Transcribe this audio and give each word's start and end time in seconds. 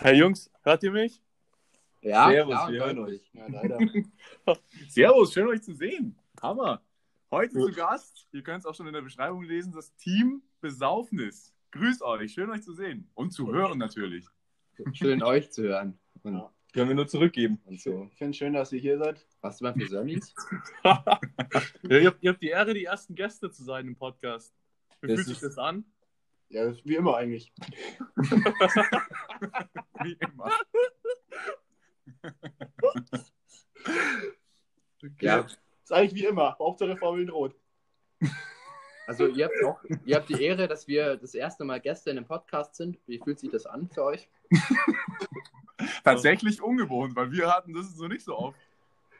Hey 0.00 0.16
Jungs, 0.16 0.48
hört 0.62 0.82
ihr 0.84 0.92
mich? 0.92 1.20
Ja, 2.02 2.30
Servus, 2.30 2.54
klar, 2.54 2.70
wir 2.72 2.84
hören 2.84 2.96
deutlich. 2.96 3.30
Ja, 3.32 3.46
leider. 3.48 3.78
Servus, 4.88 5.32
schön 5.32 5.48
euch 5.48 5.62
zu 5.62 5.74
sehen. 5.74 6.16
Hammer. 6.40 6.80
Heute 7.32 7.54
zu 7.54 7.72
Gast, 7.72 8.28
ihr 8.32 8.42
könnt 8.42 8.60
es 8.60 8.66
auch 8.66 8.74
schon 8.76 8.86
in 8.86 8.92
der 8.92 9.02
Beschreibung 9.02 9.42
lesen, 9.42 9.72
das 9.72 9.92
Team 9.96 10.42
Besaufnis. 10.60 11.52
Grüß 11.72 12.00
euch, 12.02 12.32
schön 12.32 12.48
euch 12.50 12.62
zu 12.62 12.74
sehen. 12.74 13.10
Und 13.14 13.32
zu 13.32 13.52
hören 13.52 13.78
natürlich. 13.78 14.24
Schön 14.92 15.20
euch 15.22 15.50
zu 15.50 15.64
hören. 15.64 15.98
Und, 16.22 16.34
Ja. 16.34 16.52
Können 16.72 16.88
wir 16.90 16.94
nur 16.96 17.08
zurückgeben. 17.08 17.60
und 17.64 17.80
so. 17.80 18.08
Ich 18.12 18.18
finde 18.18 18.30
es 18.30 18.36
schön, 18.36 18.52
dass 18.52 18.72
ihr 18.72 18.78
hier 18.78 18.98
seid. 18.98 19.26
Was 19.40 19.58
du 19.58 19.64
mal 19.64 19.74
für 19.74 19.88
Sörnis? 19.88 20.32
Ja, 20.84 21.18
ihr, 21.82 22.06
habt, 22.06 22.22
ihr 22.22 22.30
habt 22.30 22.42
die 22.42 22.48
Ehre, 22.48 22.74
die 22.74 22.84
ersten 22.84 23.14
Gäste 23.14 23.50
zu 23.50 23.64
sein 23.64 23.86
im 23.88 23.96
Podcast. 23.96 24.54
Wie 25.00 25.08
Das 25.08 25.16
fühlt 25.16 25.28
sich 25.28 25.40
das 25.40 25.58
an? 25.58 25.84
Ja, 26.50 26.72
wie 26.84 26.96
immer 26.96 27.16
eigentlich. 27.16 27.52
Wie 30.02 30.16
immer. 30.20 30.50
Ja, 35.20 35.46
Ist 35.84 35.92
eigentlich 35.92 36.20
wie 36.20 36.26
immer. 36.26 36.56
Hauptsache 36.58 36.96
Formel 36.96 37.22
in 37.22 37.28
Rot. 37.28 37.54
also 39.06 39.28
ihr 39.28 39.44
habt 39.44 39.64
auch, 39.64 39.78
ihr 40.04 40.16
habt 40.16 40.28
die 40.28 40.42
Ehre, 40.42 40.66
dass 40.66 40.88
wir 40.88 41.16
das 41.16 41.34
erste 41.34 41.64
Mal 41.64 41.80
Gäste 41.80 42.10
in 42.10 42.18
einem 42.18 42.26
Podcast 42.26 42.74
sind. 42.74 42.98
Wie 43.06 43.18
fühlt 43.18 43.38
sich 43.38 43.50
das 43.50 43.66
an 43.66 43.88
für 43.88 44.04
euch? 44.04 44.28
Tatsächlich 46.04 46.60
ungewohnt, 46.60 47.14
weil 47.14 47.30
wir 47.30 47.54
hatten 47.54 47.74
das 47.74 47.94
so 47.94 48.08
nicht 48.08 48.24
so 48.24 48.36
oft. 48.36 48.58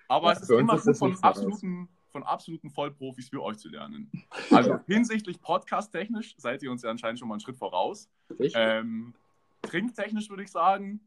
Aber 0.08 0.28
Ja, 0.28 0.32
es 0.32 0.42
ist 0.42 0.50
immer 0.50 0.74
ist 0.74 0.86
das 0.86 0.98
von 0.98 1.14
so 1.14 1.22
absoluten, 1.22 1.88
von 2.10 2.22
absoluten 2.22 2.70
Vollprofis 2.70 3.32
wie 3.32 3.38
euch 3.38 3.58
zu 3.58 3.68
lernen. 3.68 4.10
Also 4.50 4.78
hinsichtlich 4.86 5.40
podcast-technisch 5.40 6.34
seid 6.38 6.62
ihr 6.62 6.70
uns 6.70 6.82
ja 6.82 6.90
anscheinend 6.90 7.18
schon 7.18 7.28
mal 7.28 7.34
einen 7.34 7.40
Schritt 7.40 7.56
voraus. 7.56 8.08
Ähm, 8.54 9.14
trinktechnisch 9.62 10.30
würde 10.30 10.42
ich 10.42 10.50
sagen, 10.50 11.00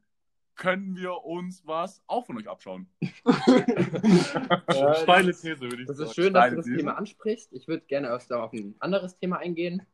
können 0.55 0.95
wir 0.95 1.23
uns 1.23 1.65
was 1.65 2.03
auch 2.07 2.25
von 2.25 2.37
euch 2.37 2.47
abschauen. 2.47 2.87
Äh, 4.67 4.95
Steile 5.03 5.31
These, 5.31 5.61
würde 5.61 5.81
ich 5.81 5.87
das 5.87 5.97
sagen. 5.97 6.09
ist 6.09 6.15
schön, 6.15 6.33
dass 6.33 6.49
du 6.49 6.55
das 6.57 6.65
These. 6.65 6.77
Thema 6.77 6.97
ansprichst. 6.97 7.53
Ich 7.53 7.67
würde 7.67 7.85
gerne 7.87 8.07
erst 8.07 8.31
auf 8.31 8.53
ein 8.53 8.75
anderes 8.79 9.17
Thema 9.17 9.37
eingehen. 9.37 9.85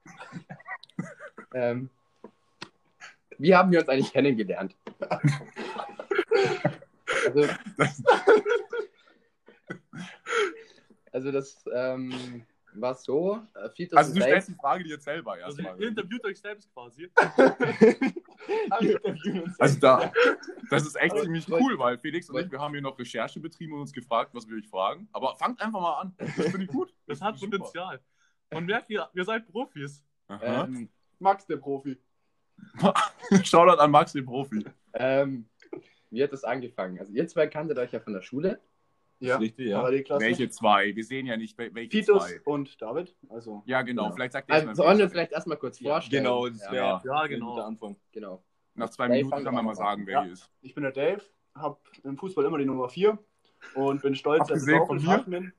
ähm, 1.54 1.89
wie 3.38 3.56
haben 3.56 3.72
wir 3.72 3.80
uns 3.80 3.89
eigentlich 3.89 4.12
kennengelernt? 4.12 4.76
Also, 7.26 7.48
also 11.18 11.32
das 11.32 11.66
ähm, 11.73 12.46
war 12.76 12.94
so, 12.94 13.42
äh, 13.56 13.60
Also 13.96 14.14
du 14.14 14.20
Dave- 14.20 14.30
stellst 14.30 14.50
die 14.50 14.54
Frage 14.54 14.84
dir 14.84 14.92
jetzt 14.92 15.06
selber 15.06 15.34
Also, 15.34 15.62
erstmal. 15.62 15.82
ihr 15.82 15.88
interviewt 15.88 16.23
euch 16.26 16.40
selbst 16.40 16.72
quasi. 16.73 17.10
Also 19.60 19.80
da, 19.80 20.12
das 20.70 20.86
ist 20.86 20.95
echt 20.95 21.12
Aber- 21.12 21.23
ziemlich 21.23 21.50
cool, 21.52 21.78
weil 21.80 21.98
Felix 21.98 22.30
und 22.30 22.40
ich, 22.40 22.52
wir 22.52 22.60
haben 22.60 22.72
hier 22.73 22.82
noch 22.82 22.98
Recherche 22.98 23.40
betrieben 23.40 23.73
und 23.73 23.82
uns 23.82 23.92
gefragt, 23.92 24.30
was 24.34 24.48
wir 24.48 24.56
euch 24.58 24.68
fragen. 24.68 25.10
Aber 25.12 25.36
fangt 25.36 25.60
einfach 25.60 25.82
mal 25.82 26.00
an. 26.02 26.14
Das 26.18 26.30
finde 26.50 26.64
ich 26.64 26.68
gut. 26.70 26.94
Das 27.08 27.20
hat 27.20 27.38
Super. 27.38 27.58
Potenzial. 27.58 28.00
Man 28.52 28.66
merkt, 28.66 28.90
ihr, 28.90 29.10
ihr 29.14 29.26
seid 29.26 29.48
Profis. 29.48 30.04
Ähm, 30.30 30.88
Max, 31.20 31.45
der 31.48 31.58
Profi. 31.58 31.98
Shoutout 33.44 33.80
an 33.82 33.92
Max, 33.92 34.14
den 34.14 34.26
Profi. 34.26 34.64
ähm, 34.94 35.50
wie 36.12 36.23
hat 36.23 36.32
das 36.32 36.44
angefangen? 36.44 37.00
Also 37.00 37.12
ihr 37.12 37.28
zwei 37.28 37.48
kanntet 37.48 37.78
euch 37.80 37.92
ja 37.92 38.00
von 38.00 38.14
der 38.14 38.22
Schule. 38.22 38.62
Ja, 39.20 39.38
Richtig, 39.38 39.68
ja. 39.70 39.84
Welche 39.84 40.50
zwei? 40.50 40.96
Wir 40.96 41.04
sehen 41.04 41.26
ja 41.26 41.38
nicht, 41.38 41.58
wel- 41.58 41.73
welche 41.73 41.90
Titus 41.90 42.28
zwei. 42.28 42.42
und 42.46 42.80
David. 42.82 43.16
Also, 43.30 43.64
Ja, 43.66 43.82
genau. 43.82 44.04
Genau. 44.04 44.16
Vielleicht 44.16 44.34
sagt 44.34 44.50
ihr 44.50 44.54
Also 44.56 44.73
sollen 44.76 44.98
wir 45.00 45.10
vielleicht 45.10 45.32
erstmal 45.32 45.58
kurz 45.58 45.80
Ja, 45.80 45.94
vorstellen. 45.94 46.23
Genau, 46.23 46.48
das 46.48 46.62
ja, 46.66 46.72
wäre 46.72 46.86
Ja. 46.86 47.02
Ja, 47.04 47.28
genau. 47.28 47.50
guter 47.52 47.66
Anfang. 47.66 47.95
genau. 48.12 48.44
nach 48.76 48.90
zwei 48.92 49.08
Dave, 49.08 49.23
Minuten 49.23 49.44
kann 49.44 49.56
man 49.56 49.66
mal 49.66 49.73
sagen, 49.76 50.06
wer 50.06 50.14
Ja. 50.20 50.23
hier 50.23 50.34
ist. 50.34 50.52
ich 50.62 50.76
bin 50.76 50.84
der 50.84 50.92
Dave, 50.92 51.22
habe 51.56 51.78
im 52.04 52.16
Fußball 52.16 52.45
immer 52.45 52.60
die 52.60 52.66
Nummer 52.66 52.90
4 52.90 53.18
und 53.73 54.04
bin 54.04 54.14
stolzer 54.14 54.44
Abgesehen 54.44 54.86
von 54.86 54.98
besauftes? 54.98 55.22
Admin. 55.23 55.54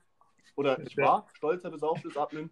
Oder 0.54 0.78
ich 0.80 0.96
war 0.96 1.26
stolzer 1.34 1.70
besauftes 1.70 2.16
Admin. 2.16 2.50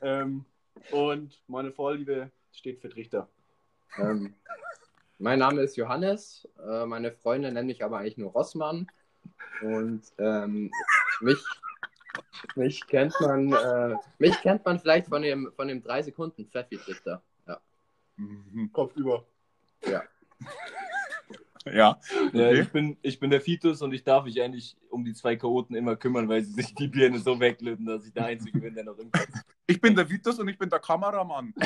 ähm, 0.00 0.44
und 0.90 1.42
meine 1.46 1.70
Vorliebe 1.70 2.32
steht 2.52 2.80
für 2.80 2.88
Trichter. 2.88 3.28
Ähm, 3.98 4.34
mein 5.18 5.38
Name 5.38 5.60
ist 5.62 5.76
Johannes. 5.76 6.48
Äh, 6.60 6.86
meine 6.86 7.12
Freunde 7.12 7.52
nennen 7.52 7.68
mich 7.68 7.84
aber 7.84 7.98
eigentlich 7.98 8.18
nur 8.18 8.32
Rossmann. 8.32 8.88
Und 9.62 10.02
ähm, 10.18 10.70
mich, 11.20 11.38
mich 12.56 12.86
kennt 12.86 13.14
man, 13.20 13.52
äh, 13.52 13.96
mich 14.18 14.40
kennt 14.40 14.64
man 14.64 14.78
vielleicht 14.80 15.08
von 15.08 15.22
dem, 15.22 15.52
von 15.54 15.68
dem 15.68 15.82
3 15.82 16.02
Sekunden 16.02 16.46
Pfeffi-Trichter. 16.48 17.22
Ja. 17.46 17.60
Mhm. 18.16 18.70
Kopf 18.72 18.96
über. 18.96 19.24
Ja. 19.84 20.02
Ja, 21.64 22.00
Okay. 22.28 22.60
ich, 22.60 22.70
bin, 22.70 22.96
ich 23.02 23.20
bin 23.20 23.30
der 23.30 23.40
Fitus 23.40 23.82
und 23.82 23.92
ich 23.92 24.02
darf 24.02 24.24
mich 24.24 24.40
eigentlich 24.42 24.76
um 24.90 25.04
die 25.04 25.12
zwei 25.12 25.36
Chaoten 25.36 25.76
immer 25.76 25.94
kümmern, 25.96 26.28
weil 26.28 26.42
sie 26.42 26.52
sich 26.52 26.74
die 26.74 26.88
Birne 26.88 27.18
so 27.18 27.38
weglöten, 27.38 27.86
dass 27.86 28.04
ich 28.04 28.12
der 28.12 28.26
Einzige 28.26 28.58
bin, 28.58 28.74
der 28.74 28.84
noch 28.84 28.98
im 28.98 29.10
Kopf 29.10 29.28
Ich 29.66 29.80
bin 29.80 29.94
der 29.94 30.08
Vitus 30.08 30.38
und 30.38 30.48
ich 30.48 30.58
bin 30.58 30.68
der 30.68 30.80
Kameramann. 30.80 31.54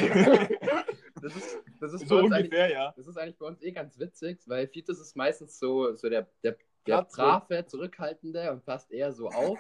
Das 1.23 1.35
ist, 1.35 1.59
das 1.81 1.93
ist, 1.95 2.09
So 2.09 2.19
ungefähr, 2.19 2.71
ja. 2.71 2.93
das 2.95 3.07
ist 3.07 3.17
eigentlich 3.17 3.39
bei 3.39 3.47
uns 3.47 3.63
eh 3.63 3.73
ganz 3.73 3.99
witzig, 3.99 4.39
weil 4.45 4.69
Fitus 4.69 5.01
ist 5.01 5.17
meistens 5.17 5.59
so, 5.59 5.95
so 5.95 6.11
der, 6.11 6.29
der, 6.43 6.57
der 6.87 7.03
brave, 7.05 7.67
zurückhaltende 7.67 8.51
und 8.53 8.65
passt 8.65 8.91
eher 8.93 9.13
so 9.13 9.29
auf. 9.29 9.59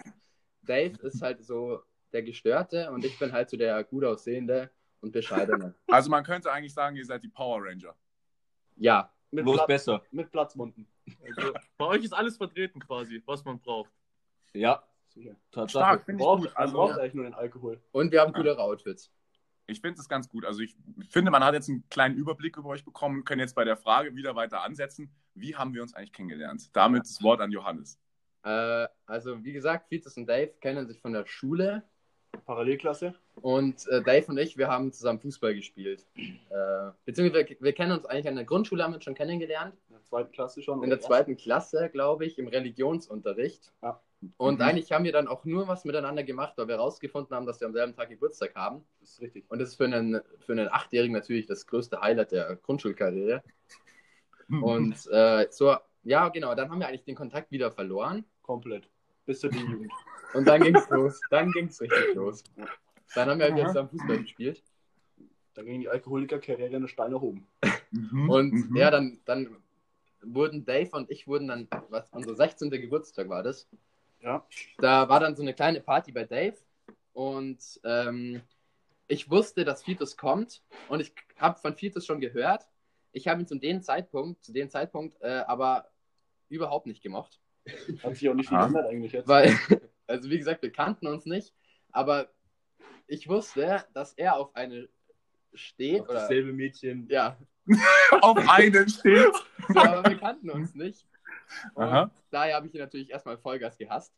Dave 0.63 0.97
ist 1.07 1.23
halt 1.23 1.45
so 1.45 1.83
der 2.13 2.23
Gestörte 2.23 2.91
und 2.91 3.05
ich 3.05 3.19
bin 3.19 3.33
halt 3.33 3.51
so 3.51 3.57
der 3.57 3.83
gut 3.85 4.05
aussehende 4.05 4.71
und 5.01 5.13
bescheidene. 5.13 5.75
Also 5.89 6.11
man 6.11 6.25
könnte 6.25 6.51
eigentlich 6.51 6.75
sagen, 6.75 6.97
ihr 6.97 7.05
seid 7.05 7.23
die 7.23 7.29
Power 7.29 7.61
Ranger. 7.63 7.95
Ja, 8.77 9.13
Mit, 9.31 9.45
Bloß 9.45 9.57
Platz, 9.57 9.67
besser. 9.67 10.03
mit 10.11 10.31
Platzmunden. 10.31 10.87
Also, 11.25 11.53
bei 11.79 11.85
euch 11.87 12.05
ist 12.05 12.13
alles 12.13 12.37
vertreten 12.37 12.81
quasi, 12.81 13.23
was 13.27 13.45
man 13.45 13.59
braucht. 13.61 13.91
Ja, 14.53 14.83
Sicher. 15.09 15.35
Tatsache. 15.51 15.71
Stark, 15.71 16.05
finde 16.05 16.21
ich 16.23 16.27
Braucht, 16.27 16.43
gut. 16.43 16.49
man 16.55 16.57
Also 16.63 16.75
braucht 16.77 16.99
eigentlich 16.99 17.15
nur 17.15 17.25
den 17.25 17.35
Alkohol. 17.35 17.81
und 17.93 18.13
wir 18.13 18.21
haben 18.21 18.33
coolere 18.33 18.59
Outfits. 18.61 19.11
Ich 19.67 19.81
finde 19.81 20.01
es 20.01 20.09
ganz 20.09 20.29
gut. 20.29 20.45
Also 20.45 20.61
ich 20.61 20.77
finde, 21.11 21.31
man 21.31 21.45
hat 21.45 21.55
jetzt 21.55 21.69
einen 21.69 21.89
kleinen 21.91 22.17
Überblick 22.17 22.57
über 22.57 22.69
euch 22.69 22.85
bekommen, 22.85 23.25
können 23.25 23.41
jetzt 23.41 23.55
bei 23.55 23.65
der 23.65 23.77
Frage 23.77 24.15
wieder 24.15 24.37
weiter 24.37 24.63
ansetzen. 24.63 25.11
Wie 25.35 25.57
haben 25.57 25.75
wir 25.75 25.83
uns 25.83 25.95
eigentlich 25.95 26.13
kennengelernt? 26.13 26.71
Damit 26.73 27.03
das 27.05 27.23
Wort 27.23 27.41
an 27.41 27.51
Johannes. 27.51 27.99
Äh, 28.45 28.87
also, 29.07 29.43
wie 29.45 29.53
gesagt, 29.53 29.89
Fitus 29.89 30.17
und 30.17 30.27
Dave 30.27 30.53
kennen 30.61 30.87
sich 30.87 31.01
von 31.01 31.13
der 31.13 31.27
Schule 31.27 31.83
Parallelklasse. 32.45 33.15
und 33.37 33.87
äh, 33.89 34.03
Dave 34.03 34.27
und 34.29 34.39
ich, 34.39 34.57
wir 34.57 34.69
haben 34.69 34.93
zusammen 34.93 35.19
Fußball 35.21 35.55
gespielt. 35.55 36.07
Äh, 36.17 36.91
beziehungsweise, 37.05 37.49
wir, 37.49 37.57
wir 37.59 37.73
kennen 37.73 37.93
uns 37.93 38.05
eigentlich 38.07 38.29
an 38.29 38.37
der 38.37 38.45
Grundschule, 38.45 38.85
haben 38.85 38.95
uns 38.95 39.05
schon 39.05 39.15
kennengelernt. 39.15 39.75
In 39.89 39.95
der 39.95 40.05
zweiten 40.05 40.33
Klasse 40.33 40.63
schon. 40.63 40.83
In 40.83 40.91
der 40.91 40.99
oder 40.99 41.07
zweiten 41.07 41.37
Klasse, 41.37 41.89
glaube 41.91 42.27
ich, 42.27 42.39
im 42.39 42.49
Religionsunterricht. 42.49 43.73
Ja. 43.83 44.01
Und 44.37 44.57
Mhm. 44.61 44.65
eigentlich 44.65 44.93
haben 44.93 45.05
wir 45.05 45.13
dann 45.13 45.29
auch 45.29 45.45
nur 45.45 45.69
was 45.69 45.85
miteinander 45.85 46.23
gemacht, 46.25 46.55
weil 46.57 46.69
wir 46.69 46.77
herausgefunden 46.77 47.35
haben, 47.37 47.47
dass 47.47 47.61
wir 47.61 47.67
am 47.67 47.73
selben 47.75 47.95
Tag 47.95 48.09
Geburtstag 48.09 48.55
haben. 48.55 48.85
Das 49.01 49.11
ist 49.11 49.21
richtig. 49.21 49.45
Und 49.49 49.59
das 49.61 49.71
ist 49.71 49.77
für 49.77 49.85
einen, 49.85 50.21
für 50.41 50.53
einen 50.53 50.69
Achtjährigen 50.69 51.13
natürlich 51.15 51.47
das 51.47 51.67
größte 51.67 52.01
Highlight 52.01 52.33
der 52.33 52.57
Grundschulkarriere. 52.57 53.43
Und 54.49 55.07
äh, 55.11 55.47
so, 55.51 55.77
ja, 56.05 56.29
genau, 56.29 56.55
dann 56.55 56.71
haben 56.71 56.79
wir 56.79 56.87
eigentlich 56.89 57.05
den 57.05 57.17
Kontakt 57.17 57.51
wieder 57.51 57.73
verloren. 57.73 58.25
Komplett. 58.43 58.89
Bis 59.25 59.41
zur 59.41 59.51
D-Jugend. 59.51 59.91
Und 60.35 60.47
dann 60.47 60.63
ging's 60.63 60.89
los. 60.91 61.21
Dann 61.31 61.51
ging's 61.51 61.81
richtig 61.81 62.15
los. 62.15 62.45
Dann 63.15 63.29
haben 63.29 63.41
wir 63.41 63.53
wieder 63.55 63.67
zusammen 63.67 63.89
Fußball 63.89 64.19
gespielt. 64.19 64.63
Da 65.55 65.63
ging 65.63 65.81
die 65.81 65.89
Alkoholikerkarriere 65.89 66.77
eine 66.77 66.87
Stein 66.89 67.11
nach 67.13 67.23
oben. 67.23 67.47
Mhm, 67.91 68.31
Und 68.31 68.53
mhm. 68.71 68.77
ja, 68.77 68.91
dann, 68.91 69.19
dann 69.25 69.57
wurden 70.23 70.65
Dave 70.65 70.91
und 70.93 71.11
ich 71.11 71.27
wurden 71.27 71.49
dann, 71.49 71.69
was 71.89 72.11
unser 72.13 72.35
16. 72.37 72.71
Geburtstag 72.71 73.29
war 73.29 73.43
das. 73.43 73.69
Ja. 74.21 74.47
Da 74.79 75.09
war 75.09 75.21
dann 75.21 75.37
so 75.37 75.43
eine 75.43 75.55
kleine 75.55 75.81
Party 75.81 76.13
bei 76.13 76.25
Dave 76.25 76.57
und 77.13 77.59
ähm, 77.85 78.43
ich 79.09 79.31
wusste, 79.31 79.65
dass 79.65 79.85
Fitus 79.85 80.17
kommt 80.17 80.63
und 80.89 81.01
ich 81.01 81.13
habe 81.39 81.59
von 81.61 81.77
Fitus 81.77 82.07
schon 82.07 82.21
gehört. 82.21 82.67
Ich 83.13 83.29
habe 83.29 83.41
ihn 83.41 83.47
zu 83.47 83.57
dem 83.57 83.83
Zeitpunkt, 83.83 84.45
zu 84.45 84.53
dem 84.53 84.69
Zeitpunkt 84.69 85.21
äh, 85.23 85.45
aber 85.47 85.89
überhaupt 86.49 86.87
nicht 86.87 87.03
gemocht. 87.03 87.41
Hat 88.03 88.17
sich 88.17 88.29
auch 88.29 88.35
nicht 88.35 88.49
viel 88.49 88.59
Aha. 88.59 88.67
geändert 88.67 88.87
eigentlich 88.91 89.13
jetzt. 89.13 89.29
Weil, 89.29 89.57
also 90.07 90.31
wie 90.31 90.39
gesagt, 90.39 90.63
wir 90.63 90.73
kannten 90.73 91.07
uns 91.07 91.25
nicht, 91.27 91.55
aber 91.93 92.31
ich 93.07 93.29
wusste, 93.29 93.85
dass 93.95 94.13
er 94.15 94.37
auf 94.37 94.55
eine 94.57 94.89
steht. 95.55 96.03
Auf 96.03 96.09
Oder, 96.09 96.21
dasselbe 96.21 96.53
Mädchen. 96.53 97.09
ja, 97.09 97.39
Auf 98.21 98.39
einen 98.49 98.89
steht. 98.89 99.33
so, 99.69 99.81
aber 99.81 100.09
wir 100.09 100.19
kannten 100.19 100.51
uns 100.51 100.75
nicht. 100.75 101.07
Daher 102.31 102.57
habe 102.57 102.67
ich 102.67 102.75
ihn 102.75 102.81
natürlich 102.81 103.11
erstmal 103.11 103.39
Vollgas 103.39 103.79
gehasst. 103.79 104.13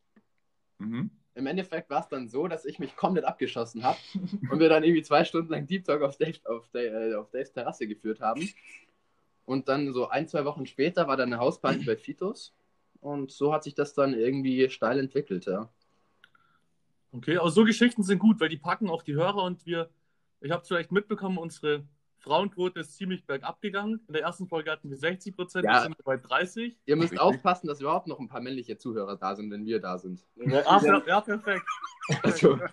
Mhm. 0.79 1.11
Im 1.35 1.47
Endeffekt 1.47 1.89
war 1.89 2.01
es 2.01 2.09
dann 2.09 2.29
so, 2.29 2.49
dass 2.49 2.65
ich 2.65 2.79
mich 2.79 2.97
komplett 2.97 3.25
abgeschossen 3.25 3.85
habe 3.85 3.99
und 4.51 4.59
wir 4.59 4.69
dann 4.69 4.83
irgendwie 4.83 5.03
zwei 5.03 5.25
Stunden 5.25 5.53
lang 5.53 5.67
Deep 5.67 5.85
Talk 5.85 6.03
auf, 6.03 6.17
Dave, 6.17 6.39
auf, 6.45 6.69
Dave, 6.71 7.11
äh, 7.11 7.15
auf 7.15 7.31
Daves 7.31 7.53
Terrasse 7.53 7.87
geführt 7.87 8.21
haben. 8.21 8.49
Und 9.45 9.69
dann 9.69 9.93
so 9.93 10.09
ein, 10.09 10.29
zwei 10.29 10.45
Wochen 10.45 10.67
später 10.67 11.07
war 11.07 11.17
dann 11.17 11.33
eine 11.33 11.41
Hausparty 11.41 11.85
bei 11.85 11.97
Fitos. 11.97 12.53
Und 13.01 13.31
so 13.31 13.53
hat 13.53 13.65
sich 13.65 13.75
das 13.75 13.95
dann 13.95 14.15
irgendwie 14.15 14.69
steil 14.69 14.99
entwickelt, 14.99 15.47
ja. 15.47 15.69
Okay, 17.13 17.39
aber 17.39 17.51
so 17.51 17.65
Geschichten 17.65 18.03
sind 18.03 18.19
gut, 18.19 18.41
weil 18.41 18.49
die 18.49 18.59
packen 18.59 18.91
auch 18.91 19.03
die 19.03 19.15
Hörer 19.15 19.43
und 19.45 19.65
wir, 19.65 19.89
ich 20.41 20.51
habe 20.51 20.63
es 20.63 20.69
vielleicht 20.69 20.93
mitbekommen, 20.93 21.39
unsere 21.39 21.85
Frauenquote 22.21 22.81
ist 22.81 22.97
ziemlich 22.97 23.25
bergab 23.27 23.61
gegangen. 23.61 24.01
In 24.09 24.13
der 24.15 24.23
ersten 24.23 24.49
Folge 24.49 24.71
hatten 24.71 24.91
wir 24.91 24.97
60 24.97 25.37
Prozent, 25.37 25.65
Ja. 25.65 25.75
jetzt 25.75 25.83
sind 25.85 25.99
wir 25.99 26.05
bei 26.05 26.17
30. 26.17 26.77
Ihr 26.87 26.97
müsst 26.97 27.13
Richtig. 27.13 27.21
aufpassen, 27.21 27.69
dass 27.69 27.81
überhaupt 27.81 28.07
noch 28.09 28.19
ein 28.19 28.29
paar 28.29 28.41
männliche 28.41 28.77
Zuhörer 28.77 29.17
da 29.17 29.35
sind, 29.37 29.51
wenn 29.51 29.65
wir 29.65 29.81
da 29.81 29.99
sind. 29.99 30.27
Ah, 30.67 30.81
ja, 30.83 31.03
ja, 31.07 31.21
perfekt. 31.21 31.65
Also, 32.23 32.59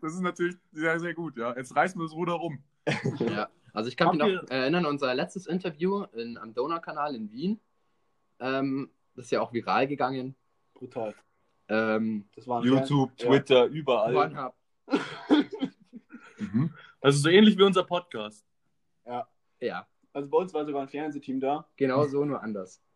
Das 0.00 0.14
ist 0.14 0.20
natürlich 0.20 0.56
sehr, 0.72 0.98
sehr 1.00 1.12
gut, 1.14 1.36
ja. 1.36 1.54
Jetzt 1.56 1.74
reißen 1.74 2.00
wir 2.00 2.04
das 2.04 2.14
Ruder 2.14 2.34
rum. 2.34 2.62
ja. 3.18 3.48
also 3.72 3.88
ich 3.88 3.96
kann 3.96 4.16
mich 4.16 4.18
noch 4.18 4.48
erinnern, 4.50 4.86
unser 4.86 5.14
letztes 5.14 5.46
Interview 5.46 6.04
in, 6.14 6.38
am 6.38 6.54
Donaukanal 6.54 7.14
in 7.14 7.30
Wien. 7.32 7.60
Ähm, 8.38 8.90
das 9.14 9.26
ist 9.26 9.30
ja 9.32 9.40
auch 9.40 9.52
viral 9.52 9.86
gegangen. 9.88 10.34
Brutal. 10.74 11.14
Ähm, 11.68 12.28
Das 12.34 12.46
war 12.48 12.62
ein 12.62 12.66
YouTube, 12.68 13.12
Ja. 13.18 13.28
Twitter, 13.28 13.66
überall. 13.66 14.12
Pornhub. 14.12 14.54
Mhm. 16.38 16.72
Also 17.00 17.18
so 17.18 17.28
ähnlich 17.28 17.56
wie 17.56 17.62
unser 17.62 17.84
Podcast. 17.84 18.46
Ja, 19.06 19.28
Also 20.12 20.28
bei 20.28 20.38
uns 20.38 20.52
war 20.52 20.64
sogar 20.64 20.82
ein 20.82 20.88
Fernsehteam 20.88 21.40
da. 21.40 21.66
genau 21.76 22.06
so, 22.06 22.24
nur 22.24 22.42
anders. 22.42 22.82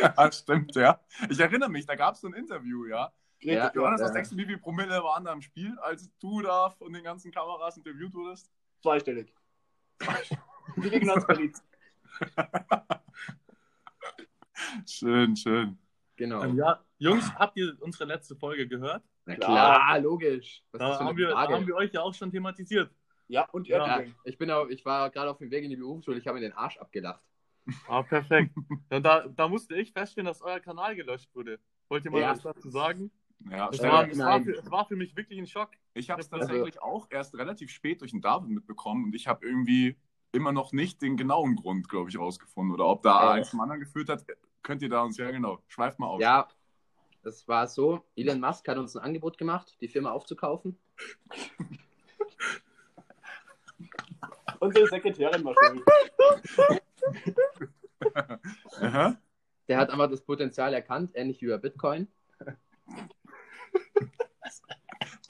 Ja, 0.00 0.30
stimmt, 0.30 0.76
ja. 0.76 1.00
Ich 1.28 1.40
erinnere 1.40 1.68
mich, 1.68 1.84
da 1.84 1.96
gab 1.96 2.14
es 2.14 2.20
so 2.20 2.28
ein 2.28 2.34
Interview, 2.34 2.86
ja. 2.86 3.12
Ja, 3.40 3.72
Johannes, 3.74 4.00
was 4.00 4.10
ja. 4.10 4.14
denkst 4.14 4.30
du, 4.30 4.36
wie 4.36 4.44
viele 4.44 4.58
Promille 4.58 5.02
waren 5.02 5.24
da 5.24 5.32
im 5.32 5.42
Spiel, 5.42 5.76
als 5.80 6.08
du 6.20 6.42
da 6.42 6.70
von 6.70 6.92
den 6.92 7.02
ganzen 7.02 7.32
Kameras 7.32 7.76
interviewt 7.76 8.14
wurdest? 8.14 8.52
Zweistellig. 8.82 9.34
Die 10.76 10.90
Gegner 10.90 11.14
hat's 11.14 11.24
verliebt. 11.24 11.56
Schön, 14.86 15.36
schön. 15.36 15.78
Genau. 16.16 16.44
Ähm, 16.44 16.56
ja, 16.56 16.84
Jungs, 16.98 17.32
habt 17.34 17.56
ihr 17.56 17.76
unsere 17.80 18.04
letzte 18.04 18.36
Folge 18.36 18.68
gehört? 18.68 19.02
Na 19.24 19.36
klar. 19.36 19.50
klar, 19.50 20.00
logisch. 20.00 20.62
Was 20.70 20.80
ist 20.80 20.80
Da 20.80 20.88
das 20.90 21.00
haben, 21.00 21.16
wir, 21.16 21.34
haben 21.34 21.66
wir 21.66 21.74
euch 21.76 21.92
ja 21.92 22.02
auch 22.02 22.14
schon 22.14 22.30
thematisiert. 22.30 22.92
Ja, 23.30 23.48
und 23.52 23.66
die 23.66 23.70
Ja. 23.70 23.78
ja, 23.78 23.86
Erdbeeren. 23.98 24.14
ich, 24.24 24.38
bin 24.38 24.50
auch, 24.50 24.66
ich 24.68 24.84
war 24.84 25.08
gerade 25.10 25.30
auf 25.30 25.38
dem 25.38 25.50
Weg 25.50 25.62
in 25.64 25.70
die 25.70 25.76
Berufsschule, 25.76 26.18
ich 26.18 26.26
habe 26.26 26.38
mir 26.38 26.42
den 26.48 26.52
Arsch 26.52 26.78
abgelacht. 26.78 27.22
Ah, 27.88 28.02
perfekt. 28.02 28.52
Ja, 28.90 28.98
da, 29.00 29.28
da 29.28 29.48
musste 29.48 29.76
ich 29.76 29.92
feststellen, 29.92 30.26
dass 30.26 30.42
euer 30.42 30.58
Kanal 30.60 30.96
gelöscht 30.96 31.32
wurde. 31.34 31.60
Wollt 31.88 32.04
ihr 32.04 32.10
mal 32.10 32.20
Ja. 32.20 32.30
was 32.32 32.42
dazu 32.42 32.70
sagen? 32.70 33.10
Ja, 33.48 33.68
Es 33.70 33.76
stimmt. 33.76 33.92
war, 33.92 34.08
es, 34.08 34.18
war 34.18 34.40
für, 34.42 34.52
es 34.52 34.70
war 34.70 34.84
für 34.86 34.96
mich 34.96 35.16
wirklich 35.16 35.38
ein 35.38 35.46
Schock. 35.46 35.70
Ich 35.94 36.10
habe 36.10 36.20
es 36.20 36.32
Also- 36.32 36.46
tatsächlich 36.46 36.82
auch 36.82 37.06
erst 37.10 37.34
relativ 37.36 37.70
spät 37.70 38.00
durch 38.00 38.10
den 38.10 38.20
David 38.20 38.50
mitbekommen 38.50 39.04
und 39.04 39.14
ich 39.14 39.28
habe 39.28 39.46
irgendwie 39.46 39.96
immer 40.32 40.52
noch 40.52 40.72
nicht 40.72 41.00
den 41.02 41.16
genauen 41.16 41.54
Grund, 41.56 41.88
glaube 41.88 42.10
ich, 42.10 42.18
rausgefunden. 42.18 42.74
Oder 42.74 42.86
ob 42.86 43.02
da 43.02 43.30
Äh. 43.30 43.38
eins 43.38 43.50
zum 43.50 43.60
anderen 43.60 43.80
geführt 43.80 44.08
hat, 44.08 44.24
könnt 44.62 44.82
ihr 44.82 44.88
da 44.88 45.02
uns 45.02 45.16
ja 45.18 45.30
genau. 45.30 45.62
Schweift 45.68 45.98
mal 46.00 46.06
auf. 46.08 46.20
Ja, 46.20 46.48
es 47.22 47.46
war 47.48 47.66
so, 47.68 48.04
Elon 48.16 48.40
Musk 48.40 48.66
hat 48.68 48.78
uns 48.78 48.96
ein 48.96 49.02
Angebot 49.04 49.38
gemacht, 49.38 49.76
die 49.80 49.88
Firma 49.88 50.10
aufzukaufen. 50.10 50.76
Unsere 54.58 54.86
Sekretärin 54.88 55.44
war 55.44 55.54
schuld. 55.54 55.82
Aha. 58.80 59.16
Der 59.68 59.78
hat 59.78 59.90
einfach 59.90 60.10
das 60.10 60.20
Potenzial 60.20 60.74
erkannt, 60.74 61.12
ähnlich 61.14 61.40
wie 61.42 61.48
bei 61.48 61.58
Bitcoin. 61.58 62.08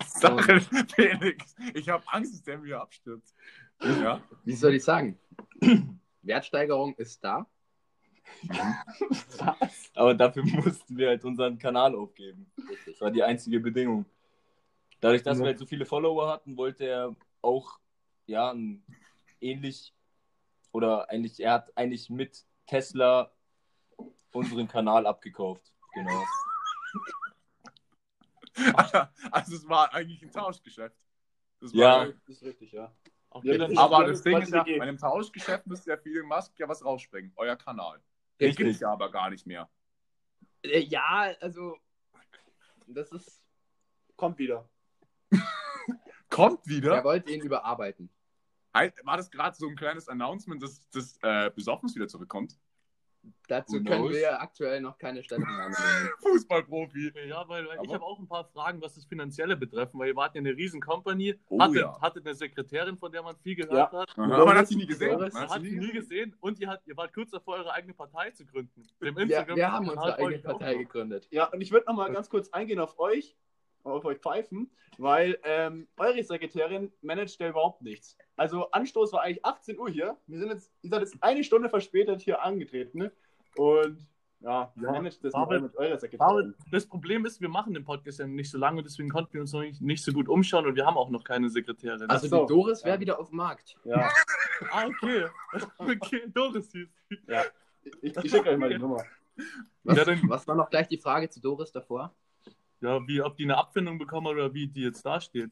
Sache, 0.05 0.61
Felix. 0.94 1.55
Ich 1.75 1.88
habe 1.88 2.05
Angst, 2.08 2.35
dass 2.35 2.43
der 2.43 2.58
mir 2.58 2.81
abstürzt. 2.81 3.35
Ja. 3.82 4.20
Wie 4.44 4.55
soll 4.55 4.75
ich 4.75 4.85
sagen? 4.85 5.19
Wertsteigerung 6.23 6.94
ist 6.96 7.25
da. 7.25 7.46
Aber 9.94 10.14
dafür 10.14 10.44
mussten 10.44 10.96
wir 10.96 11.08
halt 11.08 11.25
unseren 11.25 11.58
Kanal 11.58 11.94
aufgeben. 11.94 12.50
Das 12.87 13.00
war 13.00 13.11
die 13.11 13.23
einzige 13.23 13.61
Bedingung. 13.61 14.05
Dadurch, 15.00 15.23
dass 15.23 15.38
Ja. 15.38 15.44
wir 15.44 15.49
halt 15.49 15.58
so 15.58 15.67
viele 15.67 15.87
Follower 15.87 16.29
hatten, 16.31 16.56
wollte 16.56 16.85
er 16.85 17.17
auch, 17.43 17.79
ja, 18.31 18.50
ein 18.53 18.85
ähnlich, 19.41 19.94
oder 20.73 21.09
eigentlich, 21.11 21.41
er 21.41 21.53
hat 21.55 21.77
eigentlich 21.77 22.09
mit 22.11 22.44
Tesla 22.67 23.32
unseren 24.32 24.69
Kanal 24.69 25.06
abgekauft. 25.06 25.73
Genau. 25.94 26.25
Also 29.31 29.56
es 29.56 29.67
war 29.69 29.94
eigentlich 29.94 30.23
ein 30.23 30.31
Tauschgeschäft. 30.32 30.97
Das 31.61 31.73
Ja. 31.73 32.00
war, 32.00 32.06
Das 32.09 32.29
ist 32.29 32.43
richtig, 32.43 32.73
ja. 32.73 32.94
Okay, 33.31 33.56
Ja, 33.56 33.81
aber 33.81 34.05
das 34.06 34.23
Ding 34.23 34.37
ist 34.38 34.53
ja, 34.53 34.65
bei 34.65 34.82
einem 34.82 34.99
Tauschgeschäft 34.99 35.67
müsste 35.67 35.91
ja 35.91 35.97
für 35.97 36.11
Elon 36.11 36.27
Musk 36.29 36.59
ja 36.59 36.69
was 36.69 36.85
rausspringen. 36.85 37.32
Euer 37.37 37.56
Kanal. 37.56 38.03
Den 38.38 38.49
Richtig. 38.49 38.56
gibt 38.56 38.71
es 38.75 38.81
ja 38.81 38.93
aber 38.93 39.11
gar 39.11 39.31
nicht 39.31 39.47
mehr. 39.47 39.71
Äh, 40.62 40.81
Ja, 40.81 41.32
also, 41.41 41.77
das 42.87 43.12
ist, 43.12 43.43
Kommt 44.17 44.37
wieder. 44.38 44.69
Kommt 46.29 46.67
er 46.67 46.71
wieder. 46.71 47.05
wollte 47.05 47.32
ihn 47.32 47.41
überarbeiten. 47.41 48.11
Halt, 48.72 48.94
War 49.05 49.17
das 49.17 49.31
gerade 49.31 49.56
so 49.56 49.67
ein 49.69 49.76
kleines 49.76 50.08
Announcement, 50.08 50.62
dass 50.62 50.88
das 50.90 51.19
äh, 51.22 51.50
Besoffenes 51.55 51.94
wieder 51.94 52.08
zurückkommt? 52.08 52.56
Dazu 53.49 53.76
Who 53.78 53.84
können 53.84 54.08
wir 54.08 54.40
aktuell 54.40 54.81
noch 54.81 54.96
keine 54.96 55.22
Stellungnahme 55.22 55.75
nehmen. 55.75 56.11
Fußballprofi. 56.22 57.12
ja, 57.28 57.46
weil, 57.49 57.67
weil 57.69 57.78
ich 57.84 57.93
habe 57.93 58.02
auch 58.02 58.19
ein 58.19 58.26
paar 58.26 58.44
Fragen, 58.46 58.81
was 58.81 58.94
das 58.94 59.05
Finanzielle 59.05 59.56
betreffen, 59.58 59.99
weil 60.00 60.08
ihr 60.08 60.17
wart 60.17 60.34
ja 60.34 60.38
eine 60.38 60.56
riesen 60.56 60.81
Company, 60.81 61.34
Oh 61.50 61.61
hattet, 61.61 61.76
ja. 61.82 62.00
hattet 62.00 62.25
eine 62.26 62.34
Sekretärin, 62.34 62.96
von 62.96 63.12
der 63.12 63.22
man 63.22 63.37
viel 63.37 63.56
gehört 63.56 63.93
Ja. 63.93 64.00
hat. 64.00 64.19
Aha, 64.19 64.34
aber 64.34 64.46
man 64.46 64.56
hat 64.56 64.69
sie 64.69 64.76
nie 64.76 64.87
gesehen. 64.87 65.19
Man 65.19 65.34
hat 65.34 65.50
hat 65.50 65.62
sie 65.62 65.76
nie 65.76 65.93
gesehen 65.93 66.34
und 66.40 66.58
ihr, 66.61 66.69
hat, 66.69 66.81
ihr 66.87 66.96
wart 66.96 67.12
kurz 67.12 67.31
davor, 67.31 67.56
eure 67.56 67.72
eigene 67.72 67.93
Partei 67.93 68.31
zu 68.31 68.46
gründen. 68.46 68.87
Dem 69.02 69.14
Wir, 69.17 69.22
Instagram- 69.25 69.56
wir 69.56 69.70
haben 69.72 69.88
unsere 69.90 70.17
eigene 70.17 70.38
Partei 70.38 70.75
gegründet. 70.76 71.28
Ja, 71.31 71.44
und 71.46 71.61
ich 71.61 71.70
würde 71.72 71.87
noch 71.88 71.96
mal 71.96 72.11
ganz 72.11 72.31
kurz 72.31 72.49
eingehen 72.50 72.78
auf 72.78 72.99
euch, 72.99 73.37
auf 73.82 74.05
euch 74.06 74.19
pfeifen, 74.19 74.70
weil 74.96 75.38
ähm, 75.44 75.88
eure 75.99 76.22
Sekretärin 76.22 76.90
managt 77.02 77.38
ja 77.40 77.49
überhaupt 77.50 77.82
nichts. 77.82 78.17
Also 78.40 78.70
Anstoß 78.70 79.12
war 79.12 79.20
eigentlich 79.20 79.44
18 79.44 79.78
Uhr 79.78 79.90
hier. 79.90 80.16
Wir 80.26 80.38
sind 80.38 80.48
jetzt, 80.48 80.72
ihr 80.81 80.88
seid 80.88 81.00
jetzt 81.02 81.16
eine 81.20 81.44
Stunde 81.44 81.69
verspätet 81.69 82.22
hier 82.22 82.42
angetreten. 82.42 82.96
Ne? 82.98 83.12
Und 83.56 83.98
ja, 84.40 84.72
Ja, 84.76 84.92
managt 84.92 85.22
das 85.22 85.34
mal 85.34 85.60
mit 85.60 85.76
eurer 85.76 85.98
Sekretärin. 85.98 86.54
das 86.70 86.87
Problem 86.87 87.26
ist, 87.26 87.42
wir 87.42 87.50
machen 87.50 87.75
den 87.75 87.84
Podcast 87.84 88.19
ja 88.20 88.26
nicht 88.26 88.50
so 88.50 88.56
lange, 88.56 88.82
deswegen 88.82 89.10
konnten 89.10 89.34
wir 89.34 89.42
uns 89.42 89.52
noch 89.52 89.60
nicht, 89.60 89.82
nicht 89.82 90.02
so 90.02 90.10
gut 90.12 90.26
umschauen 90.31 90.64
und 90.64 90.75
wir 90.75 90.87
haben 90.87 90.96
auch 90.96 91.10
noch 91.10 91.22
keine 91.22 91.50
Sekretärin. 91.50 92.08
Also 92.08 92.28
so. 92.28 92.46
die 92.46 92.54
Doris 92.54 92.82
wäre 92.82 92.94
Ja. 92.96 93.00
wieder 93.02 93.20
auf 93.20 93.28
dem 93.28 93.37
Markt. 93.37 93.76
Ja, 93.84 94.08
ah, 94.72 94.86
okay. 94.86 95.26
okay, 95.78 96.22
Doris 96.32 96.72
hieß. 96.72 96.88
ja. 97.28 97.43
Ich, 98.00 98.16
ich 98.16 98.31
schicke 98.31 98.48
euch 98.48 98.56
mal 98.56 98.70
die 98.70 98.78
Nummer. 98.78 99.04
Was, 99.84 99.98
Ja, 99.98 100.04
dann- 100.06 100.20
was 100.31 100.48
war 100.48 100.54
noch 100.54 100.70
gleich 100.70 100.88
die 100.88 100.96
Frage 100.96 101.28
zu 101.28 101.43
Doris 101.43 101.72
davor? 101.72 102.14
Ja, 102.81 103.06
wie, 103.06 103.20
ob 103.20 103.36
die 103.36 103.44
eine 103.44 103.58
Abfindung 103.58 103.98
bekommen 103.98 104.28
oder 104.28 104.54
wie 104.54 104.66
die 104.66 104.81
jetzt 104.84 105.04
dasteht. 105.04 105.50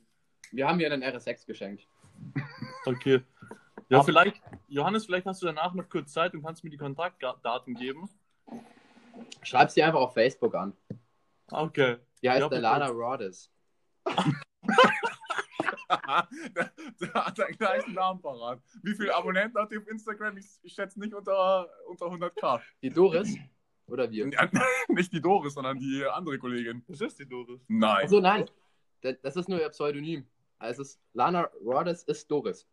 Wir 0.53 0.67
haben 0.67 0.81
ihr 0.81 0.91
einen 0.91 1.03
RS6 1.03 1.45
geschenkt. 1.47 1.87
Okay. 2.89 3.23
Ja, 3.91 4.03
vielleicht, 4.03 4.41
Johannes, 4.69 5.07
vielleicht 5.07 5.27
hast 5.27 5.41
du 5.43 5.47
danach 5.47 5.73
noch 5.75 5.89
kurz 5.89 6.13
Zeit 6.13 6.35
und 6.35 6.43
kannst 6.43 6.63
mir 6.65 6.71
die 6.71 6.77
Kontaktdaten 6.77 7.75
geben. 7.75 8.09
Schreib 9.43 9.71
sie 9.71 9.83
einfach 9.83 10.01
auf 10.01 10.15
Facebook 10.15 10.55
an. 10.55 10.75
Okay. 11.51 11.97
Die 12.23 12.29
heißt 12.31 12.41
Ja, 12.41 12.49
der 12.49 12.61
Lana 12.61 12.89
Rodes. 12.89 13.51
der, 14.09 14.29
der 17.01 17.15
hat 17.15 17.41
einen 17.41 17.57
gleichen 17.57 17.95
Namen 17.95 18.21
parat. 18.21 18.61
Wie 18.83 18.95
viele 18.95 19.15
Abonnenten 19.15 19.59
hat 19.61 19.71
die 19.71 19.79
auf 19.79 19.87
Instagram? 19.89 20.37
Ich, 20.37 20.47
ich 20.63 20.73
schätze 20.73 20.99
nicht 21.01 21.15
unter, 21.15 21.69
unter 21.89 22.07
100k. 22.07 22.61
Die 22.83 22.91
Doris? 22.91 23.37
Oder 23.87 24.11
wir? 24.11 24.29
Ja, 24.29 24.49
nicht 24.89 25.13
die 25.13 25.21
Doris, 25.21 25.55
sondern 25.55 25.79
die 25.79 26.05
andere 26.05 26.39
Kollegin. 26.39 26.85
Das 26.89 27.01
ist 27.01 27.19
die 27.19 27.27
Doris. 27.29 27.61
Nein. 27.69 28.03
Also 28.03 28.21
nein, 28.21 28.51
Da- 29.01 29.13
das 29.13 29.37
ist 29.37 29.49
nur 29.49 29.61
ihr 29.61 29.69
Pseudonym. 29.71 30.27
Also 30.59 30.83
es 30.83 30.89
ist, 30.91 31.01
Lana 31.15 31.49
Rodes 31.65 32.03
ist 32.05 32.31
Doris. 32.31 32.69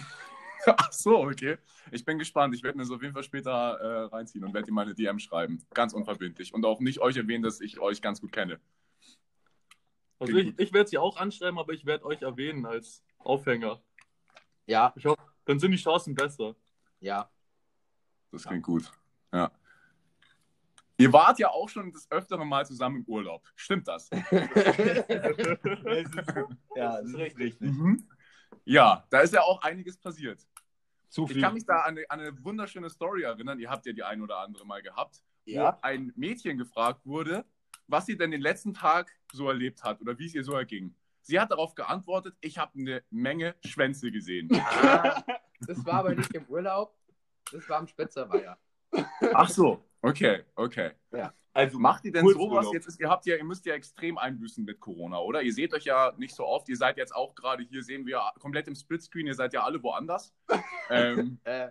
Ach 0.66 0.92
so, 0.92 1.18
okay. 1.22 1.58
Ich 1.92 2.04
bin 2.04 2.18
gespannt. 2.18 2.54
Ich 2.54 2.62
werde 2.62 2.76
mir 2.76 2.84
das 2.84 2.90
auf 2.90 3.02
jeden 3.02 3.14
Fall 3.14 3.22
später 3.22 3.50
äh, 3.50 4.04
reinziehen 4.06 4.44
und 4.44 4.52
werde 4.52 4.68
ihm 4.68 4.74
meine 4.74 4.94
DM 4.94 5.18
schreiben. 5.18 5.64
Ganz 5.72 5.92
unverbindlich. 5.92 6.52
Und 6.52 6.64
auch 6.64 6.80
nicht 6.80 6.98
euch 7.00 7.16
erwähnen, 7.16 7.44
dass 7.44 7.60
ich 7.60 7.78
euch 7.78 8.02
ganz 8.02 8.20
gut 8.20 8.32
kenne. 8.32 8.58
Also 10.18 10.32
Klingt 10.32 10.58
ich, 10.60 10.68
ich 10.68 10.72
werde 10.72 10.88
sie 10.90 10.98
auch 10.98 11.16
anschreiben, 11.16 11.58
aber 11.58 11.72
ich 11.72 11.84
werde 11.86 12.04
euch 12.04 12.22
erwähnen 12.22 12.66
als 12.66 13.04
Aufhänger. 13.18 13.80
Ja, 14.66 14.92
Ich 14.96 15.06
hoffe, 15.06 15.22
dann 15.44 15.60
sind 15.60 15.70
die 15.70 15.76
Chancen 15.76 16.14
besser. 16.14 16.56
ja. 17.00 17.30
Das 18.32 18.44
klingt 18.44 18.64
gut. 18.64 18.90
Ja. 19.32 19.50
Ihr 20.98 21.12
wart 21.12 21.38
ja 21.38 21.48
auch 21.48 21.68
schon 21.68 21.92
das 21.92 22.10
öftere 22.10 22.44
Mal 22.44 22.66
zusammen 22.66 22.96
im 22.96 23.04
Urlaub. 23.04 23.46
Stimmt 23.54 23.86
das? 23.88 24.10
Ja, 26.74 27.00
das 27.00 27.04
ist 27.06 27.16
richtig. 27.16 27.60
Mhm. 27.60 28.06
Ja, 28.66 29.04
da 29.10 29.20
ist 29.20 29.32
ja 29.32 29.42
auch 29.42 29.62
einiges 29.62 29.96
passiert. 29.96 30.46
Zu 31.08 31.26
Ich 31.30 31.40
kann 31.40 31.54
mich 31.54 31.64
da 31.64 31.82
an 31.82 31.96
eine, 31.96 32.10
an 32.10 32.20
eine 32.20 32.44
wunderschöne 32.44 32.90
Story 32.90 33.22
erinnern. 33.22 33.58
Ihr 33.60 33.70
habt 33.70 33.86
ja 33.86 33.92
die 33.92 34.02
ein 34.02 34.20
oder 34.20 34.38
andere 34.38 34.66
mal 34.66 34.82
gehabt, 34.82 35.22
Ja. 35.44 35.74
wo 35.74 35.78
ein 35.82 36.12
Mädchen 36.16 36.58
gefragt 36.58 37.06
wurde, 37.06 37.44
was 37.86 38.06
sie 38.06 38.16
denn 38.18 38.32
den 38.32 38.40
letzten 38.40 38.74
Tag 38.74 39.12
so 39.32 39.48
erlebt 39.48 39.84
hat 39.84 40.00
oder 40.00 40.18
wie 40.18 40.26
es 40.26 40.34
ihr 40.34 40.42
so 40.42 40.52
erging. 40.54 40.94
Sie 41.22 41.38
hat 41.38 41.50
darauf 41.52 41.74
geantwortet, 41.76 42.36
ich 42.40 42.58
habe 42.58 42.72
eine 42.78 43.02
Menge 43.10 43.54
Schwänze 43.64 44.10
gesehen. 44.10 44.48
Ah, 44.52 45.24
das 45.60 45.84
war 45.86 45.94
aber 46.00 46.14
nicht 46.14 46.34
im 46.34 46.44
Urlaub, 46.46 46.96
das 47.52 47.68
war 47.68 47.78
am 47.78 47.86
Spitzerweiher. 47.86 48.58
Ach 49.32 49.48
so, 49.48 49.84
okay, 50.02 50.44
okay. 50.56 50.90
Also 51.56 51.78
Macht 51.78 52.04
ihr 52.04 52.12
denn 52.12 52.26
sowas? 52.28 52.68
Jetzt 52.72 52.86
ist, 52.86 53.00
ihr 53.00 53.08
habt 53.08 53.24
ja, 53.26 53.36
ihr 53.36 53.44
müsst 53.44 53.64
ja 53.66 53.74
extrem 53.74 54.18
einbüßen 54.18 54.64
mit 54.64 54.78
Corona, 54.78 55.18
oder? 55.20 55.42
Ihr 55.42 55.52
seht 55.52 55.72
euch 55.72 55.84
ja 55.84 56.12
nicht 56.18 56.34
so 56.34 56.44
oft. 56.44 56.68
Ihr 56.68 56.76
seid 56.76 56.96
jetzt 56.98 57.14
auch 57.14 57.34
gerade 57.34 57.62
hier, 57.62 57.82
sehen 57.82 58.06
wir 58.06 58.20
komplett 58.38 58.68
im 58.68 58.74
Splitscreen. 58.74 59.26
Ihr 59.26 59.34
seid 59.34 59.52
ja 59.54 59.62
alle 59.62 59.82
woanders. 59.82 60.34
ähm, 60.90 61.38
Äh, 61.44 61.70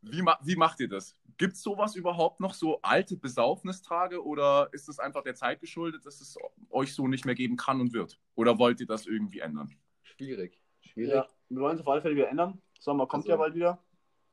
wie, 0.00 0.22
ma 0.22 0.38
wie 0.42 0.56
macht 0.56 0.80
ihr 0.80 0.88
das? 0.88 1.14
Gibt 1.36 1.54
es 1.54 1.62
sowas 1.62 1.96
überhaupt 1.96 2.40
noch, 2.40 2.54
so 2.54 2.80
alte 2.82 3.16
Besaufnistage? 3.16 4.24
Oder 4.24 4.68
ist 4.72 4.88
es 4.88 4.98
einfach 4.98 5.22
der 5.22 5.34
Zeit 5.34 5.60
geschuldet, 5.60 6.06
dass 6.06 6.20
es 6.20 6.36
euch 6.70 6.94
so 6.94 7.08
nicht 7.08 7.24
mehr 7.26 7.34
geben 7.34 7.56
kann 7.56 7.80
und 7.80 7.92
wird? 7.92 8.18
Oder 8.36 8.58
wollt 8.58 8.80
ihr 8.80 8.86
das 8.86 9.06
irgendwie 9.06 9.40
ändern? 9.40 9.70
schwierig. 10.02 10.60
Schwierig. 10.80 11.12
Ja, 11.14 11.28
wir 11.48 11.60
wollen 11.60 11.74
es 11.76 11.80
auf 11.82 11.88
alle 11.88 12.00
Fälle 12.00 12.16
wieder 12.16 12.28
ändern. 12.28 12.60
Sommer 12.80 13.06
kommt 13.06 13.24
Also- 13.24 13.30
ja 13.30 13.36
bald 13.36 13.54
wieder. 13.54 13.84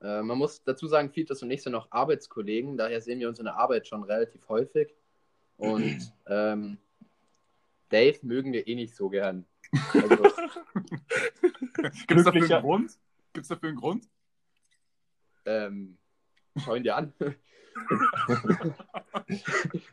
Äh, 0.02 0.22
man 0.22 0.38
muss 0.38 0.64
dazu 0.64 0.88
sagen, 0.88 1.12
Fieters 1.12 1.42
und 1.44 1.52
ich 1.52 1.64
sind 1.64 1.72
noch 1.72 1.92
Arbeitskollegen, 1.92 2.78
daher 2.78 3.02
sehen 3.02 3.20
wir 3.20 3.28
uns 3.28 3.40
in 3.40 3.46
der 3.46 3.56
Arbeit 3.56 3.88
schon 3.88 4.04
relativ 4.04 4.48
häufig. 4.50 4.94
Und 5.58 6.14
ähm, 6.28 6.78
Dave 7.90 8.18
mögen 8.24 8.54
wir 8.54 8.68
eh 8.68 8.76
nicht 8.76 8.96
so 8.96 9.10
gern. 9.10 9.46
Also, 9.94 10.08
Gibt 12.08 12.20
es 12.20 12.26
dafür 12.26 12.56
einen 12.56 12.62
Grund? 12.62 12.98
Gibt 13.34 13.44
es 13.44 13.50
dafür 13.50 13.70
einen 13.70 13.78
Grund? 13.78 14.08
ähm, 15.46 15.98
schau 16.58 16.76
ihn 16.76 16.84
dir 16.84 16.96
an. 16.96 17.14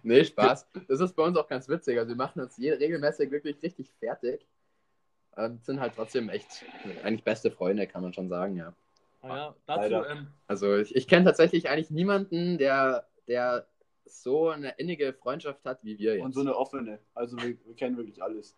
nee, 0.02 0.24
Spaß. 0.24 0.66
Das 0.88 1.00
ist 1.00 1.14
bei 1.14 1.22
uns 1.22 1.36
auch 1.36 1.48
ganz 1.48 1.68
witzig. 1.68 1.98
Also 1.98 2.10
wir 2.10 2.16
machen 2.16 2.40
uns 2.40 2.56
je, 2.56 2.72
regelmäßig 2.72 3.30
wirklich 3.30 3.62
richtig 3.62 3.90
fertig. 3.98 4.46
Und 5.34 5.64
sind 5.64 5.80
halt 5.80 5.94
trotzdem 5.94 6.28
echt 6.28 6.64
eigentlich 7.02 7.24
beste 7.24 7.50
Freunde, 7.50 7.86
kann 7.86 8.02
man 8.02 8.12
schon 8.12 8.28
sagen, 8.28 8.56
ja. 8.56 8.74
Ah, 9.22 9.28
ja, 9.36 9.56
dazu, 9.66 9.80
Leider. 9.80 10.10
ähm, 10.10 10.26
Also 10.46 10.76
ich, 10.76 10.94
ich 10.94 11.06
kenne 11.08 11.24
tatsächlich 11.24 11.68
eigentlich 11.70 11.90
niemanden, 11.90 12.58
der, 12.58 13.06
der 13.28 13.66
so 14.04 14.50
eine 14.50 14.70
innige 14.78 15.12
Freundschaft 15.12 15.64
hat 15.64 15.82
wie 15.84 15.98
wir 15.98 16.14
jetzt. 16.16 16.24
Und 16.24 16.32
so 16.34 16.40
eine 16.40 16.56
offene. 16.56 16.98
Also 17.14 17.36
wir, 17.38 17.56
wir 17.64 17.74
kennen 17.76 17.96
wirklich 17.96 18.22
alles. 18.22 18.56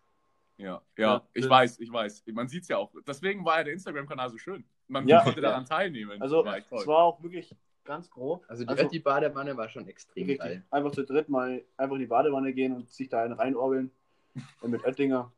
Ja, 0.57 0.81
ja, 0.97 1.13
Ja, 1.15 1.27
ich 1.33 1.47
weiß, 1.49 1.79
ich 1.79 1.91
weiß. 1.91 2.23
Man 2.33 2.47
sieht 2.47 2.63
es 2.63 2.69
ja 2.69 2.77
auch. 2.77 2.91
Deswegen 3.07 3.45
war 3.45 3.57
ja 3.57 3.63
der 3.65 3.73
Instagram-Kanal 3.73 4.29
so 4.29 4.37
schön. 4.37 4.63
Man 4.87 5.07
Ja. 5.07 5.21
konnte 5.23 5.41
daran 5.41 5.65
teilnehmen. 5.65 6.21
Also 6.21 6.43
War 6.45 6.57
es 6.57 6.87
war 6.87 7.03
auch 7.03 7.21
wirklich 7.21 7.53
ganz 7.83 8.09
grob. 8.09 8.43
also 8.47 8.63
die 8.65 8.73
Ötti-Badewanne 8.73 9.55
war 9.57 9.69
schon 9.69 9.87
extrem 9.87 10.25
richtig. 10.25 10.39
geil. 10.39 10.63
Einfach 10.71 10.91
zu 10.91 11.03
dritt 11.03 11.29
mal 11.29 11.63
einfach 11.77 11.95
in 11.95 12.01
die 12.01 12.07
Badewanne 12.07 12.53
gehen 12.53 12.73
und 12.75 12.89
sich 12.89 13.09
da 13.09 13.23
einen 13.23 13.33
reinorgeln. 13.33 13.91
Und 14.61 14.71
mit 14.71 14.83
Oettinger. 14.83 15.31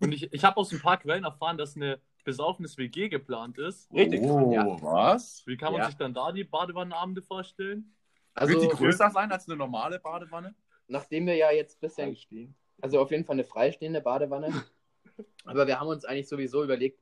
und 0.00 0.12
ich, 0.12 0.32
ich 0.32 0.44
habe 0.44 0.56
aus 0.56 0.72
ein 0.72 0.80
paar 0.80 0.96
Quellen 0.98 1.24
erfahren, 1.24 1.56
dass 1.58 1.76
eine 1.76 2.00
besaufenes 2.28 2.76
WG 2.76 3.08
geplant 3.08 3.56
ist. 3.58 3.90
Richtig. 3.92 4.20
Oh, 4.22 4.52
Ja. 4.52 4.66
was? 4.82 5.42
Wie 5.46 5.56
kann 5.56 5.72
man 5.72 5.80
Ja. 5.80 5.86
sich 5.86 5.96
dann 5.96 6.12
da 6.12 6.30
die 6.30 6.44
Badewannenabende 6.44 7.22
vorstellen? 7.22 7.94
Also 8.34 8.52
Wird 8.52 8.64
die 8.64 8.76
größer 8.76 9.10
sein 9.10 9.32
als 9.32 9.48
eine 9.48 9.56
normale 9.56 9.98
Badewanne? 9.98 10.54
nachdem 10.90 11.26
wir 11.26 11.34
ja 11.34 11.50
jetzt 11.50 11.80
bisher, 11.80 12.14
stehen. 12.16 12.54
also 12.80 13.00
auf 13.00 13.10
jeden 13.10 13.24
Fall 13.24 13.34
eine 13.34 13.44
freistehende 13.44 14.00
Badewanne, 14.00 14.48
aber 15.44 15.66
wir 15.66 15.78
haben 15.80 15.88
uns 15.88 16.04
eigentlich 16.06 16.28
sowieso 16.28 16.62
überlegt, 16.64 16.98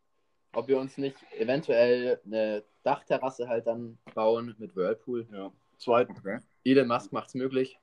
ob 0.54 0.66
wir 0.68 0.78
uns 0.78 0.96
nicht 0.98 1.16
eventuell 1.38 2.20
eine 2.24 2.64
Dachterrasse 2.82 3.46
halt 3.48 3.66
dann 3.66 3.98
bauen 4.14 4.54
mit 4.58 4.74
Whirlpool. 4.74 5.28
Ja. 5.32 5.52
Zweit. 5.78 6.08
Okay. 6.10 6.38
Elon 6.64 6.88
Musk 6.88 7.12
macht's 7.12 7.34
möglich. 7.34 7.78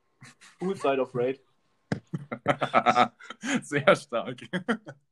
Poolside 0.59 1.01
of 1.01 1.13
Raid. 1.13 1.39
Sehr 3.61 3.95
stark. 3.95 4.41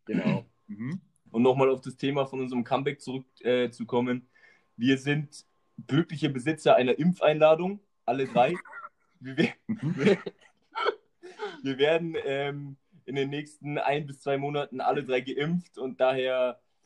Genau. 0.05 0.45
Mhm. 0.67 0.99
Und 1.31 1.41
nochmal 1.43 1.69
auf 1.69 1.81
das 1.81 1.95
Thema 1.97 2.25
von 2.25 2.39
unserem 2.41 2.63
Comeback 2.63 3.01
zurückzukommen. 3.01 4.21
Äh, 4.21 4.25
wir 4.77 4.97
sind 4.97 5.45
glückliche 5.87 6.29
Besitzer 6.29 6.75
einer 6.75 6.97
Impfeinladung, 6.99 7.79
alle 8.05 8.25
drei. 8.27 8.55
Wir, 9.19 9.37
we- 9.37 9.53
Mhm. 9.67 9.95
wir 11.63 11.77
werden 11.77 12.15
ähm, 12.25 12.77
in 13.05 13.15
den 13.15 13.29
nächsten 13.29 13.77
ein 13.77 14.05
bis 14.05 14.19
zwei 14.19 14.37
Monaten 14.37 14.81
alle 14.81 15.03
drei 15.03 15.21
geimpft 15.21 15.77
und 15.77 15.99
daher 16.01 16.59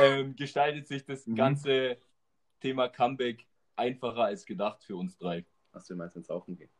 ähm, 0.00 0.36
gestaltet 0.36 0.86
sich 0.86 1.04
das 1.04 1.26
Mhm. 1.26 1.34
ganze 1.36 1.96
Thema 2.60 2.88
Comeback 2.88 3.46
einfacher 3.76 4.24
als 4.24 4.44
gedacht 4.44 4.82
für 4.84 4.96
uns 4.96 5.16
drei. 5.16 5.44
Was 5.72 5.86
du 5.86 5.94
meinst, 5.96 6.16
ins 6.16 6.28
Rauchen 6.30 6.56
gehen. 6.56 6.70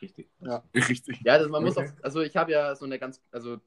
Richtig. 0.00 0.28
Richtig. 0.74 1.20
Ja, 1.24 1.38
das, 1.38 1.48
man 1.48 1.62
muss 1.62 1.76
Okay. 1.76 1.88
auch, 1.98 2.04
also 2.04 2.20
ich 2.22 2.34
habe 2.36 2.50
ja 2.50 2.74
so 2.74 2.84
eine 2.86 2.98
ganz, 2.98 3.22
also 3.30 3.60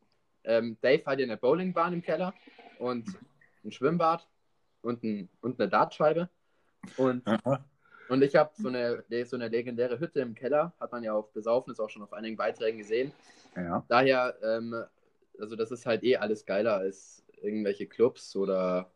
ähm, 0.46 0.78
Dave 0.82 1.04
hat 1.06 1.20
ja 1.20 1.26
eine 1.26 1.38
Bowlingbahn 1.38 1.94
im 1.94 2.02
Keller 2.02 2.34
und 2.80 3.08
ein 3.64 3.72
Schwimmbad 3.72 4.28
und, 4.82 5.04
ein, 5.04 5.30
und 5.42 5.60
eine 5.60 5.70
Dartscheibe. 5.70 6.30
Und, 6.98 7.28
Aha. 7.28 7.66
und 8.10 8.22
ich 8.22 8.36
habe 8.36 8.52
so 8.56 8.68
eine, 8.68 9.04
so 9.26 9.36
eine 9.36 9.48
legendäre 9.48 10.00
Hütte 10.00 10.20
im 10.22 10.36
Keller, 10.36 10.74
hat 10.80 10.92
man 10.92 11.04
ja 11.04 11.14
auf 11.14 11.32
Besaufnis 11.34 11.80
auch 11.80 11.90
schon 11.90 12.04
auf 12.04 12.14
einigen 12.14 12.38
Beiträgen 12.38 12.78
gesehen. 12.78 13.12
Ja. 13.56 13.84
Daher, 13.88 14.36
ähm, 14.44 14.84
also 15.40 15.56
das 15.56 15.72
ist 15.72 15.86
halt 15.86 16.04
eh 16.04 16.18
alles 16.18 16.46
geiler 16.46 16.76
als 16.76 17.26
irgendwelche 17.42 17.88
Clubs 17.88 18.36
oder, 18.36 18.92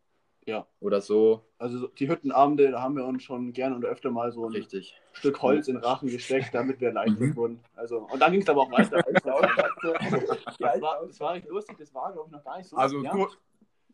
Ja. 0.46 0.66
oder 0.80 1.00
so. 1.00 1.44
Also 1.58 1.88
die 1.88 2.08
Hüttenabende, 2.08 2.70
da 2.70 2.80
haben 2.82 2.96
wir 2.96 3.04
uns 3.04 3.22
schon 3.22 3.52
gern 3.52 3.74
und 3.74 3.84
öfter 3.84 4.10
mal 4.10 4.32
so 4.32 4.46
ein 4.46 4.52
Richtig. 4.52 4.94
Stück 5.12 5.40
Holz 5.42 5.68
in 5.68 5.76
Rachen 5.76 6.08
gesteckt, 6.08 6.54
damit 6.54 6.80
wir 6.80 6.88
erleichtert 6.88 7.20
Mhm. 7.20 7.36
wurden. 7.36 7.60
Also, 7.76 7.98
und 8.10 8.18
dann 8.20 8.32
ging 8.32 8.40
es 8.40 8.48
aber 8.48 8.62
auch 8.62 8.70
weiter. 8.72 9.02
das, 9.12 10.80
war, 10.80 11.06
das 11.06 11.20
war 11.20 11.32
recht 11.34 11.48
lustig, 11.48 11.76
das 11.78 11.94
war, 11.94 12.12
glaube 12.12 12.28
ich, 12.28 12.32
noch 12.32 12.44
gar 12.44 12.58
nicht 12.58 12.68
so 12.68 12.76
Also 12.76 12.96
lange 12.96 13.08
her. 13.08 13.26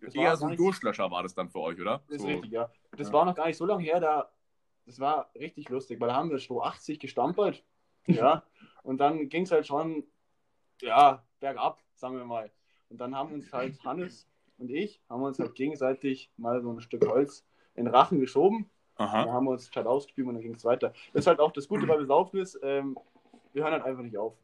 Dur- 0.00 0.12
eher 0.14 0.36
so 0.36 0.46
ein 0.46 0.56
Durstlöscher 0.56 1.10
war 1.10 1.22
das 1.22 1.34
dann 1.34 1.48
für 1.48 1.58
euch, 1.60 1.80
oder? 1.80 2.02
Das 2.06 2.16
ist 2.16 2.22
So. 2.22 2.28
richtig, 2.28 2.50
ja. 2.52 2.70
Das 2.96 3.08
Ja. 3.08 3.12
war 3.14 3.24
noch 3.24 3.34
gar 3.34 3.46
nicht 3.46 3.56
so 3.56 3.66
lange 3.66 3.82
her, 3.82 3.98
da, 4.00 4.30
das 4.84 5.00
war 5.00 5.30
richtig 5.34 5.68
lustig, 5.68 6.00
weil 6.00 6.08
da 6.08 6.14
haben 6.14 6.30
wir 6.30 6.38
so 6.38 6.62
80 6.62 6.98
gestampert. 7.00 7.62
Ja. 8.08 8.44
und 8.84 8.98
dann 8.98 9.28
ging 9.28 9.42
es 9.42 9.50
halt 9.50 9.66
schon, 9.66 10.04
ja, 10.80 11.24
bergab, 11.40 11.82
sagen 11.96 12.16
wir 12.16 12.24
mal. 12.24 12.52
Und 12.88 12.98
dann 13.00 13.16
haben 13.16 13.32
uns 13.32 13.52
halt 13.52 13.82
Hannes 13.84 14.28
und 14.58 14.70
ich, 14.70 15.00
haben 15.08 15.22
uns 15.22 15.38
halt 15.38 15.54
gegenseitig 15.54 16.30
mal 16.36 16.62
so 16.62 16.72
ein 16.72 16.80
Stück 16.80 17.06
Holz 17.06 17.44
in 17.74 17.86
Rachen 17.86 18.20
geschoben. 18.20 18.70
Aha. 18.96 19.24
Da 19.24 19.32
haben 19.32 19.44
wir 19.44 19.50
uns 19.50 19.70
halt 19.74 19.86
ausgespielt 19.86 20.26
und 20.26 20.34
dann 20.34 20.42
ging 20.42 20.54
es 20.54 20.64
weiter. 20.64 20.92
Das 21.12 21.20
ist 21.20 21.26
halt 21.26 21.40
auch 21.40 21.52
das 21.52 21.68
Gute 21.68 21.86
bei 21.86 21.96
Besaufnis, 21.96 22.58
ähm, 22.62 22.96
wir 23.52 23.62
hören 23.62 23.72
halt 23.72 23.84
einfach 23.84 24.02
nicht 24.02 24.16
auf. 24.16 24.36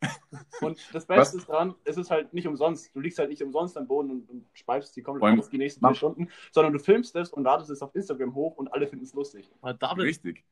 Und 0.60 0.78
das 0.94 1.06
Beste 1.06 1.38
ist 1.38 1.48
dran, 1.48 1.74
es 1.84 1.96
ist 1.96 2.10
halt 2.10 2.32
nicht 2.32 2.46
umsonst. 2.46 2.94
Du 2.94 3.00
liegst 3.00 3.18
halt 3.18 3.30
nicht 3.30 3.42
umsonst 3.42 3.76
am 3.76 3.88
Boden 3.88 4.10
und, 4.10 4.30
und 4.30 4.46
speibst 4.52 4.94
die 4.94 5.02
komplett 5.02 5.36
aus 5.38 5.48
die 5.48 5.58
nächsten 5.58 5.84
vier 5.84 5.94
Stunden, 5.94 6.28
sondern 6.52 6.72
du 6.72 6.78
filmst 6.78 7.16
es 7.16 7.32
und 7.32 7.42
ladest 7.42 7.70
es 7.70 7.82
auf 7.82 7.92
Instagram 7.96 8.34
hoch 8.34 8.56
und 8.56 8.68
alle 8.72 8.86
finden 8.86 9.04
es 9.04 9.12
lustig. 9.12 9.50
Aber 9.60 9.74
David, 9.74 10.04
Richtig. 10.04 10.44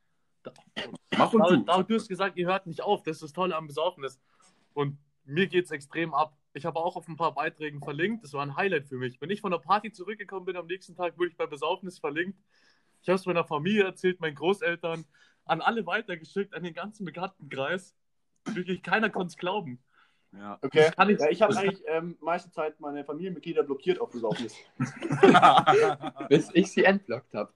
Da- 0.42 0.52
Mach 1.16 1.32
und 1.32 1.40
David, 1.40 1.58
tu. 1.58 1.64
David, 1.64 1.90
du 1.90 1.94
hast 1.94 2.08
gesagt, 2.08 2.36
ihr 2.36 2.46
hört 2.48 2.66
nicht 2.66 2.82
auf. 2.82 3.02
Das 3.04 3.16
ist 3.16 3.22
das 3.22 3.32
Tolle 3.32 3.54
am 3.54 3.68
Besaufnis. 3.68 4.18
Und 4.74 4.98
mir 5.24 5.46
geht 5.46 5.66
es 5.66 5.70
extrem 5.70 6.12
ab. 6.12 6.36
Ich 6.56 6.64
habe 6.64 6.78
auch 6.78 6.96
auf 6.96 7.06
ein 7.06 7.16
paar 7.16 7.34
Beiträgen 7.34 7.80
verlinkt. 7.82 8.24
Das 8.24 8.32
war 8.32 8.42
ein 8.42 8.56
Highlight 8.56 8.86
für 8.86 8.96
mich. 8.96 9.20
Wenn 9.20 9.28
ich 9.28 9.42
von 9.42 9.50
der 9.50 9.58
Party 9.58 9.92
zurückgekommen 9.92 10.46
bin, 10.46 10.56
am 10.56 10.66
nächsten 10.66 10.94
Tag 10.96 11.18
wurde 11.18 11.28
ich 11.28 11.36
bei 11.36 11.46
Besaufnis 11.46 11.98
verlinkt. 11.98 12.38
Ich 13.02 13.08
habe 13.10 13.16
es 13.16 13.26
meiner 13.26 13.44
Familie 13.44 13.84
erzählt, 13.84 14.20
meinen 14.20 14.34
Großeltern, 14.36 15.04
an 15.44 15.60
alle 15.60 15.84
weitergeschickt, 15.86 16.54
an 16.54 16.62
den 16.62 16.72
ganzen 16.72 17.04
Bekanntenkreis. 17.04 17.94
Wirklich 18.46 18.82
keiner 18.82 19.10
konnte 19.10 19.28
es 19.32 19.36
glauben. 19.36 19.78
Ja. 20.32 20.58
Okay. 20.62 20.90
kann 20.96 21.10
ich- 21.10 21.20
ja, 21.20 21.28
ich 21.28 21.42
habe 21.42 21.54
eigentlich 21.56 21.82
ähm, 21.88 22.16
meiste 22.20 22.50
Zeit 22.50 22.80
meine 22.80 23.04
Familienmitglieder 23.04 23.62
blockiert 23.62 24.00
auf 24.00 24.10
Besaufnis. 24.10 24.54
Bis 26.30 26.50
ich 26.54 26.72
sie 26.72 26.84
entblockt 26.84 27.34
habe. 27.34 27.52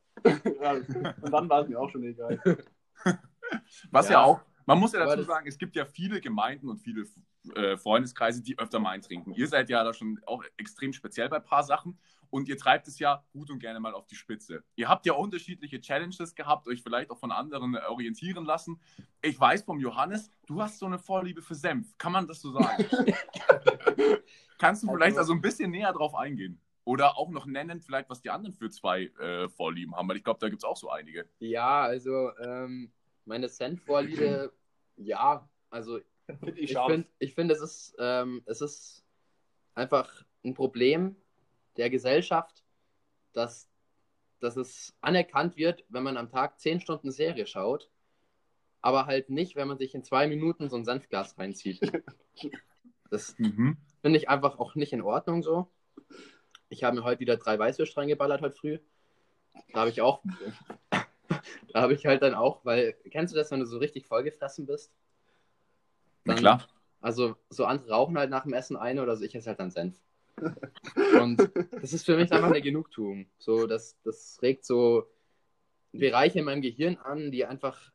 ja, 0.63 0.73
und 0.73 1.33
dann 1.33 1.49
war 1.49 1.63
es 1.63 1.69
mir 1.69 1.81
auch 1.81 1.89
schon 1.91 2.05
egal. 2.05 2.39
Was 3.91 4.07
ja. 4.09 4.13
Ja. 4.13 4.23
auch, 4.25 4.41
man 4.75 4.81
muss 4.81 4.93
ja 4.93 5.01
dazu 5.05 5.23
sagen, 5.23 5.47
es 5.49 5.59
gibt 5.59 5.77
ja 5.77 5.85
viele 5.85 6.21
Gemeinden 6.21 6.69
und 6.69 6.79
viele 6.79 7.05
äh, 7.55 7.77
Freundeskreise, 7.77 8.43
die 8.43 8.59
öfter 8.59 8.79
mal 8.79 8.91
eintrinken. 8.91 9.33
Ihr 9.35 9.47
seid 9.49 9.69
ja 9.71 9.83
da 9.85 9.93
schon 9.95 10.21
auch 10.27 10.45
extrem 10.57 10.93
speziell 10.93 11.29
bei 11.29 11.37
ein 11.37 11.45
paar 11.45 11.63
Sachen 11.63 11.99
und 12.31 12.49
ihr 12.49 12.57
treibt 12.57 12.87
es 12.87 12.99
ja 12.99 13.25
gut 13.33 13.51
und 13.51 13.59
gerne 13.59 13.81
mal 13.81 13.93
auf 13.95 14.07
die 14.07 14.15
Spitze. 14.15 14.63
Ihr 14.77 14.89
habt 14.89 15.05
ja 15.07 15.15
unterschiedliche 15.15 15.81
Challenges 15.81 16.35
gehabt, 16.35 16.69
euch 16.69 16.83
vielleicht 16.83 17.11
auch 17.11 17.19
von 17.19 17.33
anderen 17.33 17.75
äh, 17.75 17.81
orientieren 17.89 18.45
lassen. 18.45 18.81
Ich 19.23 19.39
weiß 19.41 19.63
vom 19.65 19.81
Johannes, 19.81 20.31
du 20.47 20.63
hast 20.63 20.79
so 20.79 20.87
eine 20.87 20.99
Vorliebe 20.99 21.43
für 21.43 21.55
Senf. 21.55 21.97
Kann 21.99 22.13
man 22.13 22.27
das 22.29 22.41
so 22.41 22.53
sagen? 22.53 22.87
Kannst 24.59 24.83
du 24.83 24.87
vielleicht 24.89 25.19
Also- 25.19 25.21
also 25.21 25.33
ein 25.33 25.41
bisschen 25.41 25.71
näher 25.71 25.93
drauf 25.93 26.15
eingehen? 26.15 26.61
Oder 26.85 27.17
auch 27.19 27.31
noch 27.31 27.47
nennen, 27.47 27.81
vielleicht, 27.81 28.09
was 28.09 28.21
die 28.21 28.31
anderen 28.31 28.55
für 28.55 28.71
zwei 28.71 29.05
äh, 29.21 29.49
Vorlieben 29.49 29.95
haben, 29.95 30.09
weil 30.09 30.17
ich 30.17 30.25
glaube, 30.25 30.41
da 30.41 30.49
gibt 30.49 30.63
es 30.63 30.65
auch 30.69 30.77
so 30.77 30.91
einige. 30.91 31.29
Ja, 31.39 31.83
also 31.83 32.31
ähm, 32.39 32.91
meine 33.27 33.49
Cent-Vorliebe, 33.49 34.53
ja, 35.01 35.49
also 35.71 36.01
Finde 36.39 36.61
ich 36.61 36.71
ich 36.71 36.79
finde, 36.79 37.09
ich 37.19 37.35
find, 37.35 37.51
es, 37.51 37.61
ist, 37.61 37.97
ähm, 37.99 38.43
es 38.47 38.61
ist 38.61 39.05
einfach 39.75 40.25
ein 40.45 40.55
Problem 40.55 41.17
der 41.77 41.91
Gesellschaft, 41.91 42.63
dass, 43.33 43.69
dass 44.39 44.57
es 44.57 44.95
anerkannt 45.01 45.57
wird, 45.57 45.85
wenn 45.89 46.03
man 46.03 46.17
am 46.17 46.31
Tag 46.31 46.61
10 46.61 46.81
Stunden 46.81 47.11
Serie 47.11 47.47
schaut, 47.47 47.91
aber 48.81 49.07
halt 49.07 49.29
nicht, 49.29 49.57
wenn 49.57 49.69
man 49.69 49.79
sich 49.79 49.95
in 49.95 50.05
zwei 50.05 50.27
Minuten 50.29 50.69
so 50.69 50.77
ein 50.77 50.85
Senfglas 50.85 51.39
reinzieht. 51.39 51.81
Das 53.11 53.37
Mhm. 53.39 53.77
finde 54.03 54.19
ich 54.21 54.29
einfach 54.29 54.61
auch 54.61 54.77
nicht 54.77 54.93
in 54.93 55.03
Ordnung 55.03 55.43
so. 55.43 55.69
Ich 56.69 56.85
habe 56.85 56.95
mir 56.97 57.03
heute 57.03 57.19
wieder 57.19 57.37
drei 57.37 57.59
Weißwürste 57.59 57.97
reingeballert 57.97 58.41
heute 58.41 58.55
früh. 58.55 58.79
Da 59.73 59.81
habe 59.81 59.91
ich 59.91 60.01
auch 60.01 60.23
da 61.73 61.83
habe 61.83 61.95
ich 61.95 62.07
halt 62.07 62.23
dann 62.23 62.35
auch, 62.35 62.65
weil, 62.65 62.95
kennst 63.11 63.35
du 63.35 63.39
das, 63.39 63.51
wenn 63.51 63.61
du 63.61 63.67
so 63.67 63.79
richtig 63.79 64.07
vollgefressen 64.07 64.67
bist? 64.67 64.93
Na 66.25 66.35
klar. 66.35 66.69
Also, 67.01 67.37
so 67.49 67.65
andere 67.65 67.91
rauchen 67.91 68.19
halt 68.19 68.31
nach 68.31 68.43
dem 68.43 68.53
Essen 68.53 68.77
eine 68.77 69.03
oder 69.03 69.17
so, 69.17 69.25
ich 69.25 69.35
esse 69.35 69.49
halt 69.49 69.61
dann 69.61 69.71
Senf. 69.71 69.97
Und 71.21 71.51
das 71.73 71.93
ist 71.93 72.05
für 72.05 72.17
mich 72.17 72.33
einfach 72.33 72.49
eine 72.49 72.63
Genugtuung. 72.63 73.27
So, 73.39 73.67
das, 73.67 73.99
das 74.05 74.39
regt 74.43 74.65
so 74.65 75.07
Bereiche 75.93 76.39
in 76.39 76.45
meinem 76.45 76.63
Gehirn 76.63 76.97
an, 76.99 77.31
die 77.31 77.45
einfach 77.45 77.93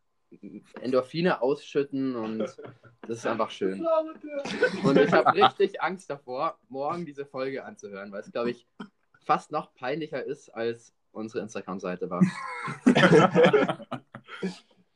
Endorphine 0.82 1.42
ausschütten 1.42 2.16
und 2.16 2.40
das 2.40 3.18
ist 3.20 3.26
einfach 3.26 3.52
schön. 3.52 3.86
Und 4.84 4.98
ich 4.98 5.12
habe 5.12 5.34
richtig 5.34 5.82
Angst 5.82 6.10
davor, 6.10 6.60
morgen 6.68 7.06
diese 7.06 7.26
Folge 7.26 7.64
anzuhören, 7.64 8.12
weil 8.12 8.22
es, 8.22 8.32
glaube 8.32 8.52
ich, 8.52 8.68
fast 9.24 9.52
noch 9.52 9.74
peinlicher 9.76 10.24
ist, 10.24 10.50
als 10.50 10.95
unsere 11.16 11.42
Instagram-Seite 11.44 12.10
war. 12.10 12.22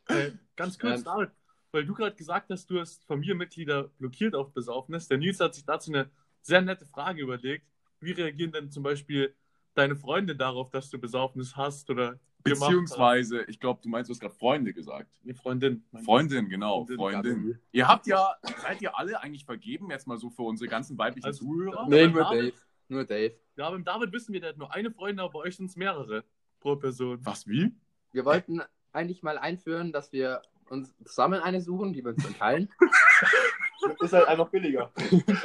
Äh, 0.07 0.31
ganz 0.55 0.79
kurz, 0.79 0.99
Ähm. 0.99 1.03
David, 1.05 1.29
weil 1.71 1.85
du 1.85 1.93
gerade 1.93 2.15
gesagt 2.15 2.49
hast, 2.49 2.67
du 2.69 2.79
hast 2.79 3.05
Familienmitglieder 3.05 3.89
blockiert 3.99 4.33
auf 4.33 4.51
Besaufnis. 4.53 5.07
Der 5.07 5.19
Nils 5.19 5.39
hat 5.39 5.53
sich 5.53 5.65
dazu 5.65 5.91
eine 5.93 6.09
sehr 6.41 6.61
nette 6.61 6.85
Frage 6.87 7.21
überlegt. 7.21 7.67
Wie 7.99 8.11
reagieren 8.11 8.51
denn 8.51 8.71
zum 8.71 8.81
Beispiel 8.81 9.35
deine 9.75 9.95
Freunde 9.95 10.35
darauf, 10.35 10.71
dass 10.71 10.89
du 10.89 10.97
Besaufnis 10.97 11.55
hast 11.55 11.89
oder 11.91 12.19
Beziehungsweise, 12.41 13.43
ich 13.43 13.59
glaube, 13.59 13.81
du 13.83 13.89
meinst, 13.89 14.09
du 14.09 14.13
hast 14.13 14.21
gerade 14.21 14.33
Freunde 14.33 14.73
gesagt. 14.73 15.11
Nee, 15.23 15.33
Freundin. 15.33 15.83
Freundin, 16.05 16.47
genau, 16.49 16.85
Freundin, 16.85 16.97
Freundin. 16.97 17.59
Ihr 17.73 17.87
habt 17.87 18.07
ja, 18.07 18.33
seid 18.61 18.81
ihr 18.81 18.97
alle 18.97 19.21
eigentlich 19.21 19.43
vergeben, 19.45 19.91
jetzt 19.91 20.07
mal 20.07 20.17
so 20.17 20.29
für 20.29 20.43
unsere 20.43 20.69
ganzen 20.69 20.97
weiblichen 20.97 21.25
Also- 21.25 21.45
Zuhörer? 21.45 21.85
Nee, 21.89 22.07
nur 22.07 22.23
David- 22.23 22.53
Dave. 22.53 22.61
Nur 22.87 23.03
Dave. 23.05 23.35
Ja, 23.59 23.69
beim 23.69 23.83
David 23.83 24.13
wissen 24.13 24.31
wir, 24.31 24.39
der 24.39 24.51
hat 24.51 24.57
nur 24.57 24.73
eine 24.73 24.89
Freundin, 24.89 25.19
aber 25.19 25.33
bei 25.33 25.39
euch 25.39 25.57
sind 25.57 25.65
es 25.65 25.75
mehrere 25.75 26.23
pro 26.61 26.77
Person. 26.77 27.19
Was, 27.25 27.45
wie? 27.45 27.75
Wir 28.13 28.23
wollten 28.23 28.61
eigentlich 28.93 29.21
mal 29.21 29.37
einführen, 29.37 29.91
dass 29.91 30.13
wir 30.13 30.41
uns 30.69 30.95
zusammen 31.03 31.41
eine 31.41 31.59
suchen, 31.59 31.91
die 31.91 32.01
wir 32.01 32.11
uns 32.11 32.23
dann 32.23 32.37
teilen. 32.37 32.69
Ist 33.99 34.13
halt 34.13 34.29
einfach 34.29 34.47
billiger. 34.47 34.93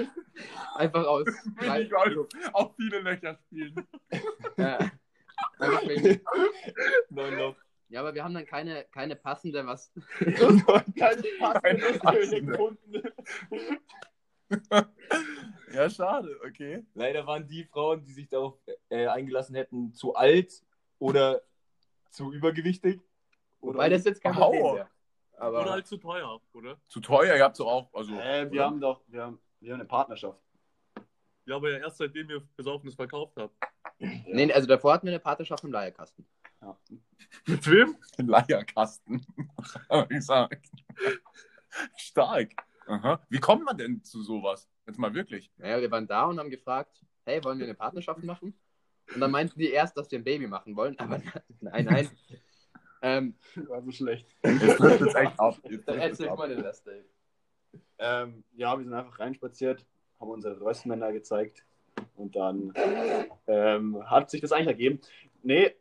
Einfach 0.76 1.04
aus. 1.04 1.26
Will 1.26 1.83
ich 1.83 1.97
also 1.97 2.28
auch 2.52 2.75
viele 2.76 3.00
Löcher 3.00 3.37
spielen. 3.47 3.75
Äh, 4.56 4.78
einfach 5.59 5.88
wegen, 5.88 6.21
Nein, 7.11 7.54
ja, 7.88 8.00
aber 8.00 8.14
wir 8.14 8.23
haben 8.23 8.35
dann 8.35 8.47
keine, 8.47 8.85
keine 8.92 9.16
passende, 9.16 9.66
was. 9.66 9.92
Keine 10.18 11.23
passende 11.38 11.99
passende. 11.99 13.12
Ja, 15.74 15.90
schade, 15.90 16.38
okay. 16.46 16.84
Leider 16.94 17.26
waren 17.26 17.48
die 17.48 17.64
Frauen, 17.64 18.04
die 18.04 18.12
sich 18.12 18.28
darauf 18.28 18.54
äh, 18.88 19.08
eingelassen 19.08 19.56
hätten, 19.56 19.92
zu 19.92 20.14
alt 20.14 20.62
oder 20.98 21.42
zu 22.10 22.32
übergewichtig. 22.32 23.00
Wobei 23.60 23.88
das 23.88 24.04
jetzt 24.04 24.22
kein. 24.22 24.34
Problem 24.34 24.62
wäre. 24.62 24.74
Oder 24.74 24.88
Aber 25.42 25.70
halt 25.70 25.86
zu 25.86 25.96
teuer, 25.96 26.40
oder? 26.52 26.80
Zu 26.86 27.00
teuer, 27.00 27.34
ihr 27.34 27.42
habt 27.42 27.56
so 27.56 27.66
auch, 27.66 27.92
also. 27.92 28.14
Äh, 28.14 28.44
wir 28.44 28.60
oder? 28.60 28.64
haben 28.66 28.80
doch, 28.80 29.02
wir 29.08 29.22
haben, 29.22 29.40
wir 29.60 29.72
haben 29.72 29.80
eine 29.80 29.88
Partnerschaft. 29.88 30.40
Ja, 31.46 31.56
aber 31.56 31.72
ja 31.72 31.78
erst 31.78 31.98
seitdem 31.98 32.30
ihr 32.30 32.40
Besaufnis 32.56 32.94
verkauft 32.94 33.36
habt. 33.36 33.54
nee, 33.98 34.52
also 34.52 34.68
davor 34.68 34.94
hatten 34.94 35.06
wir 35.06 35.12
eine 35.12 35.20
Partnerschaft 35.20 35.64
im 35.64 35.72
Leierkasten. 35.72 36.24
Ja. 36.62 36.78
Mit 37.46 37.68
wem? 37.68 37.96
Den 38.16 38.28
Leierkasten. 38.28 39.26
Hab 39.88 40.10
ich 40.10 40.18
gesagt. 40.18 40.66
Stark. 41.96 42.54
Aha. 42.86 43.20
Wie 43.28 43.38
kommt 43.38 43.64
man 43.64 43.76
denn 43.76 44.02
zu 44.02 44.22
sowas? 44.22 44.68
Jetzt 44.86 44.98
mal 44.98 45.14
wirklich. 45.14 45.50
Naja, 45.56 45.80
wir 45.80 45.90
waren 45.90 46.06
da 46.06 46.24
und 46.26 46.38
haben 46.38 46.50
gefragt, 46.50 47.04
hey, 47.24 47.42
wollen 47.44 47.58
wir 47.58 47.66
eine 47.66 47.74
Partnerschaft 47.74 48.22
machen? 48.22 48.54
Und 49.14 49.20
dann 49.20 49.30
meinten 49.30 49.58
die 49.58 49.70
erst, 49.70 49.96
dass 49.96 50.10
wir 50.10 50.18
ein 50.18 50.24
Baby 50.24 50.46
machen 50.46 50.76
wollen, 50.76 50.98
aber 50.98 51.20
nein, 51.60 51.84
nein. 51.84 52.08
ähm, 53.02 53.34
War 53.68 53.82
so 53.82 53.90
schlecht. 53.90 54.26
Jetzt 54.42 54.78
trifft 54.78 55.00
es 55.02 55.14
echt 55.14 55.38
ab. 55.38 55.58
Dann 55.86 55.98
erzähl 55.98 56.34
mal 56.34 56.48
den 56.48 56.60
Rest, 56.60 56.86
Dave. 56.86 57.04
Ähm, 57.98 58.44
ja, 58.54 58.76
wir 58.76 58.84
sind 58.84 58.94
einfach 58.94 59.18
reinspaziert, 59.18 59.84
haben 60.20 60.30
unsere 60.30 60.60
Röstmänner 60.60 61.12
gezeigt 61.12 61.64
und 62.16 62.34
dann 62.36 62.72
ähm, 63.46 64.10
hat 64.10 64.30
sich 64.30 64.40
das 64.40 64.52
eigentlich 64.52 64.68
ergeben. 64.68 65.00
Nee, 65.42 65.74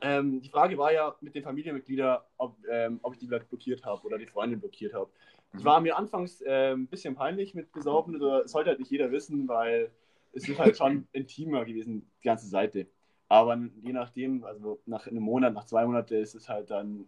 ähm, 0.00 0.40
die 0.40 0.48
Frage 0.48 0.76
war 0.78 0.92
ja 0.92 1.14
mit 1.20 1.34
den 1.34 1.42
Familienmitgliedern, 1.42 2.18
ob, 2.36 2.56
ähm, 2.68 2.98
ob 3.02 3.14
ich 3.14 3.20
die 3.20 3.26
vielleicht 3.26 3.48
blockiert 3.48 3.84
habe 3.84 4.02
oder 4.06 4.18
die 4.18 4.26
Freundin 4.26 4.60
blockiert 4.60 4.94
habe. 4.94 5.10
Das 5.52 5.64
war 5.64 5.80
mir 5.80 5.96
anfangs 5.98 6.42
ähm, 6.46 6.82
ein 6.82 6.86
bisschen 6.88 7.14
peinlich 7.14 7.54
mit 7.54 7.72
Besaufen, 7.72 8.16
oder 8.16 8.44
es 8.44 8.52
sollte 8.52 8.70
halt 8.70 8.78
nicht 8.80 8.90
jeder 8.90 9.10
wissen, 9.12 9.48
weil 9.48 9.92
es 10.32 10.48
ist 10.48 10.58
halt 10.58 10.76
schon 10.76 11.06
intimer 11.12 11.64
gewesen, 11.64 12.10
die 12.22 12.26
ganze 12.28 12.48
Seite. 12.48 12.88
Aber 13.28 13.56
je 13.82 13.92
nachdem, 13.92 14.44
also 14.44 14.80
nach 14.86 15.06
einem 15.06 15.22
Monat, 15.22 15.54
nach 15.54 15.64
zwei 15.64 15.84
Monaten 15.86 16.14
ist 16.14 16.34
es 16.34 16.48
halt 16.48 16.70
dann 16.70 17.06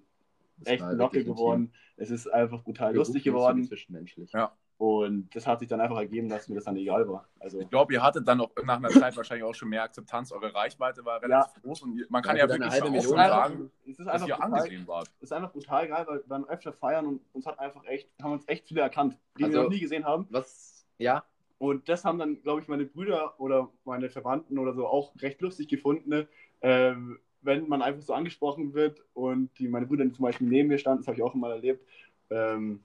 Das 0.57 0.68
echt 0.68 0.83
war 0.83 0.92
locker 0.94 1.22
geworden. 1.22 1.72
Es 1.96 2.11
ist 2.11 2.26
einfach 2.28 2.62
brutal 2.62 2.94
intim. 2.94 2.98
lustig 2.98 3.24
geworden. 3.24 3.64
Zwischenmenschlich. 3.64 4.33
Ja. 4.33 4.57
Und 4.85 5.35
das 5.35 5.47
hat 5.47 5.61
sich 5.61 5.68
dann 5.68 5.81
einfach 5.81 5.97
ergeben, 5.97 6.29
dass 6.29 6.47
mir 6.49 6.57
das 6.57 6.64
dann 6.64 6.77
egal 6.77 7.09
war. 7.09 7.27
Also, 7.40 7.59
Ich 7.61 7.70
glaube, 7.70 7.94
ihr 7.94 8.03
hattet 8.03 8.29
dann 8.29 8.38
auch 8.42 8.51
nach 8.64 8.77
einer 8.77 8.90
Zeit 8.90 9.16
wahrscheinlich 9.16 9.44
auch 9.44 9.55
schon 9.55 9.70
mehr 9.70 9.83
Akzeptanz. 9.83 10.31
Eure 10.31 10.55
Reichweite 10.55 11.03
war 11.07 11.23
relativ 11.23 11.62
groß 11.62 11.83
und 11.83 12.11
man 12.11 12.23
kann 12.23 12.37
Ja, 12.37 12.42
ja, 12.47 12.55
wieder 12.55 12.55
eine 12.57 12.64
wirklich 12.64 12.83
halbe 12.83 12.90
Million 12.90 13.16
sagen, 13.16 13.70
es 13.85 13.88
ist 13.90 13.99
dass 14.01 14.09
einfach 14.09 14.29
ihr 14.29 14.35
brutal, 14.35 14.53
angesehen 14.59 14.87
wart. 14.87 15.09
es 15.20 15.23
ist 15.23 15.33
einfach 15.33 15.53
brutal 15.53 15.88
geil, 15.88 16.05
weil 16.07 16.18
wir 16.18 16.29
waren 16.29 16.44
öfter 16.49 16.73
feiern 16.75 17.07
und 17.07 17.20
uns 17.33 17.47
hat 17.47 17.59
einfach 17.59 17.83
echt, 17.87 18.11
haben 18.23 18.33
uns 18.33 18.44
echt 18.47 18.68
viele 18.68 18.83
erkannt, 18.83 19.16
die 19.38 19.40
wir 19.40 19.47
Also- 19.47 19.62
noch 19.62 19.70
nie 19.70 19.81
gesehen 19.81 20.05
haben. 20.05 20.27
Was, 20.31 20.85
ja, 20.99 21.25
Und 21.57 21.88
das 21.88 22.05
haben 22.05 22.18
dann, 22.18 22.42
glaube 22.42 22.61
ich, 22.61 22.68
meine 22.68 22.85
Brüder 22.85 23.40
oder 23.40 23.70
meine 23.85 24.11
Verwandten 24.11 24.59
oder 24.59 24.75
so 24.75 24.87
auch 24.87 25.14
recht 25.23 25.40
lustig 25.40 25.68
gefunden, 25.68 26.11
ne? 26.11 26.29
ähm, 26.61 27.18
wenn 27.40 27.68
man 27.68 27.81
einfach 27.81 28.03
so 28.03 28.12
angesprochen 28.12 28.75
wird 28.75 29.01
und 29.14 29.51
die, 29.59 29.68
meine 29.68 29.87
Brüder 29.87 30.05
zum 30.12 30.25
Beispiel 30.25 30.47
neben 30.49 30.68
mir 30.68 30.79
standen, 30.79 30.99
das 31.01 31.07
habe 31.09 31.16
ich 31.16 31.23
auch 31.23 31.33
mal 31.35 31.53
erlebt. 31.53 31.87
Ähm, 32.29 32.83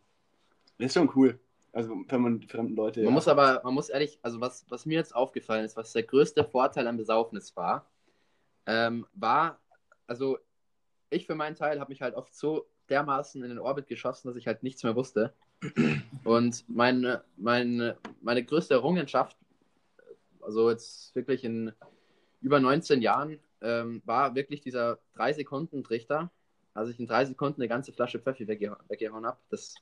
das 0.77 0.87
ist 0.87 0.93
schon 0.93 1.09
cool. 1.15 1.37
Also, 1.71 2.03
wenn 2.07 2.21
man 2.21 2.39
die 2.39 2.47
fremden 2.47 2.75
Leute. 2.75 3.03
man 3.03 3.13
muss 3.13 3.27
aber, 3.27 3.61
man 3.63 3.73
muss 3.73 3.89
ehrlich, 3.89 4.19
also 4.23 4.41
was, 4.41 4.65
was 4.69 4.85
mir 4.85 4.95
jetzt 4.95 5.15
aufgefallen 5.15 5.65
ist, 5.65 5.77
was 5.77 5.93
der 5.93 6.03
größte 6.03 6.43
Vorteil 6.43 6.87
am 6.87 6.97
Besaufnis 6.97 7.55
war, 7.55 7.89
ähm, 8.65 9.05
war, 9.13 9.59
also 10.07 10.39
ich 11.09 11.27
für 11.27 11.35
meinen 11.35 11.55
Teil 11.55 11.79
habe 11.79 11.91
mich 11.91 12.01
halt 12.01 12.15
oft 12.15 12.33
so 12.33 12.67
dermaßen 12.89 13.43
in 13.43 13.49
den 13.49 13.59
Orbit 13.59 13.87
geschossen, 13.87 14.27
dass 14.27 14.37
ich 14.37 14.47
halt 14.47 14.63
nichts 14.63 14.83
mehr 14.83 14.95
wusste. 14.95 15.33
Und 16.23 16.67
meine, 16.69 17.23
meine, 17.37 17.97
meine 18.21 18.43
größte 18.43 18.75
Errungenschaft, 18.75 19.37
also 20.41 20.69
jetzt 20.69 21.13
wirklich 21.15 21.43
in 21.43 21.71
über 22.41 22.59
19 22.59 23.01
Jahren, 23.01 23.39
ähm, 23.61 24.01
war 24.05 24.35
wirklich 24.35 24.61
dieser 24.61 24.99
3-Sekunden-Trichter, 25.17 26.31
als 26.73 26.89
ich 26.89 26.99
in 26.99 27.07
drei 27.07 27.25
Sekunden 27.25 27.61
eine 27.61 27.67
ganze 27.67 27.91
Flasche 27.91 28.19
Pfeffi 28.19 28.47
weggeha 28.47 28.77
weggehauen 28.87 29.25
habe. 29.25 29.37
Das, 29.49 29.75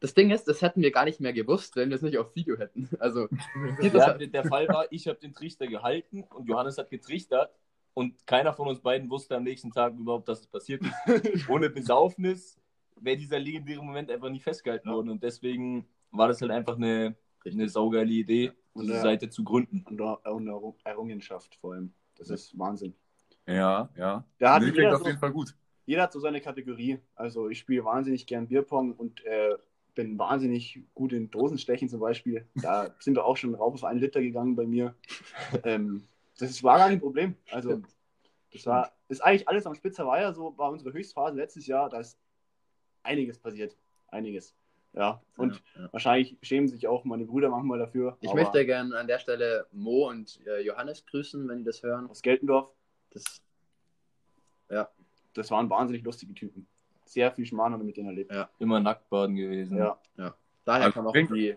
das 0.00 0.14
Ding 0.14 0.30
ist, 0.30 0.44
das 0.48 0.60
hätten 0.62 0.82
wir 0.82 0.90
gar 0.90 1.04
nicht 1.04 1.20
mehr 1.20 1.32
gewusst, 1.32 1.74
wenn 1.76 1.88
wir 1.88 1.96
es 1.96 2.02
nicht 2.02 2.18
auf 2.18 2.34
Video 2.34 2.58
hätten. 2.58 2.88
Also, 3.00 3.28
Ja, 3.82 4.12
der 4.14 4.44
Fall 4.44 4.68
war, 4.68 4.86
ich 4.90 5.06
habe 5.08 5.18
den 5.18 5.32
Trichter 5.32 5.66
gehalten 5.66 6.22
und 6.34 6.48
Johannes 6.48 6.78
hat 6.78 6.90
getrichtert 6.90 7.50
und 7.94 8.26
keiner 8.26 8.52
von 8.52 8.68
uns 8.68 8.80
beiden 8.80 9.08
wusste 9.10 9.36
am 9.36 9.44
nächsten 9.44 9.70
Tag 9.72 9.94
überhaupt, 9.94 10.28
dass 10.28 10.40
es 10.40 10.46
passiert 10.46 10.82
ist. 10.82 11.48
Ohne 11.48 11.70
Besaufnis 11.70 12.58
wäre 13.00 13.16
dieser 13.16 13.38
legendäre 13.38 13.82
Moment 13.82 14.10
einfach 14.10 14.30
nicht 14.30 14.44
festgehalten 14.44 14.90
worden 14.90 15.10
und 15.10 15.22
deswegen 15.22 15.86
war 16.10 16.28
das 16.28 16.40
halt 16.40 16.50
einfach 16.50 16.76
eine, 16.76 17.14
eine 17.44 17.68
saugeile 17.68 18.10
Idee, 18.12 18.52
diese 18.74 18.94
äh, 18.94 19.00
Seite 19.00 19.28
zu 19.30 19.44
gründen. 19.44 19.82
Und 19.86 20.00
eine 20.00 20.18
Errung- 20.24 20.76
Errungenschaft 20.84 21.54
vor 21.56 21.74
allem. 21.74 21.92
Das 22.18 22.30
ist 22.30 22.58
Wahnsinn. 22.58 22.94
Ja, 23.46 23.88
ja. 23.96 24.24
Da 24.38 24.54
hat 24.54 24.60
Nee, 24.62 24.68
jeder, 24.68 24.76
klingt 24.78 24.92
auf 24.94 25.00
so, 25.00 25.06
jeden 25.06 25.18
Fall 25.18 25.32
gut. 25.32 25.54
jeder 25.86 26.02
hat 26.02 26.12
so 26.12 26.20
seine 26.20 26.40
Kategorie. 26.40 26.98
Also 27.14 27.48
ich 27.48 27.58
spiele 27.58 27.84
wahnsinnig 27.84 28.26
gern 28.26 28.46
Bierpong 28.48 28.92
und 28.94 29.24
äh, 29.24 29.56
bin 29.96 30.16
wahnsinnig 30.18 30.80
gut 30.94 31.12
in 31.12 31.28
Dosenstechen 31.30 31.88
zum 31.88 31.98
Beispiel. 31.98 32.46
Da 32.54 32.94
sind 33.00 33.16
wir 33.16 33.24
auch 33.24 33.36
schon 33.36 33.56
rauf 33.56 33.74
auf 33.74 33.82
einen 33.82 33.98
Liter 33.98 34.20
gegangen 34.20 34.54
bei 34.54 34.66
mir. 34.66 34.94
Ähm, 35.64 36.04
das 36.38 36.62
war 36.62 36.78
gar 36.78 36.88
kein 36.88 37.00
Problem. 37.00 37.34
Also 37.50 37.82
das 38.52 38.66
war, 38.66 38.92
ist 39.08 39.22
eigentlich 39.22 39.48
alles 39.48 39.66
am 39.66 39.74
Spitzer 39.74 40.06
Weiher, 40.06 40.32
so 40.32 40.56
war 40.56 40.70
unsere 40.70 40.92
Höchstphase 40.92 41.36
letztes 41.36 41.66
Jahr. 41.66 41.90
Da 41.90 41.98
ist 41.98 42.18
einiges 43.02 43.38
passiert. 43.38 43.76
Einiges. 44.08 44.54
Ja, 44.92 45.20
und 45.36 45.62
ja, 45.74 45.82
ja. 45.82 45.92
wahrscheinlich 45.92 46.38
schämen 46.40 46.68
sich 46.68 46.86
auch 46.86 47.04
meine 47.04 47.26
Brüder 47.26 47.50
manchmal 47.50 47.78
dafür. 47.78 48.16
Ich 48.20 48.32
möchte 48.32 48.64
gerne 48.64 48.96
an 48.96 49.06
der 49.06 49.18
Stelle 49.18 49.66
Mo 49.72 50.08
und 50.08 50.40
äh, 50.46 50.60
Johannes 50.60 51.04
grüßen, 51.04 51.48
wenn 51.48 51.58
die 51.58 51.64
das 51.64 51.82
hören. 51.82 52.08
aus 52.08 52.22
Geltendorf, 52.22 52.70
Das, 53.10 53.42
das 55.34 55.50
waren 55.50 55.68
wahnsinnig 55.68 56.02
lustige 56.02 56.32
Typen. 56.32 56.66
Sehr 57.06 57.32
viel 57.32 57.46
Schmarrn 57.46 57.84
mit 57.84 57.96
denen 57.96 58.08
erlebt. 58.08 58.32
Ja. 58.32 58.50
Immer 58.58 58.80
nacktbaden 58.80 59.36
gewesen. 59.36 59.78
Ja. 59.78 59.98
daher 60.64 60.84
Also 60.86 60.92
kam 60.92 61.06
auch 61.06 61.12
klingt- 61.12 61.30
die. 61.34 61.56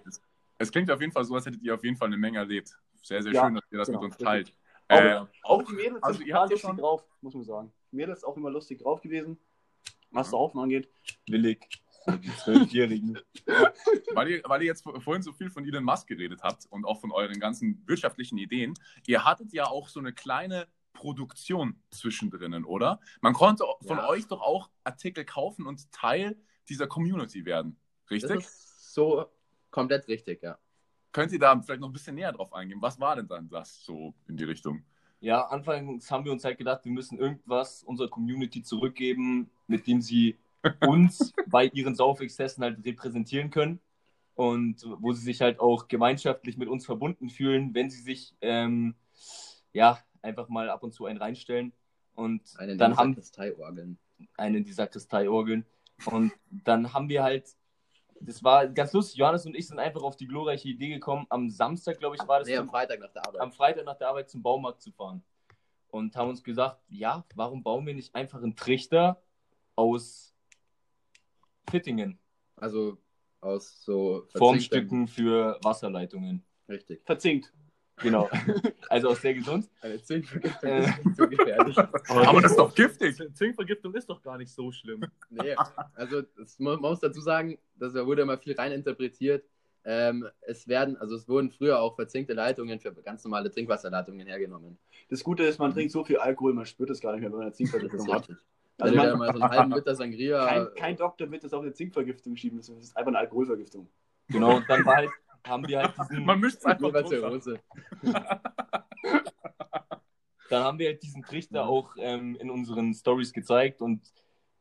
Es 0.61 0.71
klingt 0.71 0.91
auf 0.91 0.99
jeden 1.01 1.11
Fall 1.13 1.23
so, 1.25 1.35
als 1.35 1.45
hättet 1.45 1.61
ihr 1.63 1.73
auf 1.73 1.83
jeden 1.83 1.95
Fall 1.97 2.07
eine 2.07 2.17
Menge 2.17 2.37
erlebt. 2.39 2.77
Sehr, 3.01 3.23
sehr 3.23 3.31
Ja, 3.33 3.45
schön, 3.45 3.55
dass 3.55 3.63
ihr 3.71 3.77
das 3.77 3.87
genau, 3.87 4.01
mit 4.01 4.11
uns 4.11 4.17
teilt. 4.17 4.53
Auch- 4.89 4.97
Äh, 4.97 5.25
Auch 5.43 5.63
die 5.63 5.73
Mädels 5.73 6.03
Also 6.03 6.17
sind 6.19 6.27
ihr 6.27 6.35
habt 6.35 6.49
ja 6.49 6.53
lustig 6.53 6.61
schon- 6.69 6.77
drauf, 6.77 7.03
muss 7.21 7.33
man 7.33 7.43
sagen. 7.43 7.71
Mädels 7.91 8.23
auch 8.23 8.35
immer 8.37 8.49
lustig 8.51 8.79
drauf 8.79 9.01
gewesen, 9.01 9.37
was 10.11 10.29
Saufen 10.31 10.59
angeht. 10.59 10.89
Willig. 11.27 11.67
Die 12.23 12.35
Zwölfjährigen. 12.37 13.19
weil, 14.13 14.29
ihr, 14.29 14.41
weil 14.45 14.61
ihr 14.61 14.67
jetzt 14.67 14.83
vorhin 14.83 15.21
so 15.21 15.31
viel 15.31 15.49
von 15.49 15.63
Elon 15.65 15.83
Musk 15.83 16.07
geredet 16.07 16.41
habt 16.43 16.65
und 16.69 16.85
auch 16.85 16.99
von 16.99 17.11
euren 17.11 17.39
ganzen 17.39 17.81
wirtschaftlichen 17.85 18.37
Ideen, 18.37 18.73
ihr 19.05 19.23
hattet 19.25 19.53
ja 19.53 19.65
auch 19.67 19.87
so 19.89 19.99
eine 19.99 20.11
kleine 20.13 20.67
Produktion 20.93 21.81
zwischendrin, 21.91 22.65
oder? 22.65 22.99
Man 23.21 23.33
konnte 23.33 23.63
von 23.85 23.97
Ja. 23.97 24.07
euch 24.09 24.27
doch 24.27 24.41
auch 24.41 24.69
Artikel 24.83 25.25
kaufen 25.25 25.65
und 25.65 25.91
Teil 25.91 26.37
dieser 26.67 26.87
Community 26.87 27.45
werden. 27.45 27.77
Richtig? 28.09 28.45
so 28.47 29.27
komplett 29.69 30.07
richtig, 30.07 30.41
ja. 30.41 30.57
Könnt 31.11 31.31
ihr 31.31 31.39
da 31.39 31.59
vielleicht 31.61 31.79
noch 31.81 31.89
ein 31.89 31.93
bisschen 31.93 32.15
näher 32.15 32.31
drauf 32.31 32.53
eingehen? 32.53 32.81
Was 32.81 32.99
war 32.99 33.15
denn 33.15 33.27
dann 33.27 33.47
das 33.49 33.83
so 33.83 34.13
in 34.27 34.35
die 34.35 34.43
Richtung? 34.43 34.83
Ja, 35.21 35.45
anfangs 35.47 36.09
haben 36.09 36.25
wir 36.25 36.31
uns 36.31 36.43
halt 36.43 36.57
gedacht, 36.57 36.85
wir 36.85 36.91
müssen 36.91 37.19
irgendwas 37.19 37.83
unserer 37.83 38.07
Community 38.07 38.63
zurückgeben, 38.63 39.49
mit 39.67 39.85
dem 39.85 40.01
sie 40.01 40.37
uns 40.81 41.33
bei 41.47 41.65
ihren 41.65 41.95
Saufexzessen 41.95 42.63
halt 42.63 42.83
repräsentieren 42.85 43.49
können 43.49 43.79
und 44.35 44.83
wo 44.99 45.11
sie 45.13 45.23
sich 45.23 45.41
halt 45.41 45.59
auch 45.59 45.87
gemeinschaftlich 45.87 46.57
mit 46.57 46.67
uns 46.69 46.85
verbunden 46.85 47.29
fühlen, 47.29 47.73
wenn 47.73 47.89
sie 47.89 48.01
sich 48.01 48.35
ähm, 48.41 48.95
ja 49.73 49.99
einfach 50.21 50.49
mal 50.49 50.69
ab 50.69 50.83
und 50.83 50.93
zu 50.93 51.05
einen 51.05 51.19
reinstellen 51.19 51.73
und 52.15 52.41
Eine 52.57 52.77
dann 52.77 52.97
haben 52.97 53.13
Sakristeiorgeln. 53.13 53.97
eine 54.37 54.61
dieser 54.61 54.87
Kristallorgeln 54.87 55.65
und 56.05 56.31
dann 56.49 56.93
haben 56.93 57.09
wir 57.09 57.23
halt 57.23 57.55
das 58.21 58.43
war 58.43 58.67
ganz 58.67 58.91
lustig. 58.91 59.15
Johannes 59.17 59.45
und 59.45 59.55
ich 59.55 59.65
sind 59.65 59.79
einfach 59.79 60.01
auf 60.03 60.17
die 60.17 60.27
glorreiche 60.27 60.67
Idee 60.67 60.89
gekommen. 60.89 61.25
Am 61.29 61.49
Samstag, 61.49 61.99
glaube 61.99 62.17
ich, 62.17 62.27
war 62.27 62.39
das 62.39 62.49
Nee, 62.49 62.55
zum- 62.55 62.63
am 62.65 62.69
Freitag 62.69 62.99
nach 62.99 63.13
der 63.13 63.25
Arbeit. 63.25 63.41
am 63.41 63.51
Freitag 63.53 63.85
nach 63.85 63.97
der 63.97 64.09
Arbeit 64.09 64.29
zum 64.29 64.43
Baumarkt 64.43 64.81
zu 64.81 64.91
fahren. 64.91 65.23
Und 65.87 66.17
haben 66.17 66.29
uns 66.29 66.43
gesagt, 66.43 66.81
ja, 66.89 67.23
warum 67.35 67.63
bauen 67.63 67.87
wir 67.87 67.93
nicht 67.93 68.13
einfach 68.13 68.43
einen 68.43 68.57
Trichter 68.57 69.21
aus 69.77 70.35
Fittingen, 71.69 72.19
Also 72.57 72.97
aus 73.41 73.83
so 73.85 74.27
Formstücken 74.35 75.07
für 75.07 75.57
Wasserleitungen. 75.63 76.43
Richtig. 76.67 77.01
Verzinkt. 77.05 77.53
Genau. 78.01 78.29
Also 78.91 79.09
aus 79.09 79.21
sehr 79.21 79.35
gesund. 79.35 79.69
Eine 79.81 80.01
Zinkvergiftung 80.01 80.67
Äh. 80.69 80.79
ist 80.79 81.05
nicht 81.05 81.15
so 81.17 81.27
gefährlich. 81.29 81.77
Aber 81.77 82.41
das 82.41 82.51
ist 82.51 82.57
doch 82.57 82.73
giftig. 82.73 83.15
Zinkvergiftung 83.35 83.93
ist 83.93 84.09
doch 84.09 84.19
gar 84.21 84.35
nicht 84.39 84.51
so 84.51 84.71
schlimm. 84.71 85.01
Nee, 85.29 85.55
also 85.93 86.23
es, 86.41 86.57
man 86.57 86.79
muss 86.79 86.99
dazu 86.99 87.21
sagen, 87.21 87.59
dass 87.75 87.93
da 87.93 88.03
wurde 88.07 88.23
immer 88.23 88.39
viel 88.39 88.55
reininterpretiert. 88.55 89.45
Ähm, 89.85 90.27
es 90.41 90.67
werden, 90.67 90.97
also 90.97 91.15
es 91.15 91.27
wurden 91.29 91.51
früher 91.51 91.79
auch 91.79 91.95
verzinkte 91.95 92.33
Leitungen 92.33 92.79
für 92.79 92.91
ganz 92.95 93.23
normale 93.23 93.51
Trinkwasserleitungen 93.51 94.25
hergenommen. 94.25 94.79
Das 95.09 95.23
Gute 95.23 95.43
ist, 95.43 95.59
man 95.59 95.71
trinkt 95.71 95.91
so 95.91 96.03
viel 96.03 96.17
Alkohol, 96.17 96.53
man 96.53 96.65
spürt 96.65 96.89
es 96.89 96.99
gar 96.99 97.11
nicht 97.11 97.21
mehr, 97.21 97.29
wenn 97.29 97.37
man 97.37 97.41
eine 97.43 97.51
Das 97.51 97.59
ist 97.59 97.69
Zinkvergiftung 97.71 98.11
hat. 98.13 98.27
Also 98.27 98.39
Also 98.79 98.95
man- 98.95 99.19
mal 99.19 99.33
so 99.35 99.39
einen 99.41 99.51
halben 99.51 99.71
Liter 99.73 99.95
Sangria. 99.95 100.47
Kein, 100.47 100.67
kein 100.75 100.97
Doktor 100.97 101.29
wird 101.31 101.43
das 101.43 101.53
auf 101.53 101.61
eine 101.61 101.73
Zinkvergiftung 101.73 102.35
schieben, 102.35 102.57
das 102.57 102.69
ist 102.69 102.97
einfach 102.97 103.09
eine 103.09 103.19
Alkoholvergiftung. 103.19 103.87
Genau. 104.29 104.57
Und 104.57 104.65
dann 104.67 104.83
war 104.85 104.95
halt, 104.95 105.09
haben 105.45 105.67
wir 105.67 105.79
halt 105.79 105.93
diesen, 105.97 106.25
Man 106.25 106.39
mischt 106.39 106.57
es 106.57 106.65
einfach. 106.65 106.87
Leberzirrhose. 106.87 107.59
dann 110.49 110.63
haben 110.63 110.79
wir 110.79 110.87
halt 110.87 111.03
diesen 111.03 111.23
Trichter 111.23 111.67
auch 111.67 111.95
ähm, 111.97 112.35
in 112.35 112.49
unseren 112.49 112.93
Stories 112.93 113.33
gezeigt 113.33 113.81
und 113.81 114.11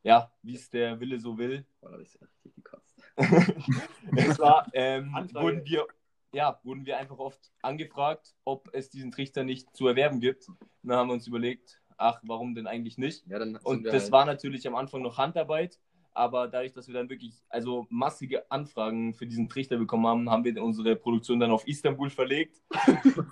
ja, 0.03 0.31
wie 0.43 0.55
es 0.55 0.71
der 0.71 1.01
Wille 1.01 1.19
so 1.19 1.37
will, 1.39 1.67
Boah, 1.81 1.91
da 1.91 1.97
hab 1.97 2.03
ich 2.03 2.15
ja 2.15 2.21
richtig 2.27 2.55
gekotzt. 2.55 2.97
Es 4.17 4.39
war, 4.39 4.67
ähm, 4.73 5.13
wurden 5.33 5.65
wir, 5.65 5.87
ja, 6.33 6.59
wurden 6.63 6.87
wir 6.87 6.99
einfach 6.99 7.19
oft 7.19 7.51
angefragt, 7.63 8.35
ob 8.45 8.69
es 8.73 8.91
diesen 8.91 9.11
Trichter 9.11 9.45
nicht 9.45 9.75
zu 9.77 9.87
erwerben 9.89 10.21
gibt. 10.21 10.49
Und 10.49 10.59
dann 10.83 10.99
haben 10.99 11.09
wir 11.09 11.15
uns 11.15 11.27
überlegt, 11.27 11.81
ach, 11.97 12.21
warum 12.23 12.55
denn 12.55 12.67
eigentlich 12.67 12.97
nicht? 12.97 13.27
Ja, 13.27 13.39
Und 13.65 13.85
das 13.85 14.05
halt- 14.05 14.13
war 14.13 14.25
natürlich 14.25 14.67
am 14.69 14.77
Anfang 14.77 15.03
noch 15.03 15.19
Handarbeit, 15.19 15.79
aber 16.19 16.49
dadurch, 16.49 16.73
dass 16.73 16.89
wir 16.89 16.95
dann 16.95 17.09
wirklich 17.09 17.35
also 17.49 17.87
massige 17.91 18.51
Anfragen 18.51 19.15
für 19.15 19.27
diesen 19.27 19.49
Trichter 19.49 19.77
bekommen 19.79 20.07
haben, 20.07 20.29
haben 20.31 20.45
wir 20.45 20.63
unsere 20.63 20.97
Produktion 20.97 21.39
dann 21.39 21.51
auf 21.53 21.67
Istanbul 21.67 22.11
verlegt. 22.11 22.61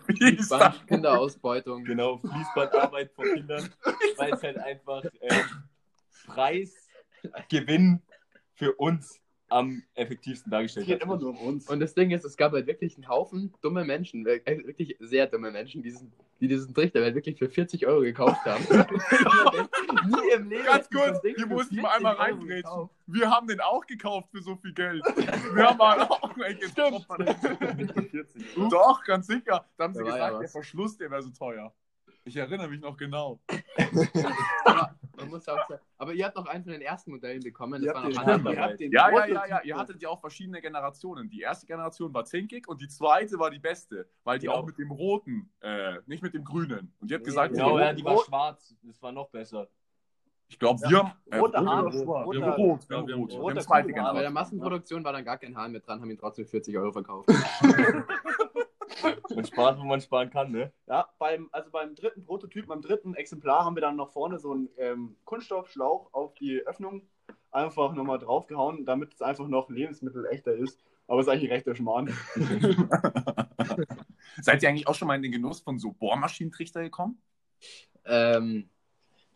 Wie 0.07 0.35
ist 0.37 0.51
das? 0.51 0.59
Band- 0.61 0.87
Kinderausbeutung. 0.87 1.85
Genau, 1.85 2.19
Fließbandarbeit 2.19 3.11
von 3.13 3.25
Kindern, 3.35 3.69
weil 4.17 4.33
es 4.33 4.43
halt 4.43 4.59
einfach 4.59 5.05
ähm, 5.21 5.45
Preis, 6.27 6.89
Gewinn 7.49 8.03
für 8.55 8.73
uns 8.75 9.21
am 9.49 9.83
effektivsten 9.95 10.51
Es 10.51 10.57
dargestellt 10.57 10.87
geht 10.87 10.97
hat. 10.97 11.03
immer 11.03 11.17
nur 11.19 11.31
um 11.31 11.39
uns. 11.39 11.69
Und 11.69 11.81
das 11.81 11.95
Ding 11.95 12.11
ist, 12.11 12.25
es 12.25 12.37
gab 12.37 12.53
halt 12.53 12.67
wirklich 12.67 12.97
einen 12.97 13.09
Haufen 13.09 13.53
dumme 13.63 13.85
Menschen, 13.85 14.27
äh, 14.27 14.41
wirklich 14.67 14.97
sehr 15.01 15.27
dumme 15.27 15.51
Menschen, 15.51 15.83
die 15.83 15.91
diesen, 15.91 16.13
die 16.41 16.49
diesen 16.49 16.75
Trichter 16.75 17.01
halt 17.03 17.15
wirklich 17.15 17.39
für 17.39 17.49
40 17.49 17.87
Euro 17.87 18.01
gekauft 18.01 18.45
haben. 18.45 18.65
Nie 20.09 20.33
im 20.35 20.49
Leben. 20.49 20.65
Ganz 20.65 20.91
kurz, 20.91 21.21
für 21.23 21.47
mussten 21.47 21.77
wir 21.77 21.83
40 21.83 21.97
einmal 21.97 22.15
reingrätschen. 22.17 22.49
gekauft. 22.63 22.95
Wir 23.07 23.31
haben 23.31 23.47
den 23.47 23.61
auch 23.61 23.87
gekauft 23.87 24.29
für 24.33 24.43
so 24.43 24.57
viel 24.57 24.73
Geld. 24.73 25.03
Wir 25.55 25.65
haben 25.69 25.79
halt 25.79 26.01
auch 26.11 26.37
einen 26.37 26.59
gekauft. 26.59 27.07
Doch, 28.71 29.05
ganz 29.05 29.27
sicher. 29.29 29.65
Da 29.77 29.85
haben 29.85 29.95
sie 29.95 30.01
Da 30.01 30.07
ja 30.09 30.13
gesagt, 30.15 30.33
was. 30.35 30.41
der 30.41 30.49
Verschluss, 30.49 30.97
der 30.99 31.11
wäre 31.11 31.23
so 31.23 31.31
teuer. 31.31 31.73
Ich 32.25 32.37
erinnere 32.37 32.69
mich 32.69 32.81
noch 32.81 32.97
genau. 32.97 33.39
Aber, 34.65 34.97
man 35.17 35.29
muss 35.29 35.49
auch 35.49 35.57
sagen, 35.69 35.81
aber 35.99 36.13
ihr 36.13 36.25
habt 36.27 36.37
noch 36.37 36.47
einen 36.47 36.63
von 36.65 36.73
den 36.73 36.83
ersten 36.83 37.11
Modellen 37.11 37.41
bekommen. 37.43 37.83
Ihr 37.83 37.93
Das 37.93 37.95
war 38.17 38.27
habt 38.27 38.45
noch 38.45 38.51
den- 38.51 38.57
ihr 38.57 38.63
habt 38.63 38.81
den 38.81 38.93
Ja, 38.93 39.11
ja, 39.11 39.27
ja, 39.27 39.47
ja. 39.47 39.61
Ihr 39.63 39.77
hattet 39.77 40.01
ja 40.03 40.09
auch 40.09 40.21
verschiedene 40.21 40.61
Generationen. 40.61 41.29
Die 41.31 41.41
erste 41.41 41.67
Generation 41.67 42.13
war 42.15 42.25
zinkig 42.25 42.69
und 42.69 42.81
die 42.81 42.89
zweite 42.89 43.39
war 43.39 43.51
die 43.51 43.59
beste, 43.59 44.09
weil 44.25 44.39
die 44.39 44.47
Genau. 44.47 44.59
auch 44.59 44.67
mit 44.67 44.79
dem 44.79 44.91
roten, 44.91 45.51
äh, 45.61 45.95
nicht 46.07 46.23
mit 46.23 46.35
dem 46.35 46.45
grünen. 46.45 46.93
Und 47.01 47.11
die 47.11 47.15
hat 47.15 47.23
Nee, 47.23 47.27
gesagt, 47.27 47.55
Genau, 47.55 47.77
die- 47.79 47.85
ja, 47.85 47.93
die 47.93 48.05
war 48.05 48.19
schwarz. 48.25 48.75
Das 48.83 49.03
war 49.03 49.13
noch 49.13 49.29
besser. 49.31 49.69
ich 50.49 50.59
glaube, 50.61 50.81
wir 50.89 50.99
haben 50.99 51.13
äh, 51.29 51.39
Roter 51.39 51.59
rot 51.59 51.69
Hahn, 51.69 51.87
oder 51.87 51.93
schwarz? 51.93 52.27
roter- 52.27 52.39
wir 52.41 52.47
haben 52.47 52.53
rot, 52.63 52.89
wir 52.89 52.97
ja, 52.97 53.03
haben 53.03 53.13
rot. 53.15 53.31
Wir 53.33 53.39
haben 53.51 53.61
zweite. 53.61 53.93
Bei 53.93 54.21
der. 54.21 54.31
Massenproduktion 54.31 55.03
war 55.05 55.13
dann 55.13 55.25
gar 55.25 55.39
kein 55.39 55.57
Hahn 55.57 55.73
mit 55.73 55.85
dran, 55.87 56.01
haben 56.01 56.11
ihn 56.11 56.19
trotzdem 56.19 56.45
für 56.45 56.51
40 56.53 56.77
Euro 56.79 56.93
verkauft. 56.93 57.29
Man 59.03 59.45
spart, 59.45 59.79
wo 59.79 59.85
man 59.85 60.01
sparen 60.01 60.31
kann, 60.31 60.53
ne? 60.53 60.73
Ja, 60.87 61.09
beim, 61.19 61.49
also 61.53 61.71
beim 61.71 61.95
dritten 61.95 62.25
Prototyp, 62.25 62.67
beim 62.67 62.83
dritten 62.83 63.15
Exemplar 63.15 63.65
haben 63.65 63.77
wir 63.77 63.81
dann 63.81 63.97
noch 63.97 64.11
vorne 64.13 64.39
so 64.39 64.53
einen 64.53 64.69
ähm, 64.79 65.17
Kunststoffschlauch 65.25 66.13
auf 66.13 66.35
die 66.35 66.61
Öffnung 66.67 67.03
einfach 67.51 67.95
nochmal 67.95 68.19
draufgehauen, 68.19 68.85
damit 68.85 69.15
es 69.15 69.23
einfach 69.23 69.49
noch 69.49 69.71
lebensmittelechter 69.71 70.55
ist. 70.55 70.85
Aber 71.09 71.21
es 71.21 71.27
ist 71.27 71.33
eigentlich 71.33 71.51
rechter 71.51 71.75
Schmarrn. 71.75 72.13
Seid 74.43 74.63
ihr 74.63 74.69
eigentlich 74.69 74.89
auch 74.89 74.95
schon 74.95 75.09
mal 75.09 75.15
in 75.15 75.23
den 75.23 75.33
Genuss 75.33 75.61
von 75.61 75.79
so 75.79 75.93
Bohrmaschinentrichter 75.93 76.83
gekommen? 76.83 77.23
ähm, 78.07 78.69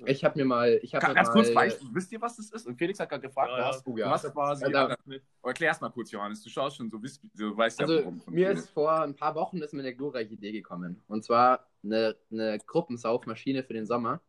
ich 0.06 0.24
habe 0.24 0.38
mir 0.38 0.44
mal, 0.44 0.78
ich 0.82 0.94
habe 0.94 1.02
Ga- 1.02 1.08
mir 1.08 1.14
Ganz 1.14 1.28
mal, 1.28 1.34
kurz, 1.34 1.54
weißt, 1.54 1.94
wisst 1.94 2.12
ihr, 2.12 2.20
was 2.20 2.36
das 2.36 2.50
ist? 2.50 2.66
Und 2.66 2.76
Felix 2.76 2.98
hat 3.00 3.08
gerade 3.08 3.22
gefragt, 3.26 3.50
Ja, 3.50 3.56
du 3.56 3.62
ja. 3.62 3.68
hast, 3.68 3.86
Oh, 3.86 3.92
du 3.92 3.98
ja. 3.98 4.10
hast 4.10 4.32
quasi. 4.32 4.64
Ja, 4.70 4.88
da- 4.88 4.96
Erklär's 5.42 5.80
mal 5.80 5.90
kurz, 5.90 6.10
Johannes. 6.10 6.42
Du 6.42 6.48
schaust 6.50 6.76
schon, 6.76 6.90
so 6.90 7.02
wisst, 7.02 7.22
du 7.34 7.56
weißt 7.56 7.80
ja, 7.80 7.86
Also 7.86 7.98
worum- 8.04 8.22
mir 8.28 8.50
ist 8.50 8.70
vor 8.70 9.00
ein 9.02 9.14
paar 9.14 9.34
Wochen 9.34 9.58
ist 9.58 9.72
mir 9.74 9.80
eine 9.80 9.94
glorreiche 9.94 10.34
Idee 10.34 10.52
gekommen. 10.52 11.02
Und 11.08 11.24
zwar 11.24 11.66
eine, 11.82 12.16
eine 12.30 12.58
Gruppensaufmaschine 12.66 13.62
für 13.62 13.72
den 13.74 13.86
Sommer. 13.86 14.20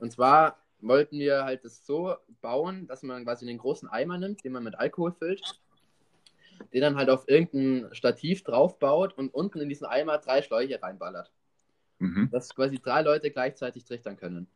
Und 0.00 0.10
zwar 0.12 0.58
wollten 0.80 1.18
wir 1.18 1.44
halt 1.44 1.64
das 1.64 1.86
so 1.86 2.14
bauen, 2.42 2.86
dass 2.86 3.02
man 3.02 3.24
quasi 3.24 3.48
einen 3.48 3.58
großen 3.58 3.88
Eimer 3.88 4.18
nimmt, 4.18 4.44
den 4.44 4.52
man 4.52 4.62
mit 4.64 4.74
Alkohol 4.78 5.12
füllt, 5.12 5.40
den 6.72 6.82
dann 6.82 6.96
halt 6.96 7.08
auf 7.10 7.28
irgendein 7.28 7.94
Stativ 7.94 8.42
draufbaut 8.44 9.12
und 9.16 9.32
unten 9.32 9.60
in 9.60 9.68
diesen 9.68 9.86
Eimer 9.86 10.18
drei 10.18 10.42
Schläuche 10.42 10.82
reinballert. 10.82 11.32
Mhm. 12.00 12.28
Dass 12.32 12.54
quasi 12.54 12.78
drei 12.78 13.02
Leute 13.02 13.30
gleichzeitig 13.30 13.84
trichtern 13.84 14.16
können. 14.16 14.46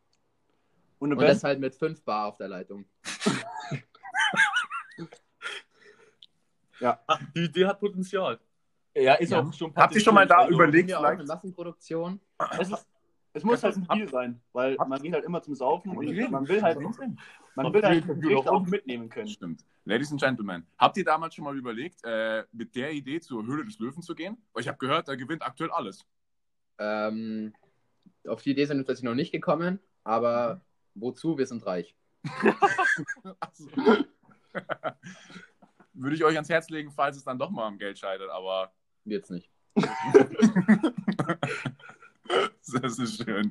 Und, 0.98 1.12
Und 1.12 1.20
das 1.20 1.44
halt 1.44 1.60
mit 1.60 1.74
5 1.74 2.02
Bar 2.02 2.26
auf 2.26 2.36
der 2.38 2.48
Leitung. 2.48 2.84
Ah, 6.80 7.18
die 7.34 7.44
Idee 7.44 7.66
hat 7.66 7.80
Potenzial. 7.80 8.38
Ja, 8.94 9.14
ist 9.14 9.30
Ja. 9.30 9.40
auch 9.40 9.52
schon 9.52 9.74
Habt 9.74 9.94
ihr 9.94 10.00
schon 10.00 10.14
mal 10.14 10.26
da 10.26 10.38
also, 10.38 10.52
überlegt, 10.54 10.88
Wir 10.88 10.96
auch 10.98 11.02
vielleicht- 11.02 11.20
eine 11.20 11.26
Massenproduktion. 11.26 12.20
es, 12.58 12.70
ist, 12.70 12.86
es 13.32 13.44
muss 13.44 13.62
halt 13.62 13.76
ein 13.76 13.84
Spiel 13.84 14.08
sein, 14.08 14.40
weil 14.52 14.76
man 14.86 15.00
geht 15.02 15.12
halt 15.12 15.24
immer 15.24 15.42
zum 15.42 15.54
Saufen 15.54 15.90
und 15.90 15.96
man 15.96 16.06
will 16.48 16.62
halt, 16.62 16.78
man 17.56 17.72
will 17.72 17.82
halt 17.82 18.06
den 18.08 18.20
Trichter 18.20 18.52
auch 18.52 18.64
mitnehmen 18.66 19.08
können. 19.08 19.28
Stimmt. 19.28 19.64
Ladies 19.84 20.12
and 20.12 20.20
Gentlemen, 20.20 20.66
habt 20.78 20.96
ihr 20.98 21.04
damals 21.04 21.34
schon 21.34 21.44
mal 21.44 21.56
überlegt, 21.56 22.00
äh, 22.04 22.44
mit 22.52 22.74
der 22.76 22.92
Idee 22.92 23.20
zur 23.20 23.44
Höhle 23.44 23.64
des 23.64 23.78
Löwen 23.78 24.02
zu 24.02 24.14
gehen? 24.14 24.36
Weil 24.52 24.62
ich 24.62 24.68
habe 24.68 24.78
gehört, 24.78 25.08
da 25.08 25.14
gewinnt 25.16 25.42
aktuell 25.42 25.70
alles. 25.70 26.06
Ähm, 26.78 27.54
auf 28.26 28.42
die 28.42 28.50
Idee 28.50 28.66
sind 28.66 28.76
wir 28.78 28.84
tatsächlich 28.84 29.08
noch 29.08 29.14
nicht 29.16 29.32
gekommen, 29.32 29.80
aber 30.04 30.60
wozu? 31.00 31.36
Wir 31.38 31.46
sind 31.46 31.64
reich. 31.66 31.94
Also, 33.40 33.68
Würde 35.92 36.14
ich 36.16 36.24
euch 36.24 36.34
ans 36.34 36.48
Herz 36.48 36.68
legen, 36.70 36.90
falls 36.90 37.16
es 37.16 37.24
dann 37.24 37.38
doch 37.38 37.50
mal 37.50 37.66
am 37.66 37.78
Geld 37.78 37.98
scheitert, 37.98 38.30
aber 38.30 38.72
Jetzt 39.04 39.30
nicht. 39.30 39.50
das 42.82 42.98
ist 42.98 43.22
schön. 43.22 43.50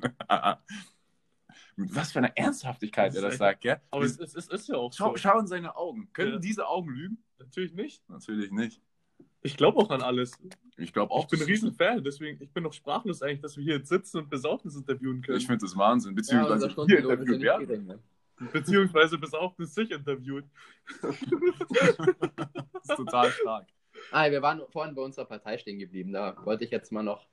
Mit 1.76 1.94
was 1.94 2.12
für 2.12 2.18
eine 2.18 2.36
Ernsthaftigkeit 2.36 3.14
er 3.14 3.22
das 3.22 3.38
sagt, 3.38 3.62
gell? 3.62 3.80
Aber 3.90 4.04
es, 4.04 4.18
es, 4.18 4.34
es 4.34 4.48
ist 4.48 4.68
ja 4.68 4.76
auch 4.76 4.92
schau, 4.92 5.10
so. 5.10 5.16
schau 5.16 5.38
in 5.40 5.46
seine 5.46 5.76
Augen. 5.76 6.12
Können 6.12 6.34
Ja. 6.34 6.38
diese 6.38 6.66
Augen 6.68 6.90
lügen? 6.90 7.24
Natürlich 7.38 7.72
nicht. 7.74 8.08
Natürlich 8.08 8.50
nicht. 8.50 8.82
Ich 9.42 9.56
glaube 9.56 9.78
auch 9.78 9.90
an 9.90 10.02
alles. 10.02 10.32
Ich 10.76 10.92
glaube 10.92 11.12
auch. 11.12 11.24
ich 11.24 11.30
bin 11.30 11.40
ein 11.40 11.46
Riesenfan, 11.46 12.02
deswegen 12.02 12.42
ich 12.42 12.50
bin 12.50 12.64
noch 12.64 12.72
sprachlos 12.72 13.22
eigentlich, 13.22 13.40
dass 13.40 13.56
wir 13.56 13.64
hier 13.64 13.76
jetzt 13.76 13.88
sitzen 13.88 14.18
und 14.18 14.30
Besaufnis 14.30 14.76
intervieren 14.76 15.22
können. 15.22 15.38
Ich 15.38 15.46
finde 15.46 15.64
das 15.64 15.76
Wahnsinn. 15.76 16.12
Ja, 16.12 16.16
Beziehungsweise 16.16 16.66
unser 16.66 16.86
hier 16.86 17.00
ja 17.00 17.10
interviewt 17.12 17.42
werden. 17.42 17.86
Ne? 17.86 17.98
Beziehungsweise 18.52 19.18
Besaufnis 19.18 19.74
sich 19.74 19.90
interviewt. 19.90 20.44
Das 22.88 22.96
ist 22.96 22.96
total 22.96 23.30
stark. 23.30 23.66
Ah, 24.12 24.30
wir 24.30 24.40
waren 24.40 24.62
vorhin 24.70 24.94
bei 24.94 25.02
unserer 25.02 25.26
Partei 25.26 25.58
stehen 25.58 25.78
geblieben. 25.78 26.12
Da 26.12 26.36
wollte 26.44 26.64
ich 26.64 26.70
jetzt 26.70 26.92
mal 26.92 27.02
noch 27.02 27.26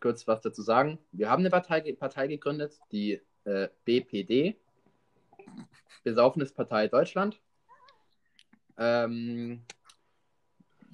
kurz 0.00 0.26
was 0.26 0.42
dazu 0.42 0.60
sagen. 0.60 0.98
Wir 1.12 1.30
haben 1.30 1.40
eine 1.40 1.50
Partei, 1.50 1.92
Partei 1.92 2.26
gegründet, 2.26 2.78
die 2.92 3.20
äh, 3.44 3.68
BPD, 3.84 4.56
Besaufnispartei 6.02 6.88
Deutschland. 6.88 7.40
Ähm, 8.76 9.62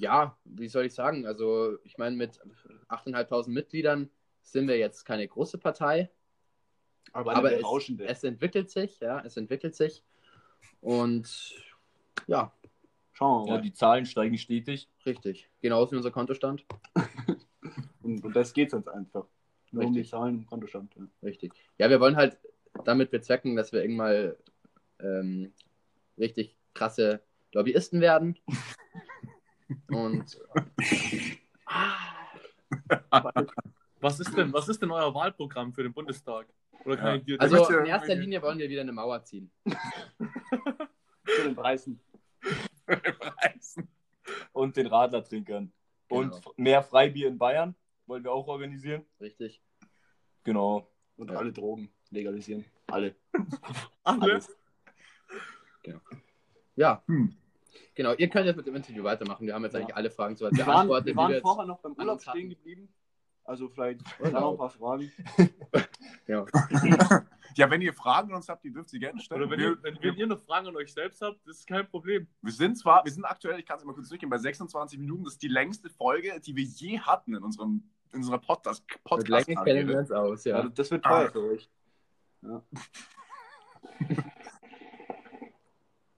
ja, 0.01 0.37
wie 0.45 0.69
soll 0.69 0.87
ich 0.87 0.95
sagen? 0.95 1.27
Also, 1.27 1.79
ich 1.85 1.99
meine, 1.99 2.17
mit 2.17 2.41
8.500 2.89 3.49
Mitgliedern 3.49 4.11
sind 4.43 4.69
wir 4.69 4.79
jetzt 4.79 5.05
keine 5.05 5.27
große 5.29 5.59
Partei, 5.59 6.11
Aber, 7.13 7.37
aber 7.37 7.53
es, 7.53 7.65
es 8.07 8.25
entwickelt 8.25 8.71
sich, 8.71 8.99
ja, 9.01 9.21
es 9.25 9.37
entwickelt 9.37 9.75
sich. 9.75 10.03
Und 10.81 11.55
ja, 12.27 12.53
Schauen 13.13 13.45
wir 13.45 13.49
Ja, 13.49 13.55
mal. 13.57 13.63
die 13.63 13.73
Zahlen 13.75 14.07
steigen 14.07 14.39
stetig. 14.39 14.89
richtig. 15.05 15.51
Genauso 15.61 15.93
wie 15.93 15.97
unser 15.97 16.11
Kontostand. 16.11 16.65
Und, 18.03 18.25
und 18.25 18.35
das 18.35 18.55
geht 18.55 18.73
uns 18.73 18.89
einfach. 18.89 19.27
Nur 19.71 19.85
um 19.85 19.93
die 19.93 19.99
Richtig. 20.01 20.11
Zahlen 20.11 20.37
im 20.37 20.47
Kontostand. 20.47 20.95
Ja. 20.97 21.07
Richtig. 21.23 21.53
Ja, 21.77 21.91
wir 21.91 22.01
wollen 22.01 22.17
halt 22.17 22.39
damit 22.87 23.11
bezwecken, 23.11 23.57
dass 23.57 23.73
wir 23.73 23.83
irgendwann 23.83 24.07
mal 24.07 24.37
ähm, 25.01 25.53
richtig 26.17 26.57
krasse 26.73 27.21
Lobbyisten 27.53 28.01
werden. 28.01 28.39
Und 29.89 30.41
Was 34.01 34.19
ist 34.19 34.35
denn, 34.37 34.53
was 34.53 34.69
ist 34.69 34.81
denn 34.81 34.91
euer 34.91 35.15
Wahlprogramm 35.15 35.73
für 35.75 35.83
den 35.83 35.93
Bundestag? 35.93 36.47
Oder 36.85 37.17
Ja. 37.17 37.37
also 37.39 37.69
in 37.79 37.87
erster 37.87 38.15
Linie 38.15 38.41
wollen 38.41 38.59
wir 38.59 38.69
wieder 38.69 38.81
eine 38.81 38.93
Mauer 38.93 39.23
ziehen. 39.25 39.51
Zu 41.27 41.43
den 41.45 41.55
Preisen. 41.55 42.01
Preisen. 42.87 43.89
Und 44.53 44.77
den 44.77 44.87
Radlertrinkern. 44.87 45.73
Und 46.09 46.31
Genau. 46.33 46.55
mehr 46.57 46.83
Freibier 46.83 47.29
in 47.29 47.37
Bayern 47.39 47.75
wollen 48.07 48.25
wir 48.25 48.33
auch 48.33 48.49
organisieren. 48.49 49.05
Richtig. 49.21 49.63
Genau. 50.45 50.91
Und 51.17 51.31
Ja. 51.31 51.37
alle 51.37 51.53
Drogen 51.53 51.93
legalisieren. 52.11 52.65
Alle. 52.87 53.15
Alle? 54.05 54.41
Ja. 56.77 57.03
Hm. 57.07 57.37
Genau, 57.95 58.13
ihr 58.15 58.29
könnt 58.29 58.47
jetzt 58.47 58.57
mit 58.57 58.67
dem 58.67 58.75
Interview 58.77 59.03
weitermachen. 59.05 59.47
Wir 59.47 59.55
haben 59.55 59.65
jetzt 59.65 59.75
Ja. 59.75 59.81
eigentlich 59.81 59.97
alle 59.97 60.11
Fragen 60.11 60.37
soweit 60.37 60.57
Wir 60.57 60.67
waren, 60.67 60.89
wir 60.89 61.17
waren 61.17 61.31
jetzt- 61.33 61.43
vorher 61.43 61.67
noch 61.67 61.81
beim 61.81 61.93
Urlaub 61.95 62.21
stehen 62.23 62.51
geblieben. 62.51 62.89
Also 63.45 63.69
vielleicht 63.69 64.01
da 64.23 64.31
noch 64.41 64.53
ein 64.53 64.59
paar 64.59 64.71
Fragen. 64.71 65.11
ja. 66.27 66.45
Ja, 67.57 67.69
wenn 67.69 67.83
ihr 67.83 67.93
Fragen 67.93 68.31
an 68.31 68.37
uns 68.37 68.49
habt, 68.49 68.63
die 68.63 68.73
dürft 68.73 68.93
ihr 68.93 69.01
gerne 69.01 69.21
stellen. 69.21 69.43
Oder 69.43 69.51
wenn, 69.51 69.59
wir, 69.59 69.71
ihr, 69.71 69.83
wenn, 69.83 69.99
wenn 70.01 70.15
ihr 70.15 70.27
noch 70.29 70.39
Fragen 70.39 70.69
an 70.69 70.77
euch 70.77 70.93
selbst 70.93 71.21
habt, 71.21 71.41
das 71.49 71.59
ist 71.59 71.67
kein 71.67 71.85
Problem. 71.89 72.29
wir 72.43 72.53
sind 72.53 72.79
zwar, 72.79 73.05
wir 73.05 73.11
sind 73.11 73.25
aktuell, 73.25 73.59
ich 73.59 73.67
kann 73.67 73.77
es 73.77 73.85
mal 73.85 73.93
kurz 73.93 74.09
durchgehen, 74.09 74.31
bei 74.31 74.39
26 74.39 75.01
Minuten. 75.01 75.25
Das 75.25 75.33
ist 75.33 75.43
die 75.43 75.49
längste 75.49 75.91
Folge, 75.91 76.39
die 76.41 76.55
wir 76.55 76.63
je 76.63 77.01
hatten 77.01 77.35
in 77.35 77.43
unserem 77.43 77.83
in 78.13 78.21
unserer 78.21 78.39
Podcast. 78.39 78.85
Podcast 79.03 79.49
wir 79.49 79.99
uns 79.99 80.13
aus, 80.13 80.45
Ja. 80.45 80.61
ja. 80.63 80.69
das 80.69 80.93
wird 80.93 81.05
Ah. 81.05 81.25
teuer 81.29 81.31
für 81.33 81.43
euch. 81.51 81.69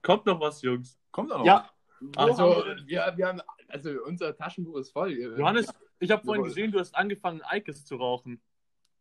Kommt 0.03 0.25
noch 0.25 0.39
was, 0.39 0.61
Jungs. 0.61 0.99
Kommt 1.11 1.29
noch. 1.29 1.43
Ja. 1.45 1.69
Wo 1.99 2.19
Also, 2.19 2.43
wir 2.43 2.85
wir, 2.85 3.13
wir 3.15 3.27
haben, 3.27 3.41
also 3.69 3.89
unser 4.05 4.35
Taschenbuch 4.35 4.77
ist 4.77 4.91
voll. 4.91 5.11
Johannes, 5.13 5.73
ich 5.99 6.11
habe 6.11 6.23
vorhin 6.23 6.43
gesehen, 6.43 6.71
du 6.71 6.79
hast 6.79 6.95
angefangen, 6.95 7.41
Eikes 7.41 7.85
zu 7.85 7.95
rauchen. 7.95 8.41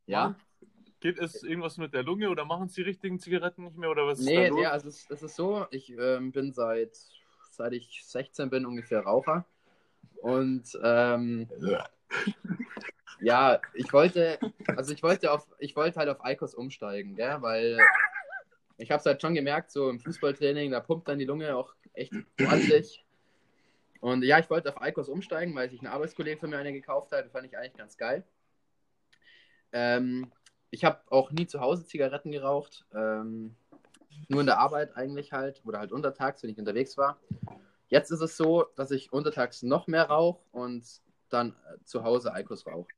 Ja? 0.06 0.36
Geht 1.00 1.18
es 1.18 1.42
irgendwas 1.42 1.78
mit 1.78 1.92
der 1.92 2.04
Lunge 2.04 2.30
oder 2.30 2.44
machen 2.44 2.66
es 2.66 2.74
die 2.74 2.82
richtigen 2.82 3.18
Zigaretten 3.18 3.64
nicht 3.64 3.76
mehr? 3.76 3.90
Oder 3.90 4.06
was 4.06 4.20
ist 4.20 4.26
Nee, 4.26 4.48
los? 4.48 4.58
nee, 4.58 4.66
also 4.66 4.88
es, 4.88 5.10
es 5.10 5.22
ist 5.22 5.34
so, 5.34 5.66
ich 5.72 5.90
ähm, 5.98 6.30
bin 6.30 6.52
seit, 6.52 6.96
seit 7.50 7.72
ich 7.72 8.02
16 8.04 8.50
bin 8.50 8.64
ungefähr 8.64 9.00
Raucher. 9.00 9.44
Und 10.20 10.78
ähm, 10.84 11.48
ja, 13.20 13.60
ich 13.74 13.92
wollte, 13.92 14.38
also 14.76 14.94
ich 14.94 15.02
wollte 15.02 15.32
auf, 15.32 15.48
ich 15.58 15.74
wollte 15.74 15.98
halt 15.98 16.08
auf 16.08 16.24
Eikos 16.24 16.54
umsteigen, 16.54 17.16
gell? 17.16 17.38
weil 17.40 17.78
ich 18.76 18.90
habe 18.90 19.00
es 19.00 19.06
halt 19.06 19.20
schon 19.20 19.34
gemerkt, 19.34 19.70
so 19.70 19.88
im 19.88 20.00
Fußballtraining, 20.00 20.70
da 20.70 20.80
pumpt 20.80 21.08
dann 21.08 21.18
die 21.18 21.24
Lunge 21.24 21.56
auch 21.56 21.74
echt 21.94 22.12
ordentlich. 22.40 23.04
Und 24.00 24.24
ja, 24.24 24.38
ich 24.40 24.50
wollte 24.50 24.70
auf 24.70 24.82
Eikos 24.82 25.08
umsteigen, 25.08 25.54
weil 25.54 25.70
sich 25.70 25.80
ein 25.80 25.86
Arbeitskollege 25.86 26.40
von 26.40 26.50
mir 26.50 26.58
eine 26.58 26.72
gekauft 26.72 27.12
hat. 27.12 27.30
Fand 27.30 27.46
ich 27.46 27.56
eigentlich 27.56 27.76
ganz 27.76 27.96
geil. 27.96 28.24
Ähm, 29.70 30.32
ich 30.70 30.84
habe 30.84 31.00
auch 31.08 31.30
nie 31.30 31.46
zu 31.46 31.60
Hause 31.60 31.86
Zigaretten 31.86 32.32
geraucht. 32.32 32.84
Ähm, 32.92 33.54
nur 34.28 34.40
in 34.40 34.46
der 34.46 34.58
Arbeit 34.58 34.96
eigentlich 34.96 35.32
halt. 35.32 35.62
Oder 35.64 35.78
halt 35.78 35.92
untertags, 35.92 36.42
wenn 36.42 36.50
ich 36.50 36.58
unterwegs 36.58 36.98
war. 36.98 37.20
Jetzt 37.88 38.10
ist 38.10 38.22
es 38.22 38.36
so, 38.36 38.64
dass 38.74 38.90
ich 38.90 39.12
untertags 39.12 39.62
noch 39.62 39.86
mehr 39.86 40.04
rauche 40.04 40.42
und 40.50 40.84
dann 41.28 41.54
zu 41.84 42.02
Hause 42.02 42.32
Eikos 42.32 42.66
rauche. 42.66 42.88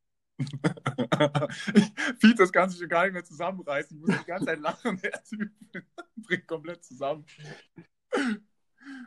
Fiet, 2.21 2.39
das 2.39 2.53
kann 2.53 2.69
sich 2.69 2.81
schon 2.81 2.89
gar 2.89 3.05
nicht 3.05 3.13
mehr 3.13 3.25
zusammenreißen. 3.25 3.97
Ich 3.97 4.07
muss 4.07 4.19
die 4.19 4.27
ganze 4.27 4.47
Zeit 4.47 4.61
lachen. 4.61 5.01
Der 5.03 5.23
Typ 5.23 5.51
bringt 6.17 6.47
komplett 6.47 6.85
zusammen. 6.85 7.25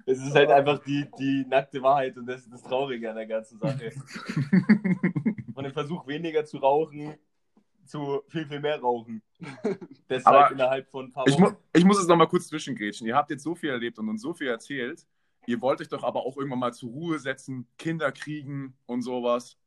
Es 0.06 0.20
ist 0.20 0.34
halt 0.34 0.50
einfach 0.50 0.84
die, 0.84 1.06
die 1.20 1.46
nackte 1.48 1.82
Wahrheit 1.84 2.18
und 2.18 2.26
das 2.26 2.42
ist 2.42 2.52
das 2.52 2.64
Traurige 2.64 3.10
an 3.10 3.16
der 3.16 3.28
ganzen 3.28 3.60
Sache. 3.60 3.92
Von 5.54 5.64
dem 5.64 5.74
Versuch, 5.74 6.08
weniger 6.08 6.46
zu 6.46 6.58
rauchen, 6.58 7.16
zu 7.86 8.22
viel, 8.28 8.48
viel 8.48 8.60
mehr 8.60 8.80
rauchen. 8.80 9.22
Das 10.08 10.26
Aber 10.26 10.52
innerhalb 10.52 10.90
von 10.90 11.06
ein 11.06 11.12
paar 11.12 11.28
Ich, 11.28 11.38
mu 11.38 11.48
Wochen. 11.48 11.58
ich 11.74 11.86
muss 11.86 12.00
es 12.00 12.08
noch 12.08 12.16
mal 12.16 12.28
kurz 12.28 12.48
zwischengrätschen. 12.48 13.06
Ihr 13.08 13.16
habt 13.16 13.30
jetzt 13.30 13.44
so 13.44 13.56
viel 13.56 13.70
erlebt 13.70 14.00
und 14.00 14.10
uns 14.10 14.22
so 14.22 14.34
viel 14.34 14.48
erzählt. 14.48 15.06
Ihr 15.46 15.62
wollt 15.62 15.80
euch 15.80 15.88
doch 15.90 16.04
aber 16.04 16.26
auch 16.26 16.38
irgendwann 16.38 16.60
mal 16.60 16.74
zur 16.74 16.90
Ruhe 16.92 17.20
setzen, 17.20 17.68
Kinder 17.78 18.12
kriegen 18.12 18.78
und 18.86 19.02
sowas. 19.02 19.58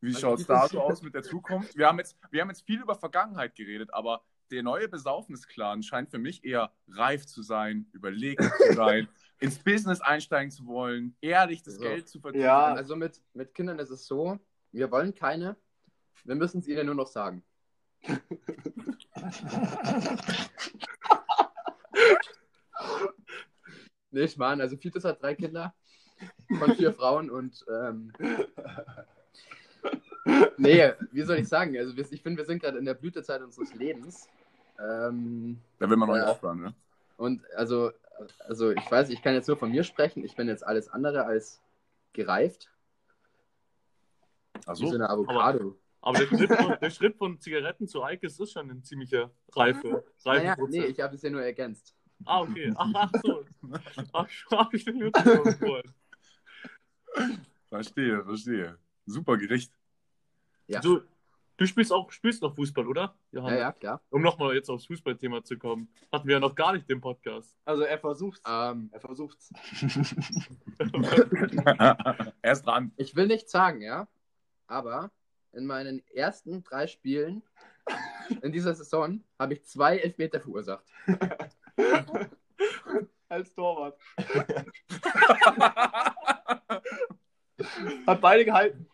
Wie 0.00 0.08
Also 0.08 0.20
schaut 0.20 0.40
es 0.40 0.46
da 0.46 0.66
so 0.68 0.80
aus 0.82 1.02
mit 1.02 1.14
der 1.14 1.22
Zukunft? 1.22 1.76
Wir 1.76 1.86
haben, 1.86 1.98
jetzt, 1.98 2.16
wir 2.30 2.40
haben 2.40 2.48
jetzt 2.48 2.64
viel 2.66 2.80
über 2.80 2.94
Vergangenheit 2.94 3.54
geredet, 3.54 3.92
aber 3.92 4.22
der 4.50 4.62
neue 4.62 4.88
Besaufnisplan 4.88 5.82
scheint 5.82 6.10
für 6.10 6.18
mich 6.18 6.44
eher 6.44 6.72
reif 6.88 7.26
zu 7.26 7.42
sein, 7.42 7.86
überlegt 7.92 8.42
zu 8.42 8.72
sein, 8.74 9.08
ins 9.38 9.58
Business 9.58 10.00
einsteigen 10.00 10.50
zu 10.50 10.66
wollen, 10.66 11.16
ehrlich 11.20 11.62
das 11.62 11.74
So. 11.76 11.82
Geld 11.82 12.08
zu 12.08 12.18
verdienen. 12.20 12.44
Ja. 12.44 12.74
Also 12.74 12.96
mit, 12.96 13.22
mit 13.32 13.54
Kindern 13.54 13.78
ist 13.78 13.90
es 13.90 14.06
so, 14.06 14.40
wir 14.72 14.90
wollen 14.90 15.14
keine, 15.14 15.56
wir 16.24 16.34
müssen 16.34 16.58
es 16.60 16.66
ihnen 16.66 16.86
nur 16.86 16.94
noch 16.94 17.06
sagen. 17.06 17.44
nee, 24.10 24.26
Schmarrn, 24.26 24.60
also 24.60 24.76
Fitus 24.76 25.04
hat 25.04 25.22
drei 25.22 25.34
Kinder 25.34 25.74
von 26.58 26.74
vier 26.74 26.92
Frauen 26.94 27.30
und 27.30 27.64
ähm, 27.70 28.12
nee, 30.58 30.92
wie 31.12 31.22
soll 31.22 31.38
ich 31.38 31.48
sagen, 31.48 31.76
also 31.76 31.96
ich 31.96 32.22
finde, 32.22 32.38
wir 32.38 32.44
sind 32.44 32.60
gerade 32.62 32.78
in 32.78 32.84
der 32.84 32.94
Blütezeit 32.94 33.42
unseres 33.42 33.72
Lebens. 33.74 34.28
Ähm, 34.78 35.60
Da 35.78 35.88
will 35.88 35.96
man 35.96 36.08
noch 36.08 36.14
nicht 36.16 36.24
Ja. 36.24 36.32
aufhören, 36.32 36.60
ne? 36.60 36.74
und 37.16 37.42
also, 37.54 37.92
also 38.40 38.70
ich 38.70 38.90
weiß, 38.90 39.10
ich 39.10 39.22
kann 39.22 39.34
jetzt 39.34 39.48
nur 39.48 39.56
von 39.56 39.70
mir 39.70 39.84
sprechen, 39.84 40.24
ich 40.24 40.36
bin 40.36 40.48
jetzt 40.48 40.66
alles 40.66 40.88
andere 40.88 41.24
als 41.24 41.60
gereift. 42.12 42.70
Wie 44.54 44.60
so 44.64 44.70
Also, 44.70 44.94
eine 44.94 45.08
Avocado. 45.10 45.78
Aber 46.02 46.18
der 46.18 46.26
Schritt, 46.26 46.52
von, 46.52 46.76
der 46.80 46.90
Schritt 46.90 47.16
von 47.16 47.38
Zigaretten 47.40 47.86
zu 47.86 48.02
Eikes 48.02 48.38
ist 48.40 48.52
schon 48.52 48.70
ein 48.70 48.82
ziemlicher 48.82 49.30
reife, 49.54 50.04
reife 50.24 50.44
Naja, 50.44 50.56
nee, 50.68 50.86
ich 50.86 51.00
habe 51.00 51.14
es 51.14 51.22
ja 51.22 51.30
nur 51.30 51.42
ergänzt. 51.42 51.94
Ah, 52.24 52.40
okay. 52.42 52.72
Ach, 52.76 52.90
ach 52.94 53.12
so. 53.22 53.44
Ach, 54.12 54.28
hab 54.50 54.74
ich 54.74 54.84
vorhin. 54.84 55.94
verstehe, 57.68 58.24
verstehe. 58.24 58.78
Super 59.10 59.36
Gericht. 59.36 59.72
Ja. 60.66 60.80
Du, 60.80 61.00
du 61.56 61.66
spielst 61.66 61.92
auch 61.92 62.10
spielst 62.12 62.42
noch 62.42 62.54
Fußball, 62.54 62.86
oder? 62.86 63.14
Ja, 63.32 63.40
Johannes? 63.40 63.60
ja, 63.60 63.72
klar. 63.72 64.00
Um 64.10 64.22
nochmal 64.22 64.54
jetzt 64.54 64.70
aufs 64.70 64.86
Fußballthema 64.86 65.42
zu 65.44 65.58
kommen. 65.58 65.88
Hatten 66.12 66.28
wir 66.28 66.34
ja 66.34 66.40
noch 66.40 66.54
gar 66.54 66.72
nicht 66.72 66.88
den 66.88 67.00
Podcast. 67.00 67.56
Also 67.64 67.82
er 67.82 67.98
versucht's. 67.98 68.40
Ähm, 68.46 68.88
Er 68.92 69.00
versucht's. 69.00 69.52
er 72.42 72.52
ist 72.52 72.62
dran. 72.66 72.92
ich 72.96 73.16
will 73.16 73.26
nicht 73.26 73.48
sagen, 73.50 73.82
ja, 73.82 74.06
aber 74.66 75.10
in 75.52 75.66
meinen 75.66 76.02
ersten 76.14 76.62
drei 76.62 76.86
Spielen 76.86 77.42
in 78.42 78.52
dieser 78.52 78.74
Saison 78.74 79.24
habe 79.38 79.54
ich 79.54 79.64
zwei 79.64 79.98
Elfmeter 79.98 80.40
verursacht. 80.40 80.84
Als 83.28 83.54
Torwart. 83.54 83.98
Hat 88.06 88.20
beide 88.20 88.44
gehalten. 88.44 88.86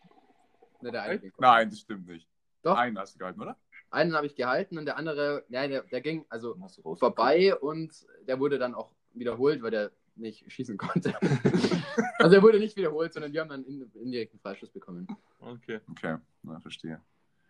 Ne, 0.80 0.92
der 0.92 1.02
eine. 1.02 1.32
Nein, 1.38 1.70
das 1.70 1.80
stimmt 1.80 2.06
nicht. 2.06 2.28
Doch, 2.62 2.76
Einen 2.76 2.98
hast 2.98 3.14
du 3.14 3.18
gehalten, 3.18 3.40
oder? 3.40 3.56
einen 3.90 4.14
habe 4.14 4.26
ich 4.26 4.34
gehalten 4.34 4.78
und 4.78 4.84
der 4.86 4.96
andere, 4.96 5.44
ja, 5.48 5.66
der, 5.68 5.82
der 5.84 6.00
ging 6.00 6.26
also 6.28 6.56
vorbei 6.98 7.54
und 7.56 8.06
der 8.26 8.38
wurde 8.40 8.58
dann 8.58 8.74
auch 8.74 8.90
wiederholt, 9.14 9.62
weil 9.62 9.70
der 9.70 9.92
nicht 10.16 10.50
schießen 10.50 10.76
konnte. 10.76 11.14
also 12.18 12.34
er 12.36 12.42
wurde 12.42 12.58
nicht 12.58 12.76
wiederholt, 12.76 13.12
sondern 13.12 13.32
wir 13.32 13.40
haben 13.40 13.48
dann 13.48 13.64
in, 13.64 13.90
indirekten 13.94 14.40
Freischuss 14.40 14.70
bekommen. 14.70 15.06
Okay. 15.38 15.80
Okay, 15.90 16.16
na, 16.42 16.58
verstehe. 16.60 17.00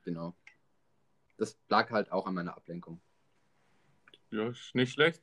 Genau. 0.05 0.37
Das 1.39 1.59
lag 1.69 1.91
halt 1.91 2.13
auch 2.13 2.27
an 2.27 2.35
meiner 2.35 2.57
Ablenkung, 2.57 3.01
Ja, 4.31 4.49
ist 4.49 4.75
nicht 4.75 4.93
schlecht. 4.93 5.23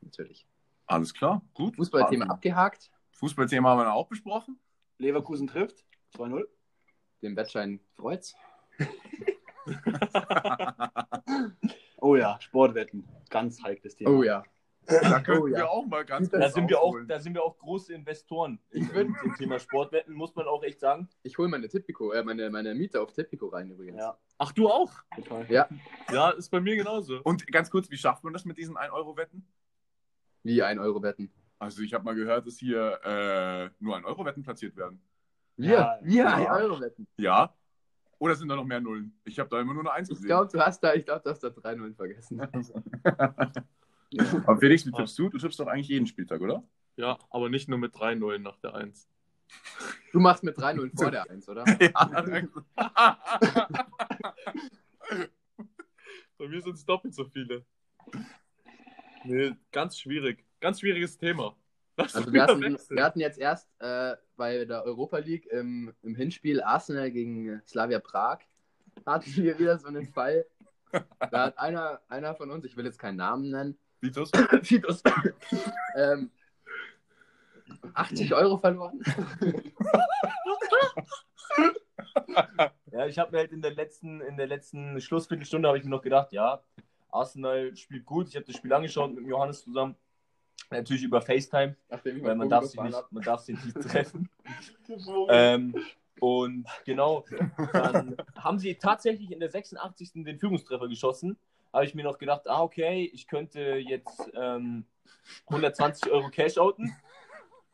natürlich. 0.00 0.46
Alles 0.86 1.12
klar, 1.12 1.42
gut. 1.52 1.74
Fußballthema 1.76 2.24
Also, 2.24 2.34
abgehakt, 2.34 2.90
Fußballthema 3.12 3.70
haben 3.70 3.80
wir 3.80 3.92
auch 3.92 4.08
besprochen. 4.08 4.58
Leverkusen 4.98 5.46
trifft. 5.48 5.84
2-0. 6.14 6.46
Den 7.26 7.36
Wettschein 7.36 7.80
freut's. 7.94 8.34
Oh 11.98 12.14
ja, 12.14 12.38
Sportwetten. 12.40 13.04
Ganz 13.30 13.62
heikles 13.62 13.96
Thema. 13.96 14.10
Oh 14.10 14.22
ja. 14.22 14.44
Da 14.86 15.18
könnten 15.20 15.42
Oh, 15.42 15.46
ja. 15.48 15.56
wir 15.58 15.70
auch 15.70 15.84
mal 15.86 16.04
ganz 16.04 16.28
Da 16.30 16.48
sind, 16.48 16.68
wir 16.68 16.80
auch, 16.80 16.96
da 17.08 17.18
sind 17.18 17.34
wir 17.34 17.42
auch 17.42 17.58
große 17.58 17.92
Investoren 17.92 18.60
Ich 18.70 18.82
im, 18.82 18.88
würd- 18.90 19.24
im 19.24 19.34
Thema 19.34 19.58
Sportwetten, 19.58 20.14
muss 20.14 20.36
man 20.36 20.46
auch 20.46 20.62
echt 20.62 20.78
sagen. 20.78 21.08
Ich 21.24 21.36
hole 21.38 21.48
meine 21.48 21.66
äh, 21.66 22.22
meine, 22.22 22.48
meine 22.50 22.72
Miete 22.74 23.00
auf 23.00 23.12
Tipico 23.12 23.48
rein 23.48 23.70
übrigens. 23.70 23.98
Ja, 23.98 24.16
Ach, 24.38 24.52
du 24.52 24.68
auch? 24.68 24.92
total. 25.16 25.50
Ja. 25.50 25.68
Ja, 26.12 26.30
ist 26.30 26.50
bei 26.50 26.60
mir 26.60 26.76
genauso. 26.76 27.20
Und 27.24 27.44
ganz 27.48 27.68
kurz, 27.70 27.90
wie 27.90 27.96
schafft 27.96 28.22
man 28.22 28.32
das 28.32 28.44
mit 28.44 28.58
diesen 28.58 28.76
1-Euro-Wetten? 28.76 29.44
Wie 30.44 30.62
1 30.62 30.78
Euro 30.80 31.02
wetten. 31.02 31.32
Also 31.58 31.82
ich 31.82 31.92
habe 31.92 32.04
mal 32.04 32.14
gehört, 32.14 32.46
dass 32.46 32.58
hier 32.58 33.00
äh, 33.02 33.70
nur 33.82 33.96
1-Euro-Wetten 33.96 34.44
platziert 34.44 34.76
werden. 34.76 35.00
Wir, 35.56 35.70
Ja, 35.70 35.98
wir 36.02 36.24
ja. 36.24 36.34
1 36.34 36.50
Euro 36.62 36.80
wetten. 36.80 37.06
Ja? 37.16 37.54
Oder 38.18 38.34
sind 38.34 38.48
da 38.48 38.56
noch 38.56 38.64
mehr 38.64 38.80
Nullen? 38.80 39.18
Ich 39.24 39.38
habe 39.38 39.50
da 39.50 39.60
immer 39.60 39.74
nur 39.74 39.82
eine 39.82 39.92
1 39.92 40.08
Ich 40.08 40.14
gesehen. 40.14 40.28
glaube, 40.28 40.50
du 40.50 40.58
hast 40.60 40.80
da, 40.82 40.94
ich 40.94 41.04
glaube, 41.04 41.20
du 41.22 41.30
hast 41.30 41.40
da 41.42 41.50
3 41.50 41.74
Nullen 41.74 41.94
vergessen. 41.94 42.40
Aber 44.46 44.58
Felix, 44.58 44.86
wie 44.86 44.92
tippst 44.92 45.18
du? 45.18 45.28
Du 45.28 45.36
tippst 45.38 45.58
doch 45.60 45.66
eigentlich 45.66 45.88
jeden 45.88 46.06
Spieltag, 46.06 46.40
oder? 46.40 46.62
Ja, 46.96 47.18
aber 47.28 47.50
nicht 47.50 47.68
nur 47.68 47.78
mit 47.78 47.98
3 47.98 48.14
Nullen 48.14 48.42
nach 48.42 48.56
der 48.58 48.74
1. 48.74 49.06
Du 50.12 50.20
machst 50.20 50.42
mit 50.44 50.56
3 50.56 50.72
Nullen 50.74 50.96
vor 50.96 51.10
der 51.10 51.28
1, 51.30 51.48
oder? 51.48 51.64
Ja. 51.80 52.66
Bei 56.38 56.48
mir 56.48 56.60
sind 56.62 56.74
es 56.74 56.84
doppelt 56.84 57.14
so 57.14 57.24
viele. 57.24 57.64
Nee, 59.24 59.54
ganz 59.72 59.98
schwierig. 59.98 60.44
Ganz 60.60 60.80
schwieriges 60.80 61.16
Thema. 61.18 61.56
Lass 61.96 62.14
Also 62.14 62.32
wir 62.32 62.42
hatten, 62.42 62.78
wir 62.90 63.04
hatten 63.04 63.20
jetzt 63.20 63.38
erst 63.38 63.68
äh, 63.80 64.16
bei 64.36 64.64
der 64.64 64.84
Europa 64.84 65.18
League 65.18 65.46
im, 65.46 65.94
im 66.02 66.14
Hinspiel 66.14 66.62
Arsenal 66.62 67.10
gegen 67.10 67.62
Slavia 67.66 68.00
Prag 68.00 68.40
hatten 69.04 69.36
wir 69.36 69.58
wieder 69.58 69.78
so 69.78 69.88
einen 69.88 70.06
Fall. 70.06 70.46
Da 71.30 71.46
hat 71.46 71.58
einer, 71.58 72.00
einer 72.08 72.34
von 72.34 72.50
uns, 72.50 72.64
ich 72.64 72.76
will 72.76 72.84
jetzt 72.84 72.98
keinen 72.98 73.16
Namen 73.16 73.50
nennen, 73.50 73.78
Vitus? 74.00 74.30
Vitus, 74.62 75.02
ähm, 75.96 76.30
80 77.94 78.34
Euro 78.34 78.56
verloren. 78.56 79.00
Ja, 82.92 83.06
ich 83.06 83.18
habe 83.18 83.32
mir 83.32 83.38
halt 83.38 83.52
in 83.52 83.60
der 83.60 83.74
letzten, 83.74 84.22
in 84.22 84.38
der 84.38 84.46
letzten 84.46 85.00
Schlussviertelstunde 85.00 85.68
habe 85.68 85.76
ich 85.76 85.84
mir 85.84 85.90
noch 85.90 86.02
gedacht, 86.02 86.32
ja, 86.32 86.62
Arsenal 87.10 87.76
spielt 87.76 88.06
gut. 88.06 88.28
Ich 88.28 88.36
habe 88.36 88.46
das 88.46 88.56
Spiel 88.56 88.72
angeschaut 88.72 89.14
mit 89.14 89.26
Johannes 89.26 89.62
zusammen. 89.62 89.96
Natürlich 90.70 91.04
über 91.04 91.20
FaceTime, 91.20 91.76
weil 91.88 92.34
man 92.34 92.48
darf, 92.48 92.64
sie 92.66 92.80
nicht, 92.80 93.12
man 93.12 93.22
darf 93.22 93.40
sie 93.40 93.52
nicht 93.52 93.80
treffen. 93.80 94.28
ähm, 95.28 95.74
und 96.20 96.66
genau, 96.84 97.24
dann 97.72 98.16
haben 98.36 98.58
sie 98.58 98.74
tatsächlich 98.74 99.30
in 99.30 99.40
der 99.40 99.50
86. 99.50 100.24
den 100.24 100.38
Führungstreffer 100.38 100.88
geschossen. 100.88 101.36
Habe 101.72 101.84
ich 101.84 101.94
mir 101.94 102.04
noch 102.04 102.18
gedacht, 102.18 102.48
ah, 102.48 102.62
okay, 102.62 103.10
ich 103.12 103.28
könnte 103.28 103.76
jetzt 103.76 104.30
ähm, 104.34 104.86
120 105.46 106.10
Euro 106.10 106.30
Cash 106.30 106.58
outen. 106.58 106.94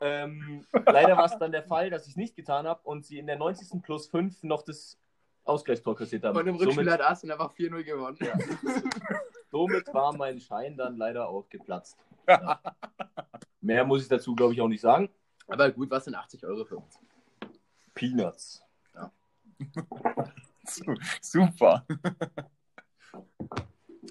Ähm, 0.00 0.66
leider 0.72 1.16
war 1.16 1.26
es 1.26 1.38
dann 1.38 1.52
der 1.52 1.62
Fall, 1.62 1.88
dass 1.88 2.05
ich 2.07 2.11
es 2.11 2.16
nicht 2.16 2.35
getan 2.35 2.66
habe 2.66 2.81
und 2.83 3.07
sie 3.07 3.18
in 3.18 3.26
der 3.26 3.37
90. 3.37 3.83
plus 3.83 4.09
5 4.09 4.42
noch 4.42 4.62
das 4.62 4.98
Ausgleichstor 5.44 5.96
kassiert 5.96 6.24
haben. 6.24 6.37
Und 6.37 6.46
im 6.46 6.57
Rückspiel 6.57 6.74
somit, 6.74 6.92
hat 6.92 7.00
Arsenal 7.00 7.40
einfach 7.40 7.55
4-0 7.55 7.85
gewonnen. 7.85 8.18
somit 9.50 9.94
war 9.94 10.16
mein 10.16 10.40
Schein 10.40 10.76
dann 10.76 10.96
leider 10.96 11.28
auch 11.28 11.48
geplatzt. 11.48 11.98
Ja. 12.27 12.61
Mehr 13.61 13.85
muss 13.85 14.03
ich 14.03 14.09
dazu, 14.09 14.35
glaube 14.35 14.55
ich, 14.55 14.61
auch 14.61 14.69
nicht 14.69 14.81
sagen. 14.81 15.09
Aber 15.47 15.71
gut, 15.71 15.91
was 15.91 16.05
sind 16.05 16.15
80 16.15 16.45
Euro 16.45 16.65
für 16.65 16.77
uns? 16.79 16.99
Peanuts. 17.95 18.63
Super. 21.21 21.87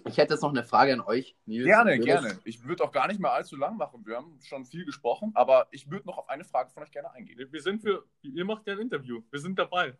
Ich 0.05 0.17
hätte 0.17 0.33
jetzt 0.33 0.41
noch 0.41 0.49
eine 0.49 0.63
Frage 0.63 0.93
an 0.93 1.01
euch, 1.01 1.35
Nils. 1.45 1.65
Gerne, 1.65 1.91
Würde 1.91 2.05
gerne. 2.05 2.39
Ich 2.43 2.63
würde 2.63 2.83
auch 2.83 2.91
gar 2.91 3.07
nicht 3.07 3.19
mehr 3.19 3.31
allzu 3.31 3.55
lang 3.55 3.77
machen. 3.77 4.05
Wir 4.05 4.17
haben 4.17 4.39
schon 4.41 4.65
viel 4.65 4.85
gesprochen, 4.85 5.31
aber 5.35 5.67
ich 5.71 5.89
würde 5.89 6.07
noch 6.07 6.17
auf 6.17 6.29
eine 6.29 6.43
Frage 6.43 6.69
von 6.71 6.83
euch 6.83 6.91
gerne 6.91 7.11
eingehen. 7.11 7.47
Wir 7.51 7.61
sind 7.61 7.81
für. 7.81 8.05
Ihr 8.21 8.45
macht 8.45 8.67
ja 8.67 8.73
ein 8.73 8.79
Interview. 8.79 9.21
Wir 9.29 9.39
sind 9.39 9.57
dabei. 9.59 9.97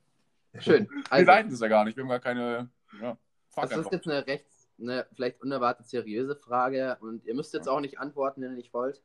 Schön. 0.59 0.89
Wir 0.89 1.03
Also, 1.09 1.25
leiten 1.25 1.51
es 1.51 1.59
ja 1.59 1.67
gar 1.67 1.85
nicht. 1.85 1.95
Wir 1.95 2.03
haben 2.03 2.09
gar 2.09 2.19
keine. 2.19 2.69
Ja, 3.01 3.17
das 3.55 3.71
ist 3.71 3.91
jetzt 3.91 4.07
eine 4.07 4.25
recht, 4.27 4.45
eine 4.79 5.07
vielleicht 5.13 5.41
unerwartet 5.41 5.87
seriöse 5.87 6.35
Frage 6.35 6.97
und 7.01 7.25
ihr 7.25 7.35
müsst 7.35 7.53
jetzt 7.53 7.67
auch 7.67 7.79
nicht 7.79 7.99
antworten, 7.99 8.41
wenn 8.41 8.51
ihr 8.51 8.57
nicht 8.57 8.73
wollt. 8.73 9.01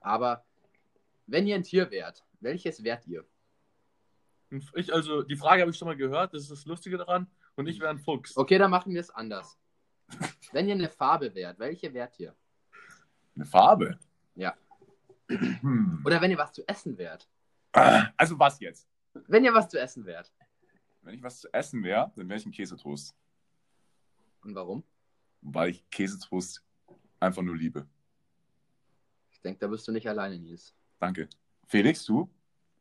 Aber 0.00 0.44
wenn 1.26 1.46
ihr 1.46 1.54
ein 1.54 1.62
Tier 1.62 1.90
wärt, 1.90 2.24
welches 2.40 2.82
wärt 2.82 3.06
ihr? 3.06 3.24
Ich, 4.74 4.92
also, 4.92 5.22
die 5.22 5.36
Frage 5.36 5.62
habe 5.62 5.70
ich 5.70 5.76
schon 5.76 5.86
mal 5.86 5.96
gehört, 5.96 6.34
das 6.34 6.42
ist 6.42 6.50
das 6.50 6.64
Lustige 6.64 6.98
daran. 6.98 7.30
Und 7.54 7.68
ich 7.68 7.78
wäre 7.78 7.90
ein 7.90 7.98
Fuchs. 7.98 8.36
Okay, 8.36 8.58
dann 8.58 8.70
machen 8.70 8.92
wir 8.92 9.00
es 9.00 9.10
anders. 9.10 9.58
Wenn 10.52 10.66
ihr 10.66 10.74
eine 10.74 10.88
Farbe 10.88 11.34
wärt, 11.34 11.58
welche 11.58 11.92
wärt 11.94 12.18
ihr? 12.18 12.34
Eine 13.36 13.44
Farbe. 13.44 13.98
Ja. 14.34 14.56
Hm. 15.28 16.02
Oder 16.04 16.20
wenn 16.20 16.32
ihr 16.32 16.38
was 16.38 16.52
zu 16.52 16.66
essen 16.66 16.98
wärt? 16.98 17.28
Also 17.72 18.36
was 18.36 18.58
jetzt? 18.58 18.88
Wenn 19.28 19.44
ihr 19.44 19.54
was 19.54 19.68
zu 19.68 19.80
essen 19.80 20.04
wärt. 20.04 20.32
Wenn 21.02 21.14
ich 21.14 21.22
was 21.22 21.40
zu 21.40 21.52
essen 21.54 21.84
wäre, 21.84 22.12
dann 22.16 22.28
wäre 22.28 22.38
ich 22.38 22.46
ein 22.46 22.50
Käsetoast. 22.50 23.14
Und 24.42 24.54
warum? 24.54 24.82
Weil 25.42 25.70
ich 25.70 25.88
Käsetoast 25.90 26.62
einfach 27.18 27.42
nur 27.42 27.56
liebe. 27.56 27.86
Ich 29.30 29.40
denke, 29.40 29.58
da 29.60 29.68
bist 29.68 29.88
du 29.88 29.92
nicht 29.92 30.08
alleine, 30.08 30.38
Nils. 30.38 30.74
Danke. 30.98 31.28
Felix, 31.66 32.04
du? 32.04 32.30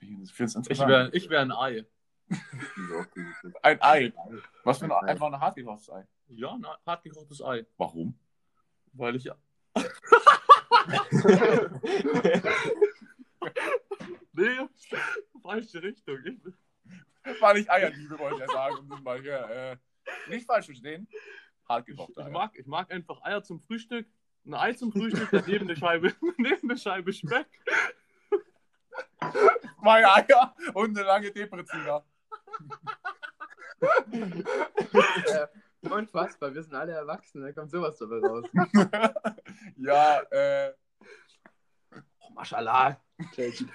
Ich 0.02 0.80
wäre 0.80 1.10
ich 1.14 1.30
wär 1.30 1.42
ein 1.42 1.52
Ei. 1.52 1.86
ein 3.62 3.82
Ei. 3.82 4.14
Was 4.64 4.80
für 4.80 4.86
ein 4.86 4.92
Ein 4.92 5.06
Ei. 5.06 5.12
einfach 5.12 5.28
ein 5.28 5.40
hartgekochtes 5.40 5.90
Ei. 5.90 6.08
Ja, 6.30 6.54
ein 6.54 6.66
hart 6.86 7.04
gekochtes 7.04 7.42
Ei. 7.42 7.66
Warum? 7.78 8.18
Weil 8.94 9.16
ich. 9.16 9.26
nee, 14.34 14.68
falsche 15.42 15.82
Richtung. 15.82 16.18
Ich, 16.26 16.40
Weil 17.42 17.58
ich 17.58 17.72
Eierliebe, 17.72 18.18
wollte 18.20 18.44
ich 18.44 18.52
sagen. 18.52 18.78
Um 18.78 18.90
das 18.90 19.02
mal 19.02 19.22
hier, 19.22 19.50
äh, 19.50 19.78
nicht 20.30 20.46
falsch 20.46 20.66
verstehen. 20.68 21.08
Hartgekochte 21.70 22.14
ich, 22.14 22.26
Eier. 22.26 22.32
mag, 22.32 22.58
ich 22.58 22.66
mag 22.66 22.92
einfach 22.92 23.22
Eier 23.22 23.44
zum 23.44 23.60
Frühstück. 23.60 24.08
Ein 24.46 24.54
Ei 24.56 24.74
zum 24.74 24.92
Frühstück, 24.92 25.30
daneben 25.32 25.70
eine 25.70 25.76
Scheibe, 25.78 26.14
neben 26.38 26.70
eine 26.70 26.78
Scheibe 26.78 27.14
Speck. 27.14 27.48
Zwei 29.20 30.08
Eier 30.08 30.56
und 30.74 30.98
eine 30.98 31.06
lange 31.06 31.32
Depreziner. 31.32 32.04
äh, 33.82 35.48
unfassbar, 35.88 36.54
wir 36.54 36.64
sind 36.64 36.74
alle 36.74 36.94
erwachsen, 36.94 37.42
da 37.42 37.52
kommt 37.52 37.70
sowas 37.70 37.98
dabei 37.98 38.20
raus. 38.20 38.46
ja, 39.78 40.20
äh. 40.32 40.74
Oh, 42.20 42.32
Maschallah. 42.34 43.00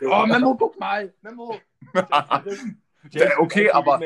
Oh, 0.03 0.27
Memo, 0.27 0.57
guck 0.57 0.79
mal. 0.79 1.15
Memo. 1.23 1.61
Okay, 3.39 3.71
aber-. 3.71 4.01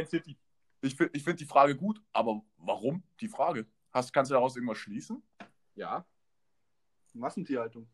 Ich 0.81 0.95
finde 0.97 1.17
ich 1.17 1.25
find 1.25 1.41
die 1.41 1.47
Frage 1.47 1.77
gut, 1.77 2.03
aber 2.13 2.43
warum 2.57 3.03
die 3.21 3.29
Frage? 3.29 3.67
Hast, 3.99 4.13
kannst 4.13 4.31
du 4.31 4.35
daraus 4.35 4.55
irgendwas 4.57 4.79
schließen? 4.79 5.23
Ja. 5.75 6.05
Massentierhaltung. 7.15 7.89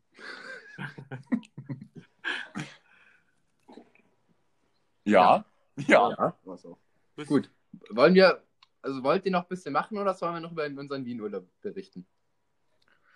Ja. 5.04 5.44
Ja. 5.86 6.10
ja. 6.18 6.36
Bis- 7.16 7.28
Gut. 7.28 7.50
Wollen 7.90 8.14
wir, 8.14 8.42
also 8.82 9.02
wollt 9.02 9.24
ihr 9.26 9.32
noch 9.32 9.42
ein 9.42 9.48
bisschen 9.48 9.72
machen 9.72 9.98
oder 9.98 10.14
sollen 10.14 10.34
wir 10.34 10.40
noch 10.40 10.52
über 10.52 10.64
unseren 10.66 11.04
Wien-Urlaub 11.04 11.46
berichten? 11.60 12.06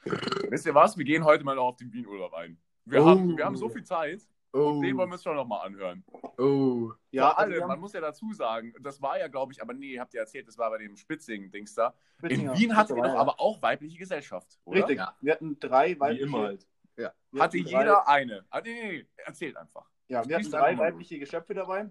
Wisst 0.04 0.66
ihr 0.66 0.74
was? 0.74 0.96
Wir 0.98 1.04
gehen 1.04 1.24
heute 1.24 1.44
mal 1.44 1.54
noch 1.56 1.64
auf 1.68 1.76
den 1.76 1.92
Wien-Urlaub 1.92 2.34
ein. 2.34 2.60
Wir, 2.84 3.02
Oh. 3.02 3.06
haben, 3.06 3.36
wir 3.36 3.44
haben 3.44 3.56
so 3.56 3.68
viel 3.68 3.84
Zeit. 3.84 4.26
Oh. 4.52 4.80
Den 4.82 4.96
wollen 4.96 5.10
wir 5.10 5.14
uns 5.14 5.22
schon 5.22 5.36
noch 5.36 5.46
mal 5.46 5.60
anhören. 5.60 6.02
oh. 6.38 6.90
Ja, 7.10 7.30
Vor 7.30 7.38
allem, 7.38 7.52
also 7.52 7.66
man 7.66 7.80
muss 7.80 7.92
ja 7.92 8.00
dazu 8.00 8.32
sagen, 8.32 8.72
das 8.80 9.00
war 9.02 9.18
ja, 9.18 9.28
glaube 9.28 9.52
ich, 9.52 9.60
aber 9.60 9.74
nee, 9.74 9.98
habt 9.98 10.14
ihr 10.14 10.20
erzählt, 10.20 10.48
das 10.48 10.56
war 10.56 10.70
bei 10.70 10.78
dem 10.78 10.96
Spitzing-Dings 10.96 11.74
da. 11.74 11.94
In 12.22 12.28
Spitzinger. 12.30 12.58
Wien 12.58 12.76
hatten 12.76 12.96
wir 12.96 13.04
Ja. 13.04 13.12
doch 13.12 13.18
aber 13.18 13.40
auch 13.40 13.60
weibliche 13.62 13.98
Gesellschaft, 13.98 14.58
oder? 14.64 14.78
Richtig. 14.80 14.98
Ja. 14.98 15.14
Wir 15.20 15.32
hatten 15.34 15.58
drei 15.60 15.90
Wie 15.94 16.00
weibliche. 16.00 16.24
immer 16.24 16.42
halt. 16.44 16.66
wir 16.96 17.12
Hatte 17.42 17.58
drei- 17.62 17.68
jeder 17.80 18.08
eine. 18.08 18.44
Ah, 18.50 18.60
nee, 18.62 18.72
nee, 18.72 18.92
nee, 18.98 19.06
erzählt 19.24 19.56
einfach. 19.56 19.86
Ja, 20.08 20.26
wir 20.26 20.36
hatten 20.36 20.50
drei 20.50 20.76
weibliche 20.78 21.18
Geschöpfe 21.18 21.52
dabei. 21.54 21.90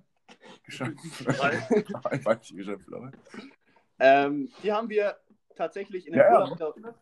Drei 0.67 2.25
weibliche 2.25 2.55
Geschöpfe 2.55 2.91
dabei. 2.91 3.11
Ähm, 3.99 4.49
die 4.63 4.71
haben 4.71 4.89
wir 4.89 5.17
tatsächlich 5.55 6.07
in 6.07 6.13
dem 6.13 6.19
Ja, 6.19 6.31
ja. 6.31 6.41
Urlaub, 6.51 6.57
da, 6.57 6.93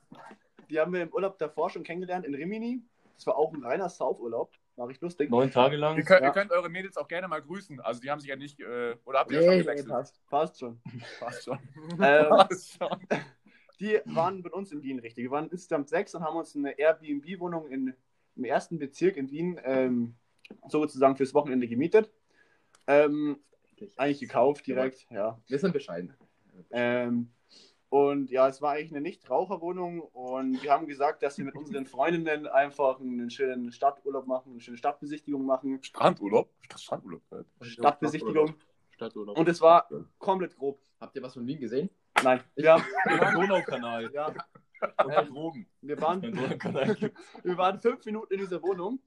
die 0.70 0.80
haben 0.80 0.94
wir 0.94 1.02
im 1.02 1.14
Urlaub 1.14 1.38
davor 1.40 1.70
schon 1.70 1.84
kennengelernt 1.84 2.26
in 2.26 2.36
Rimini. 2.36 2.82
Das 3.16 3.26
war 3.28 3.38
auch 3.38 3.54
ein 3.54 3.64
reiner 3.64 3.90
Saufurlaub. 3.90 4.52
War 4.76 4.88
richtig 4.88 5.04
lustig. 5.04 5.30
Neun 5.30 5.52
Tage 5.52 5.78
lang. 5.78 5.98
Ihr 5.98 6.04
könnt, 6.04 6.22
Ja. 6.22 6.28
ihr 6.28 6.34
könnt 6.34 6.52
eure 6.52 6.70
Mädels 6.70 6.98
auch 6.98 7.08
gerne 7.08 7.28
mal 7.30 7.42
grüßen. 7.42 7.80
Also 7.80 8.02
die 8.02 8.12
haben 8.12 8.20
sich 8.20 8.30
ja 8.30 8.36
nicht, 8.36 8.60
äh, 8.60 8.96
oder 9.06 9.20
habt 9.20 9.32
ihr 9.32 9.40
Nee, 9.40 9.46
das 9.46 9.46
schon 9.46 9.58
nee, 9.58 9.62
gewechselt? 9.64 9.90
passt. 9.90 10.28
Passt 10.28 10.60
schon. 10.60 10.82
Passt 11.20 11.44
schon. 11.46 11.60
Ähm, 12.02 12.26
Passt 12.30 12.78
schon. 12.78 13.00
die 13.80 14.00
waren 14.06 14.42
mit 14.42 14.52
uns 14.54 14.72
in 14.72 14.82
Wien 14.84 15.00
richtig. 15.00 15.24
Wir 15.24 15.32
waren 15.32 15.50
insgesamt 15.50 15.88
sechs 15.90 16.14
und 16.16 16.24
haben 16.24 16.36
uns 16.38 16.56
eine 16.56 16.78
Airbnb-Wohnung 16.78 17.70
in- 17.70 17.94
im 18.36 18.44
ersten 18.44 18.78
Bezirk 18.80 19.16
in 19.16 19.32
Wien 19.32 19.60
ähm, 19.64 20.16
sozusagen 20.68 21.16
fürs 21.16 21.34
Wochenende 21.34 21.68
gemietet. 21.68 22.12
Ähm, 22.86 23.40
eigentlich 23.96 24.20
gekauft 24.20 24.68
direkt, 24.68 25.08
ja. 25.10 25.40
Wir 25.48 25.58
sind 25.60 25.72
bescheiden. 25.74 26.14
Ähm, 26.72 27.32
und 27.90 28.30
ja, 28.32 28.48
es 28.48 28.62
war 28.62 28.74
eigentlich 28.74 28.92
eine 28.92 29.02
Nichtraucherwohnung 29.02 30.02
und 30.02 30.62
wir 30.62 30.72
haben 30.72 30.88
gesagt, 30.88 31.24
dass 31.24 31.38
wir 31.38 31.46
mit 31.46 31.56
unseren 31.56 31.86
Freundinnen 31.86 32.48
einfach 32.48 33.00
einen 33.00 33.30
schönen 33.30 33.72
Stadturlaub 33.72 34.28
machen, 34.28 34.52
eine 34.52 34.62
schöne 34.62 34.78
Stadtbesichtigung 34.78 35.46
machen. 35.46 35.82
Strandurlaub? 35.84 36.50
Ich 36.62 36.68
dachte 36.68 36.84
Strandurlaub. 36.84 37.22
Stadtbesichtigung. 37.62 38.56
Stadturlaub. 38.92 39.38
Und 39.38 39.48
es 39.48 39.62
war 39.62 39.88
komplett 40.18 40.56
grob. 40.58 40.82
Habt 41.00 41.16
ihr 41.16 41.24
was 41.24 41.34
von 41.34 41.46
Wien 41.46 41.60
gesehen? 41.60 41.90
Nein, 42.24 42.42
wir, 42.56 42.74
haben, 42.74 42.84
Donaukanal. 43.34 44.12
ja, 44.14 44.34
Und 45.04 45.30
Drogen. 45.30 45.68
wir, 45.82 46.02
waren, 46.02 46.22
wir 47.44 47.58
waren 47.58 47.80
fünf 47.80 48.06
Minuten 48.06 48.34
in 48.34 48.40
dieser 48.40 48.62
Wohnung. 48.62 49.00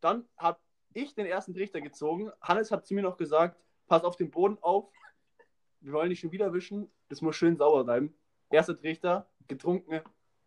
Dann 0.00 0.28
habe 0.36 0.58
ich 0.92 1.14
den 1.14 1.26
ersten 1.26 1.54
Trichter 1.54 1.80
gezogen. 1.80 2.30
Hannes 2.40 2.70
hat 2.70 2.86
zu 2.86 2.94
mir 2.94 3.02
noch 3.02 3.16
gesagt, 3.16 3.60
pass 3.86 4.04
auf 4.04 4.16
den 4.16 4.30
Boden 4.30 4.58
auf. 4.60 4.90
Wir 5.80 5.92
wollen 5.92 6.08
nicht 6.08 6.20
schon 6.20 6.32
wieder 6.32 6.52
wischen. 6.52 6.90
Das 7.12 7.20
muss 7.20 7.36
schön 7.36 7.58
sauer 7.58 7.84
bleiben. 7.84 8.14
Erster 8.50 8.74
Trichter, 8.74 9.28
getrunkene, 9.46 10.02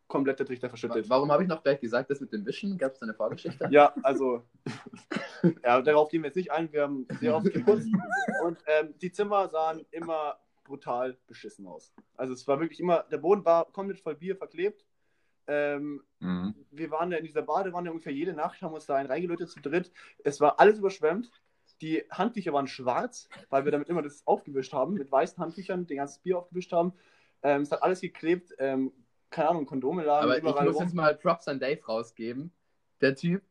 komplette 0.08 0.46
Trichter 0.46 0.68
verschüttet. 0.68 1.08
Warum 1.12 1.32
habe 1.32 1.44
ich 1.44 1.48
noch 1.50 1.62
gleich 1.62 1.80
gesagt, 1.80 2.10
das 2.10 2.20
mit 2.20 2.34
dem 2.34 2.44
Wischen? 2.44 2.80
Gab 2.80 2.94
es 2.94 3.00
da 3.00 3.06
eine 3.06 3.14
Vorgeschichte? 3.14 3.68
Ja, 3.70 3.94
also, 4.02 4.42
ja, 5.64 5.80
darauf 5.84 6.10
gehen 6.10 6.24
wir 6.24 6.30
jetzt 6.30 6.38
nicht 6.38 6.52
ein. 6.52 6.74
Wir 6.74 6.82
haben 6.82 7.08
sehr 7.20 7.36
oft 7.36 7.54
geputzt 7.54 7.88
und 8.44 8.58
ähm, 8.66 8.96
die 9.00 9.12
Zimmer 9.12 9.48
sahen 9.48 9.86
immer 9.92 10.40
brutal 10.64 11.16
beschissen 11.28 11.68
aus. 11.68 11.94
Also 12.16 12.34
es 12.34 12.48
war 12.48 12.60
wirklich 12.60 12.80
immer, 12.80 13.04
der 13.12 13.20
Boden 13.20 13.46
war 13.46 13.72
komplett 13.72 14.00
voll 14.00 14.16
Bier 14.16 14.36
verklebt. 14.36 14.88
Ähm, 15.46 16.02
Mhm. 16.20 16.56
wir 16.72 16.90
waren 16.90 17.12
da 17.12 17.18
in 17.18 17.26
dieser 17.26 17.44
Badewanne 17.44 17.92
ungefähr 17.92 18.12
jede 18.12 18.34
Nacht, 18.34 18.60
haben 18.64 18.74
uns 18.74 18.88
da 18.88 18.96
einen 18.96 19.12
reingelötet 19.12 19.52
zu 19.52 19.60
dritt. 19.60 19.92
Es 20.24 20.42
war 20.42 20.60
alles 20.60 20.80
überschwemmt. 20.80 21.30
Die 21.82 22.04
Handtücher 22.10 22.54
waren 22.54 22.68
schwarz, 22.68 23.28
weil 23.50 23.66
wir 23.66 23.72
damit 23.72 23.90
immer 23.90 24.02
das 24.02 24.26
aufgewischt 24.26 24.74
haben, 24.74 24.94
mit 24.94 25.12
weißen 25.12 25.38
Handtüchern, 25.44 25.88
den 25.88 25.98
ganzen 25.98 26.22
Bier 26.24 26.38
aufgewischt 26.38 26.72
haben. 26.72 26.94
Ähm, 27.44 27.62
es 27.62 27.72
hat 27.72 27.84
alles 27.84 28.02
geklebt. 28.02 28.54
Ähm, 28.60 28.94
keine 29.30 29.50
Ahnung, 29.50 29.66
Kondome 29.66 30.04
lagen 30.04 30.24
Aber 30.24 30.38
ich 30.38 30.44
überall 30.44 30.66
muss 30.66 30.76
rum. 30.76 30.84
jetzt 30.84 30.94
mal 30.94 31.16
Props 31.16 31.48
an 31.48 31.60
Dave 31.60 31.84
rausgeben. 31.86 32.52
Der 33.02 33.16
Typ, 33.16 33.44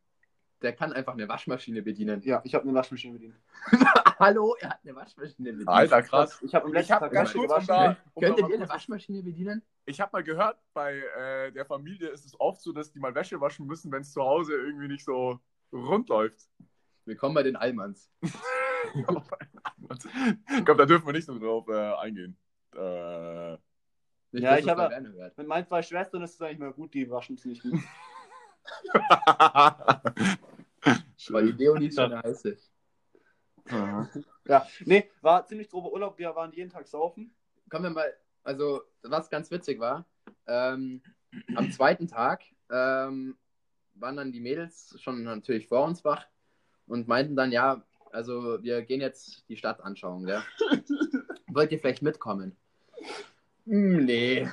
der 0.62 0.72
kann 0.72 0.92
einfach 0.92 1.12
eine 1.12 1.28
Waschmaschine 1.28 1.82
bedienen. 1.82 2.22
Ja, 2.22 2.40
ich 2.44 2.54
habe 2.54 2.64
eine 2.64 2.72
Waschmaschine 2.74 3.12
bedient. 3.12 3.34
Hallo, 4.18 4.56
er 4.60 4.70
hat 4.70 4.80
eine 4.82 4.96
Waschmaschine 4.96 5.50
bedient. 5.50 5.68
Alter, 5.68 6.02
krass. 6.02 6.40
Ich 6.42 6.54
habe 6.54 6.64
am 6.64 6.70
Ich 6.70 6.78
letzten 6.78 6.94
habe 6.94 7.04
Tag 7.04 7.12
ganz 7.12 7.32
kurz, 7.34 7.52
um 7.52 7.66
da, 7.66 7.96
um 8.14 8.22
Könntet 8.22 8.48
ihr 8.48 8.54
eine 8.54 8.68
Waschmaschine 8.68 9.22
bedienen? 9.22 9.62
Ich 9.84 10.00
habe 10.00 10.10
mal 10.12 10.24
gehört, 10.24 10.58
bei 10.72 10.96
äh, 11.18 11.52
der 11.52 11.66
Familie 11.66 12.08
ist 12.08 12.24
es 12.24 12.38
oft 12.40 12.62
so, 12.62 12.72
dass 12.72 12.90
die 12.90 12.98
mal 12.98 13.14
Wäsche 13.14 13.40
waschen 13.40 13.66
müssen, 13.66 13.92
wenn 13.92 14.00
es 14.00 14.12
zu 14.12 14.22
Hause 14.22 14.54
irgendwie 14.54 14.88
nicht 14.88 15.04
so 15.04 15.38
rund 15.72 16.08
läuft. 16.08 16.48
Willkommen 17.06 17.34
bei 17.34 17.42
den 17.42 17.56
Allmanns. 17.56 18.10
ich 18.22 19.04
glaube, 20.64 20.76
da 20.78 20.86
dürfen 20.86 21.06
wir 21.06 21.12
nicht 21.12 21.26
so 21.26 21.38
drauf 21.38 21.68
äh, 21.68 21.92
eingehen. 21.96 22.36
Äh, 22.74 23.52
Nicht, 24.32 24.42
Ja, 24.44 24.56
ich 24.58 24.66
habe- 24.68 24.82
mal 24.82 24.90
Werner 24.90 25.12
hört. 25.12 25.36
Mit 25.36 25.46
meinen 25.46 25.66
zwei 25.66 25.82
Schwestern 25.82 26.22
ist 26.22 26.34
es 26.34 26.40
eigentlich 26.42 26.58
mal 26.60 26.72
gut, 26.72 26.94
die 26.94 27.10
waschen 27.10 27.36
ziemlich 27.36 27.60
gut. 27.62 27.74
Weil 31.28 31.52
die 31.52 31.62
Leonie 31.64 31.86
ist 31.88 31.96
schon 31.96 32.12
eine 32.12 32.22
heiße. 32.22 32.56
ja, 34.46 34.66
nee, 34.84 35.10
war 35.20 35.44
ziemlich 35.46 35.68
grober 35.68 35.92
Urlaub. 35.92 36.18
Wir 36.18 36.34
waren 36.34 36.52
jeden 36.52 36.70
Tag 36.70 36.86
saufen. 36.88 37.34
Kommen 37.70 37.84
wir 37.84 37.90
mal, 37.90 38.14
also 38.42 38.82
was 39.02 39.28
ganz 39.30 39.50
witzig 39.50 39.78
war, 39.80 40.06
ähm, 40.46 41.02
am 41.56 41.70
zweiten 41.70 42.06
Tag 42.08 42.42
ähm, 42.70 43.36
waren 43.94 44.16
dann 44.16 44.32
die 44.32 44.40
Mädels 44.40 44.96
schon 45.00 45.22
natürlich 45.24 45.66
vor 45.68 45.84
uns 45.84 46.04
wach 46.04 46.26
und 46.86 47.08
meinten 47.08 47.36
dann, 47.36 47.52
ja, 47.52 47.82
also 48.10 48.62
wir 48.62 48.82
gehen 48.82 49.00
jetzt 49.00 49.48
die 49.48 49.56
Stadt 49.56 49.80
anschauen, 49.80 50.26
ja. 50.28 50.42
Wollt 51.48 51.72
ihr 51.72 51.78
vielleicht 51.78 52.02
mitkommen? 52.02 52.56
Hm, 53.66 54.04
nee. 54.04 54.48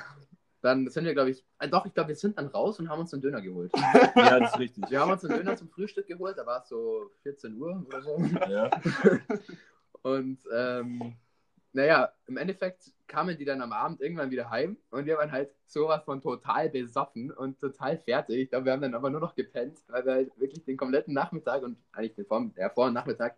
Dann 0.62 0.88
sind 0.88 1.04
wir, 1.04 1.12
glaube 1.12 1.30
ich, 1.30 1.44
äh, 1.58 1.68
doch, 1.68 1.84
ich 1.86 1.92
glaube, 1.92 2.08
wir 2.08 2.16
sind 2.16 2.38
dann 2.38 2.46
raus 2.46 2.78
und 2.78 2.88
haben 2.88 3.00
uns 3.00 3.12
einen 3.12 3.22
Döner 3.22 3.42
geholt. 3.42 3.72
Ja, 4.16 4.38
das 4.38 4.52
ist 4.52 4.58
richtig. 4.58 4.84
Wir 4.90 5.00
haben 5.00 5.10
uns 5.10 5.24
einen 5.24 5.36
Döner 5.36 5.56
zum 5.56 5.68
Frühstück 5.68 6.06
geholt, 6.06 6.38
da 6.38 6.46
war 6.46 6.62
es 6.62 6.68
so 6.68 7.10
14 7.22 7.56
Uhr 7.56 7.84
oder 7.86 8.02
so. 8.02 8.16
Ja. 8.48 8.70
Und 10.02 10.38
ähm, 10.52 11.14
naja, 11.72 12.12
im 12.26 12.36
Endeffekt 12.36 12.92
kamen 13.06 13.36
die 13.36 13.44
dann 13.44 13.60
am 13.62 13.72
Abend 13.72 14.00
irgendwann 14.00 14.30
wieder 14.30 14.50
heim 14.50 14.76
und 14.90 15.06
wir 15.06 15.18
waren 15.18 15.32
halt 15.32 15.50
sowas 15.66 16.02
von 16.04 16.20
total 16.20 16.68
besoffen 16.70 17.30
und 17.30 17.60
total 17.60 17.98
fertig. 17.98 18.36
Ich 18.38 18.48
glaube, 18.50 18.66
wir 18.66 18.72
haben 18.72 18.82
dann 18.82 18.94
aber 18.94 19.10
nur 19.10 19.20
noch 19.20 19.34
gepennt, 19.34 19.78
weil 19.88 20.04
wir 20.04 20.12
halt 20.12 20.40
wirklich 20.40 20.64
den 20.64 20.76
kompletten 20.76 21.14
Nachmittag 21.14 21.62
und 21.62 21.76
eigentlich 21.92 22.14
den 22.14 22.26
Vor, 22.26 22.50
ja, 22.56 22.70
Vor- 22.70 22.86
und 22.86 22.94
Nachmittag 22.94 23.36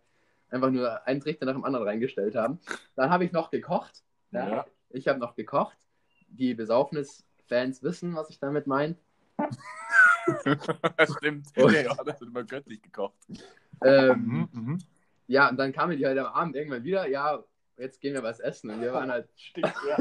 einfach 0.51 0.71
nur 0.71 1.07
einen 1.07 1.21
Trichter 1.21 1.47
nach 1.47 1.55
dem 1.55 1.65
anderen 1.65 1.87
reingestellt 1.87 2.35
haben. 2.37 2.61
Dann 2.95 3.11
habe 3.11 3.25
ich 3.25 3.33
noch 3.33 3.51
gekocht. 3.51 4.03
Ja. 4.31 4.49
Ja. 4.49 4.67
Ich 4.91 5.09
habe 5.09 5.19
noch 5.19 5.35
gekocht. 5.35 5.77
Die 6.29 6.55
Besaufnis-Fans 6.55 7.83
wissen, 7.83 8.15
was 8.15 8.31
ich 8.31 8.39
damit 8.39 8.67
meine. 8.69 8.97
das 10.97 11.13
stimmt. 11.19 11.47
Und- 11.57 11.73
ja, 11.73 11.95
das 12.05 12.21
wird 12.21 12.31
immer 12.31 12.45
göttlich 12.45 12.83
gekocht. 12.83 13.15
Ähm, 13.85 14.23
Mhm, 14.25 14.49
mhm. 14.53 14.79
ja, 15.27 15.49
und 15.49 15.57
dann 15.57 15.73
kamen 15.73 15.97
die 15.99 16.07
halt 16.07 16.19
am 16.19 16.27
Abend 16.27 16.55
irgendwann 16.57 16.85
wieder. 16.85 17.09
Ja, 17.09 17.43
jetzt 17.77 18.01
gehen 18.01 18.15
wir 18.15 18.23
was 18.23 18.41
essen. 18.41 18.71
Und 18.71 18.81
wir 18.81 18.93
waren 18.93 19.11
halt 19.11 19.29
Stinkt 19.37 19.75
ja. 19.89 19.97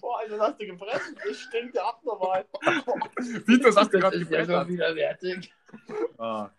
Boah, 0.00 0.18
Alter, 0.20 0.36
das 0.36 0.40
hast 0.48 0.60
du 0.60 0.66
gepresst. 0.66 1.14
Das 1.26 1.36
stinkt 1.38 1.74
ja 1.74 1.84
abnormal. 1.88 2.44
Wie, 3.46 3.58
das 3.58 3.76
hast 3.76 3.92
du 3.92 3.98
Das 3.98 4.10
gerade 4.12 4.16
ist 4.16 4.30
ja 4.30 4.38
schon 4.44 4.46
gebrettert. 4.46 4.68
widerwärtig. 4.68 5.52
Ah. 6.18 6.50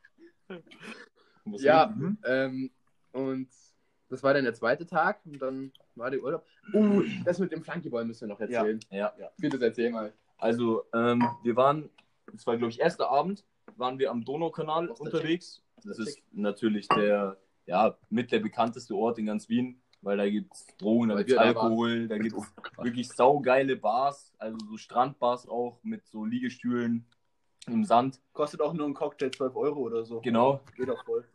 Ja, 1.45 1.87
Mhm. 1.87 2.17
ähm, 2.25 2.71
und 3.11 3.49
das 4.09 4.23
war 4.23 4.33
dann 4.33 4.43
der 4.43 4.53
zweite 4.53 4.85
Tag 4.85 5.19
und 5.25 5.41
dann 5.41 5.71
war 5.95 6.09
der 6.11 6.21
Urlaub. 6.21 6.45
Uh, 6.73 7.03
das 7.23 7.39
mit 7.39 7.51
dem 7.51 7.63
Flunkyball 7.63 8.05
müssen 8.05 8.27
wir 8.27 8.33
noch 8.33 8.39
erzählen. 8.39 8.79
Ja. 8.89 9.13
Bitte 9.37 9.63
erzähl 9.63 9.91
mal. 9.91 10.13
Also, 10.37 10.85
ähm, 10.93 11.23
wir 11.43 11.55
waren, 11.55 11.89
das 12.31 12.45
war, 12.45 12.57
glaube 12.57 12.71
ich, 12.71 12.79
erster 12.79 13.09
Abend, 13.09 13.45
waren 13.77 13.97
wir 13.99 14.11
am 14.11 14.23
Donaukanal 14.25 14.87
Das 14.87 14.99
ist 14.99 15.01
unterwegs. 15.01 15.61
Das 15.83 15.99
ist 15.99 16.21
natürlich 16.31 16.87
der, 16.89 17.37
ja, 17.65 17.97
mit 18.09 18.31
der 18.31 18.39
bekannteste 18.39 18.95
Ort 18.95 19.17
in 19.19 19.25
ganz 19.27 19.47
Wien, 19.49 19.81
weil 20.05 20.17
da 20.17 20.29
gibt 20.29 20.53
es 20.53 20.67
Drogen, 20.77 21.09
da 21.09 21.15
gibt 21.17 21.31
es 21.31 21.37
Alkohol, 21.37 22.07
da 22.07 22.17
gibt 22.19 22.37
es 22.37 22.53
wirklich 22.77 23.09
saugeile 23.09 23.75
Bars, 23.75 24.33
also 24.37 24.57
so 24.69 24.77
Strandbars 24.77 25.47
auch 25.49 25.79
mit 25.83 26.05
so 26.07 26.23
Liegestühlen 26.25 27.05
im 27.67 27.83
Sand. 27.83 28.21
Kostet 28.31 28.61
auch 28.61 28.73
nur 28.73 28.85
ein 28.87 28.93
Cocktail 28.93 29.31
12 29.31 29.55
Euro 29.55 29.79
oder 29.81 30.05
so. 30.05 30.21
Genau. 30.21 30.61
Geht 30.75 30.89
auch 30.89 31.03
voll. 31.03 31.27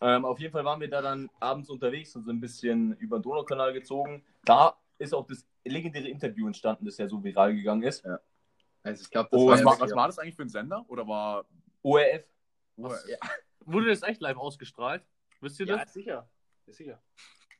Ähm, 0.00 0.24
auf 0.24 0.38
jeden 0.38 0.52
Fall 0.52 0.64
waren 0.64 0.80
wir 0.80 0.88
da 0.88 1.02
dann 1.02 1.28
abends 1.40 1.68
unterwegs 1.68 2.14
und 2.16 2.24
sind 2.24 2.36
ein 2.36 2.40
bisschen 2.40 2.92
über 2.98 3.18
den 3.18 3.22
Donaukanal 3.24 3.72
gezogen. 3.72 4.24
Da 4.44 4.74
ist 4.98 5.12
auch 5.12 5.26
das 5.26 5.44
legendäre 5.64 6.08
Interview 6.08 6.46
entstanden, 6.46 6.86
das 6.86 6.96
ja 6.96 7.08
so 7.08 7.22
viral 7.22 7.54
gegangen 7.54 7.82
ist. 7.82 8.06
Also 8.82 9.02
ich 9.02 9.10
glaube, 9.10 9.28
das 9.32 9.40
Oh, 9.40 9.46
war, 9.48 9.52
Was, 9.54 9.60
ja 9.60 9.66
war, 9.66 9.80
was 9.80 9.94
war 9.94 10.06
das 10.06 10.18
eigentlich 10.18 10.36
für 10.36 10.42
ein 10.42 10.48
Sender? 10.48 10.84
Oder 10.88 11.06
war. 11.06 11.44
ORF. 11.82 12.24
Was- 12.76 13.06
ja. 13.08 13.16
Wurde 13.66 13.88
das 13.88 14.02
echt 14.02 14.22
live 14.22 14.38
ausgestrahlt? 14.38 15.02
Wisst 15.40 15.60
ihr 15.60 15.66
Ja, 15.66 15.78
das? 15.78 15.92
sicher. 15.92 16.28
Ja, 16.66 16.72
sicher. 16.72 17.02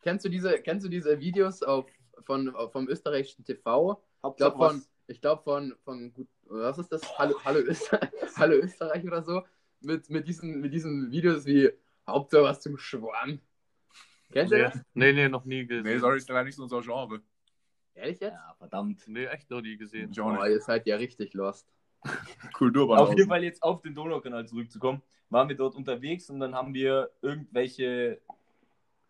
Kennst 0.03 0.25
du 0.25 0.29
diese, 0.29 0.61
kennst 0.63 0.85
du 0.87 0.91
diese 0.91 1.21
Videos 1.21 1.63
auf, 1.63 1.87
von, 2.23 2.55
vom 2.73 2.89
österreichischen 2.89 3.45
TV? 3.45 4.03
Ich 4.17 4.23
Hauptsache 4.23 4.57
glaube 4.57 4.59
von, 4.59 4.77
was. 4.81 4.91
ich 5.07 5.21
glaub 5.21 5.45
von, 5.45 5.75
von 5.85 6.13
gut, 6.13 6.29
was 6.47 6.79
ist 6.79 6.91
das? 6.93 7.03
Hallo, 7.19 7.35
Hallo, 7.45 7.61
Öster 7.61 8.01
Hallo 8.37 8.55
Österreich 8.57 9.05
oder 9.05 9.23
so? 9.23 9.43
Mit, 9.81 10.09
mit, 10.11 10.27
diesen, 10.29 10.61
mit 10.61 10.73
diesen 10.73 11.11
Videos 11.11 11.45
wie 11.47 11.71
Hauptsache 12.07 12.43
was 12.43 12.61
zum 12.61 12.77
Schwarm. 12.79 13.41
Kennt 14.33 14.51
ihr 14.53 14.59
Nee, 14.59 14.63
das? 14.65 14.83
nee, 14.95 15.13
nee, 15.13 15.29
noch 15.29 15.45
nie 15.45 15.67
gesehen. 15.67 15.85
Nee, 15.85 15.99
sorry, 15.99 16.19
ist 16.19 16.29
leider 16.29 16.45
nicht 16.45 16.57
so 16.57 16.63
unser 16.63 16.81
Genre. 16.83 17.21
Ehrlich 17.95 18.21
jetzt? 18.21 18.33
Ja, 18.35 18.55
verdammt. 18.59 19.03
Nee, 19.07 19.27
echt 19.27 19.51
noch 19.51 19.61
nie 19.61 19.77
gesehen. 19.77 20.11
Ich 20.13 20.21
auch 20.21 20.39
Oh, 20.39 20.45
ihr 20.45 20.61
seid 20.61 20.87
ja 20.87 20.97
richtig 20.97 21.35
lost. 21.35 21.67
Kulturbanausen. 22.55 23.13
Auf 23.13 23.19
jeden 23.19 23.29
Fall 23.29 23.45
jetzt 23.45 23.63
auf 23.63 23.83
den 23.83 23.95
Donaukanal 23.95 24.47
zurückzukommen, 24.47 25.03
waren 25.29 25.49
wir 25.49 25.57
dort 25.57 25.75
unterwegs 25.75 26.31
und 26.31 26.41
dann 26.41 26.55
haben 26.55 26.73
wir 26.73 27.11
irgendwelche 27.21 28.21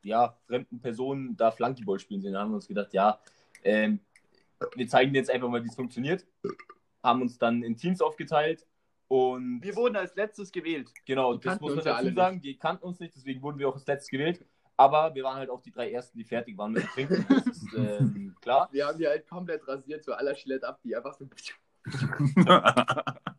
ja, 0.03 0.36
fremden 0.46 0.80
Personen 0.80 1.36
da 1.36 1.51
Flunkyball 1.51 1.98
spielen 1.98 2.20
sehen. 2.20 2.32
Da 2.32 2.40
haben 2.40 2.51
wir 2.51 2.57
uns 2.57 2.68
gedacht, 2.68 2.92
ja, 2.92 3.20
ähm, 3.64 4.01
wir 4.74 4.88
zeigen 4.88 5.14
jetzt 5.14 5.30
einfach 5.30 5.48
mal, 5.48 5.62
wie 5.64 5.68
es 5.68 5.74
funktioniert. 5.74 6.26
Haben 7.03 7.22
uns 7.22 7.38
dann 7.38 7.62
in 7.62 7.76
Teams 7.76 8.01
aufgeteilt 8.03 8.66
und 9.09 9.61
Wir 9.62 9.74
wurden 9.74 9.96
als 9.96 10.14
letztes 10.14 10.53
gewählt. 10.53 10.88
genau, 11.05 11.34
Die 11.34 11.48
das 11.48 11.61
muss 11.61 11.74
man 11.74 11.84
dazu 11.84 11.96
alle 11.96 12.12
sagen, 12.12 12.40
die 12.40 12.57
kannten 12.57 12.84
uns 12.84 13.01
nicht, 13.01 13.14
deswegen 13.14 13.42
wurden 13.42 13.59
wir 13.59 13.68
auch 13.68 13.74
als 13.74 13.86
letztes 13.86 14.09
gewählt. 14.09 14.44
Aber 14.76 15.14
wir 15.14 15.24
waren 15.24 15.36
halt 15.36 15.51
auch 15.51 15.61
die 15.61 15.72
drei 15.72 15.90
Ersten, 15.90 16.16
die 16.16 16.24
fertig 16.24 16.57
waren 16.57 16.72
mit 16.72 16.84
dem 16.84 16.88
Trinken. 16.90 17.26
Das 17.44 17.57
ist 17.57 17.74
ähm, 17.76 18.36
klar. 18.40 18.68
Wir 18.70 18.86
haben 18.86 18.98
die 18.98 19.07
halt 19.07 19.26
komplett 19.28 19.66
rasiert, 19.66 20.05
so 20.05 20.12
aller 20.12 20.34
Schlitt 20.34 20.62
ab, 20.62 20.78
die 20.84 20.94
einfach 20.94 21.14
so. 21.14 21.28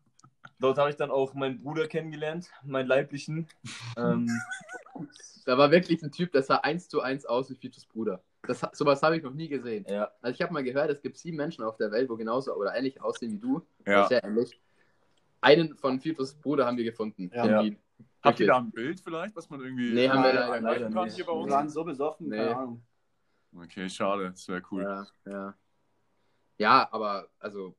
Dort 0.62 0.78
habe 0.78 0.90
ich 0.90 0.96
dann 0.96 1.12
auch 1.12 1.34
meinen 1.34 1.60
Bruder 1.62 1.88
kennengelernt, 1.88 2.50
meinen 2.64 2.88
leiblichen. 2.88 3.48
Ähm, 3.98 4.30
Da 5.46 5.58
war 5.58 5.72
wirklich 5.72 6.02
ein 6.04 6.12
Typ, 6.12 6.32
der 6.32 6.44
sah 6.44 6.58
eins 6.58 6.88
zu 6.88 7.02
eins 7.02 7.26
aus 7.26 7.50
wie 7.50 7.56
Fitus 7.56 7.86
Bruder. 7.86 8.22
Das, 8.44 8.62
sowas 8.74 9.02
habe 9.02 9.18
ich 9.18 9.24
noch 9.24 9.34
nie 9.34 9.48
gesehen. 9.48 9.86
ja, 9.90 10.12
Also 10.22 10.36
ich 10.36 10.42
habe 10.42 10.54
mal 10.54 10.64
gehört, 10.64 10.90
es 10.92 11.02
gibt 11.02 11.18
sieben 11.18 11.38
Menschen 11.38 11.64
auf 11.64 11.78
der 11.78 11.92
Welt, 11.92 12.10
wo 12.10 12.16
genauso 12.16 12.54
oder 12.56 12.76
ähnlich 12.76 13.02
aussehen 13.02 13.34
wie 13.34 13.40
du. 13.40 13.62
ja. 13.88 14.08
Sehr 14.08 14.24
ähnlich. 14.24 14.60
Einen 15.42 15.76
von 15.76 16.00
Fitus 16.00 16.36
Bruder 16.36 16.68
haben 16.68 16.78
wir 16.78 16.84
gefunden. 16.84 17.32
Ja. 17.34 17.62
Ja. 17.64 17.76
Habt 18.24 18.40
ihr 18.40 18.48
da 18.48 18.58
ein 18.60 18.70
Bild 18.72 19.00
vielleicht, 19.00 19.36
was 19.36 19.50
man 19.50 19.60
irgendwie. 19.62 19.92
Nee, 19.94 20.08
haben 20.10 20.24
wir 20.24 20.32
Nein, 20.34 20.64
leider 20.64 20.90
leider 20.90 21.06
nicht. 21.06 21.16
hier 21.16 21.26
bei 21.26 21.32
Wir 21.32 21.38
uns? 21.40 21.52
waren 21.52 21.70
so 21.70 21.84
besoffen, 21.84 22.30
Nee. 22.30 22.38
keine 22.38 22.56
Ahnung. 22.56 22.84
Okay, 23.58 23.90
schade. 23.90 24.30
Das 24.32 24.48
wäre 24.48 24.62
cool. 24.72 24.84
Ja, 24.84 25.08
ja. 25.26 25.56
Ja, 26.60 26.88
aber 26.92 27.28
also, 27.40 27.76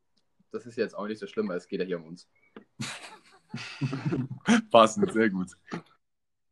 das 0.51 0.67
ist 0.67 0.77
jetzt 0.77 0.95
auch 0.97 1.07
nicht 1.07 1.21
so 1.21 1.29
schlimm, 1.29 1.49
weil 1.49 1.59
es 1.59 1.69
geht 1.69 1.79
ja 1.79 1.87
hier 1.87 1.99
um 1.99 2.07
uns. 2.07 2.29
Passend, 4.71 5.13
sehr 5.13 5.31
gut. 5.31 5.49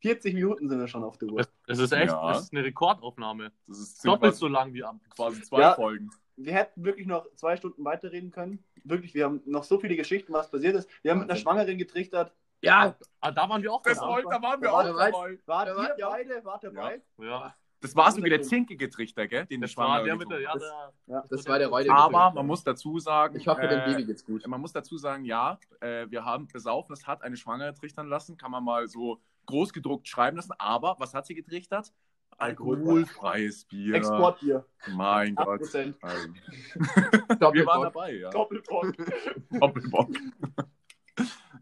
40 0.03 0.35
Minuten 0.35 0.69
sind 0.69 0.79
wir 0.81 0.89
schon 0.89 1.05
auf 1.05 1.19
der 1.19 1.29
Uhr. 1.29 1.39
Das, 1.39 1.51
das 1.67 1.79
ist 1.79 1.93
echt 1.93 2.13
Ja. 2.13 2.33
das 2.33 2.43
ist 2.45 2.53
eine 2.53 2.65
Rekordaufnahme. 2.65 3.53
Das 3.67 3.79
ist 3.79 4.05
Doppelt 4.05 4.35
so 4.35 4.49
lang 4.49 4.73
wie 4.73 4.83
am. 4.83 5.01
quasi 5.15 5.43
zwei 5.43 5.61
Ja. 5.61 5.75
Folgen. 5.75 6.11
Wir 6.37 6.55
hätten 6.55 6.85
wirklich 6.85 7.07
noch 7.07 7.27
zwei 7.35 7.57
Stunden 7.57 7.85
weiterreden 7.85 8.31
können. 8.31 8.65
Wirklich, 8.85 9.13
wir 9.13 9.27
haben 9.27 9.43
noch 9.45 9.63
so 9.65 9.79
viele 9.79 9.95
Geschichten, 9.97 10.33
was 10.33 10.51
passiert 10.51 10.75
ist. 10.75 10.89
Wir 11.03 11.11
haben 11.11 11.19
mit 11.21 11.31
einer. 11.31 11.39
Schwangeren 11.39 11.77
getrichtert. 11.77 12.33
Ja, 12.63 12.97
Ah, 13.21 13.31
da 13.31 13.49
waren 13.49 13.63
wir 13.63 13.73
auch 13.73 13.83
dabei. 13.83 14.23
da 14.23 14.43
waren 14.43 14.61
wir 14.63 14.73
auch 14.73 14.83
dabei. 14.83 15.39
Wart 15.47 15.69
ihr 15.99 16.07
beide? 16.07 16.45
Wart 16.45 16.65
dabei? 16.65 17.03
Ja. 17.19 17.55
Das 17.81 17.97
war 17.97 18.13
so 18.13 18.23
wie 18.23 18.29
der 18.29 18.43
zinkige 18.43 18.91
Trichter, 18.91 19.27
gell? 19.27 19.47
Den 19.47 19.63
Das 19.63 19.71
die 19.71 19.77
war 19.79 20.05
der 20.05 20.17
mit 20.17 20.31
der, 20.31 20.41
ja, 20.41 20.55
der, 20.55 21.25
das 21.31 21.47
war 21.49 21.59
der 21.59 21.69
Reude. 21.69 21.91
Aber 21.91 22.31
man 22.33 22.47
muss 22.47 22.63
dazu 22.63 22.99
sagen, 22.99 23.37
Ich 23.37 23.47
hoffe, 23.47 23.67
dem 23.67 23.81
äh, 23.81 23.85
Baby 23.87 24.05
geht's 24.05 24.25
gut. 24.25 24.47
man 24.47 24.61
muss 24.61 24.73
dazu 24.73 24.99
sagen, 24.99 25.25
ja, 25.25 25.59
äh, 25.81 26.07
wir 26.11 26.25
haben 26.25 26.47
besaufen, 26.47 26.93
es 26.93 27.07
hat 27.07 27.23
eine 27.23 27.37
Schwangere 27.37 27.73
trichtern 27.73 28.09
lassen, 28.09 28.37
kann 28.37 28.51
man 28.51 28.63
mal 28.65 28.87
so 28.87 29.21
groß 29.47 29.73
gedruckt 29.73 30.07
schreiben 30.09 30.37
lassen. 30.37 30.53
Aber 30.59 30.97
was 30.99 31.15
hat 31.15 31.27
sie 31.27 31.35
getrichtert? 31.35 31.93
Alkoholfreies 32.37 33.65
Bier. 33.65 33.95
Exportbier. 33.95 34.65
Mein 34.95 35.35
Gott. 35.35 35.61
8%. 35.61 35.95
Also, 36.01 36.29
Doppelbock. 37.39 37.55
wir 37.55 37.67
waren 37.67 37.83
dabei, 37.83 38.15
ja. 38.15 38.31
Doppelbock. 38.31 38.95
Doppelbock. 39.51 40.11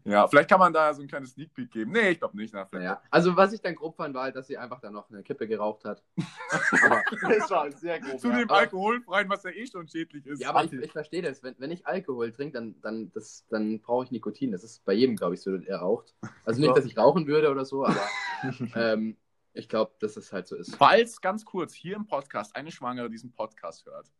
Ja, 0.05 0.27
vielleicht 0.27 0.49
kann 0.49 0.59
man 0.59 0.71
da 0.73 0.93
so 0.93 1.01
ein 1.01 1.07
kleines 1.07 1.31
Sneak 1.31 1.53
Peek 1.53 1.71
geben. 1.71 1.91
Nee, 1.91 2.09
ich 2.11 2.19
glaube 2.19 2.35
nicht. 2.37 2.53
Na, 2.53 2.67
Naja, 2.71 3.01
also 3.09 3.35
was 3.35 3.53
ich 3.53 3.61
dann 3.61 3.75
grob 3.75 3.95
fand, 3.95 4.13
war 4.15 4.23
halt, 4.23 4.35
dass 4.35 4.47
sie 4.47 4.57
einfach 4.57 4.79
dann 4.81 4.93
noch 4.93 5.09
eine 5.09 5.23
Kippe 5.23 5.47
geraucht 5.47 5.85
hat. 5.85 6.03
Aber, 6.83 7.03
Das 7.39 7.49
war 7.49 7.71
sehr 7.71 7.99
grob. 7.99 8.19
Zu 8.19 8.29
Ja. 8.29 8.37
dem 8.39 8.49
Alkoholfreien, 8.51 9.29
was 9.29 9.43
ja 9.43 9.51
eh 9.51 9.65
schon 9.67 9.87
schädlich 9.87 10.25
ist. 10.25 10.41
ja, 10.41 10.49
aber 10.49 10.63
ich, 10.63 10.73
ich 10.73 10.91
verstehe 10.91 11.21
das. 11.21 11.43
Wenn, 11.43 11.55
wenn 11.59 11.71
ich 11.71 11.85
Alkohol 11.87 12.31
trinke, 12.31 12.53
dann, 12.53 12.79
dann, 12.81 13.11
das- 13.13 13.45
dann 13.49 13.79
brauche 13.81 14.05
ich 14.05 14.11
Nikotin. 14.11 14.51
Das 14.51 14.63
ist 14.63 14.83
bei 14.85 14.93
jedem, 14.93 15.15
glaube 15.15 15.35
ich, 15.35 15.41
so, 15.41 15.57
der 15.57 15.77
raucht. 15.77 16.15
Also 16.45 16.59
nicht, 16.59 16.69
Ja. 16.69 16.75
dass 16.75 16.85
ich 16.85 16.97
rauchen 16.97 17.27
würde 17.27 17.49
oder 17.51 17.65
so, 17.65 17.85
aber 17.85 18.01
ähm, 18.75 19.17
ich 19.53 19.67
glaube, 19.67 19.93
dass 19.99 20.15
es 20.17 20.31
halt 20.31 20.47
so 20.47 20.55
ist. 20.55 20.75
Falls 20.75 21.21
ganz 21.21 21.43
kurz 21.43 21.73
hier 21.73 21.95
im 21.95 22.05
Podcast 22.07 22.55
eine 22.55 22.71
Schwangere 22.71 23.09
diesen 23.09 23.31
Podcast 23.31 23.85
hört, 23.85 24.11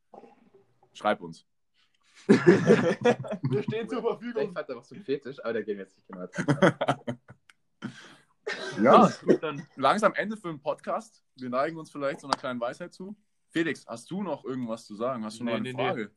schreib 0.94 1.22
uns. 1.22 1.46
Wir 2.28 3.64
stehen 3.64 3.90
zur 3.90 4.02
Vielleicht 4.02 4.20
Verfügung. 4.22 4.56
hat 4.56 4.70
er 4.70 4.76
noch 4.76 4.84
so 4.84 4.96
einen 4.96 5.04
Fetisch, 5.04 5.44
aber 5.44 5.54
der 5.54 5.64
geht 5.64 5.78
mir 5.78 5.84
jetzt 5.84 5.96
nicht 5.98 6.08
genau. 6.08 6.28
Ja, 8.82 9.12
Gut, 9.24 9.44
dann 9.44 9.62
langsam 9.76 10.14
Ende 10.16 10.36
für 10.36 10.48
den 10.48 10.60
Podcast. 10.60 11.24
Wir 11.36 11.50
neigen 11.50 11.78
uns 11.78 11.92
vielleicht 11.92 12.20
so 12.22 12.28
einer 12.28 12.36
kleinen 12.38 12.60
Weisheit 12.60 12.94
zu. 12.94 13.16
Felix, 13.50 13.86
hast 13.88 14.10
du 14.10 14.24
noch 14.24 14.44
irgendwas 14.44 14.86
zu 14.86 14.96
sagen? 14.96 15.24
Hast 15.24 15.40
du 15.40 15.44
noch 15.44 15.52
Nee, 15.52 15.58
eine 15.58 15.74
nee. 15.74 15.76
Frage? 15.76 16.12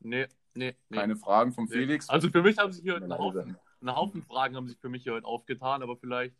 Nee, 0.00 0.28
nee, 0.54 0.76
nee. 0.88 0.96
Keine 0.96 1.16
Fragen 1.16 1.52
vom 1.52 1.64
nee. 1.64 1.72
Felix. 1.72 2.08
Also 2.08 2.28
für 2.30 2.42
mich 2.42 2.58
haben 2.58 2.70
sich 2.72 2.82
hier 2.82 2.94
heute 2.94 3.04
ein 3.04 3.10
Leise. 3.10 3.22
Haufen, 3.22 3.56
ein 3.82 3.94
Haufen 3.96 4.22
Fragen 4.22 4.54
haben 4.54 4.68
sich 4.68 4.78
für 4.78 4.88
mich 4.88 5.02
hier 5.02 5.14
heute 5.14 5.26
aufgetan, 5.26 5.82
aber 5.82 5.96
vielleicht. 5.96 6.36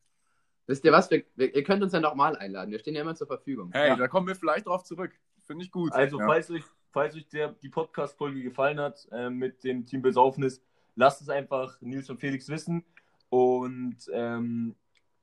Wisst 0.67 0.85
ihr 0.85 0.93
was? 0.93 1.11
Wir, 1.11 1.25
wir, 1.35 1.53
ihr 1.55 1.65
könnt 1.65 1.83
uns 1.83 1.93
ja 1.93 2.01
nochmal 2.01 2.37
einladen. 2.37 2.71
Wir 2.71 2.79
stehen 2.79 2.95
ja 2.95 3.01
immer 3.03 3.15
zur 3.17 3.27
Verfügung. 3.27 3.71
Hey, 3.73 3.89
Ja. 3.89 3.97
da 3.97 4.07
kommen 4.07 4.29
wir 4.29 4.37
vielleicht 4.37 4.67
drauf 4.67 4.85
zurück. 4.85 5.13
Finde 5.47 5.65
ich 5.65 5.71
gut. 5.73 5.93
Also, 5.93 6.21
ja. 6.21 6.27
falls 6.27 6.51
euch, 6.51 6.63
falls 6.91 7.15
euch 7.15 7.29
der, 7.29 7.53
die 7.63 7.69
Podcast-Folge 7.69 8.43
gefallen 8.43 8.81
hat 8.81 9.07
äh, 9.13 9.31
mit 9.31 9.65
dem 9.65 9.87
Team 9.87 10.03
Besaufnis, 10.03 10.63
lasst 10.97 11.23
es 11.23 11.29
einfach 11.29 11.81
Nils 11.81 12.11
und 12.11 12.19
Felix 12.19 12.49
wissen. 12.49 12.85
Und 13.31 13.97
ähm, 14.13 14.75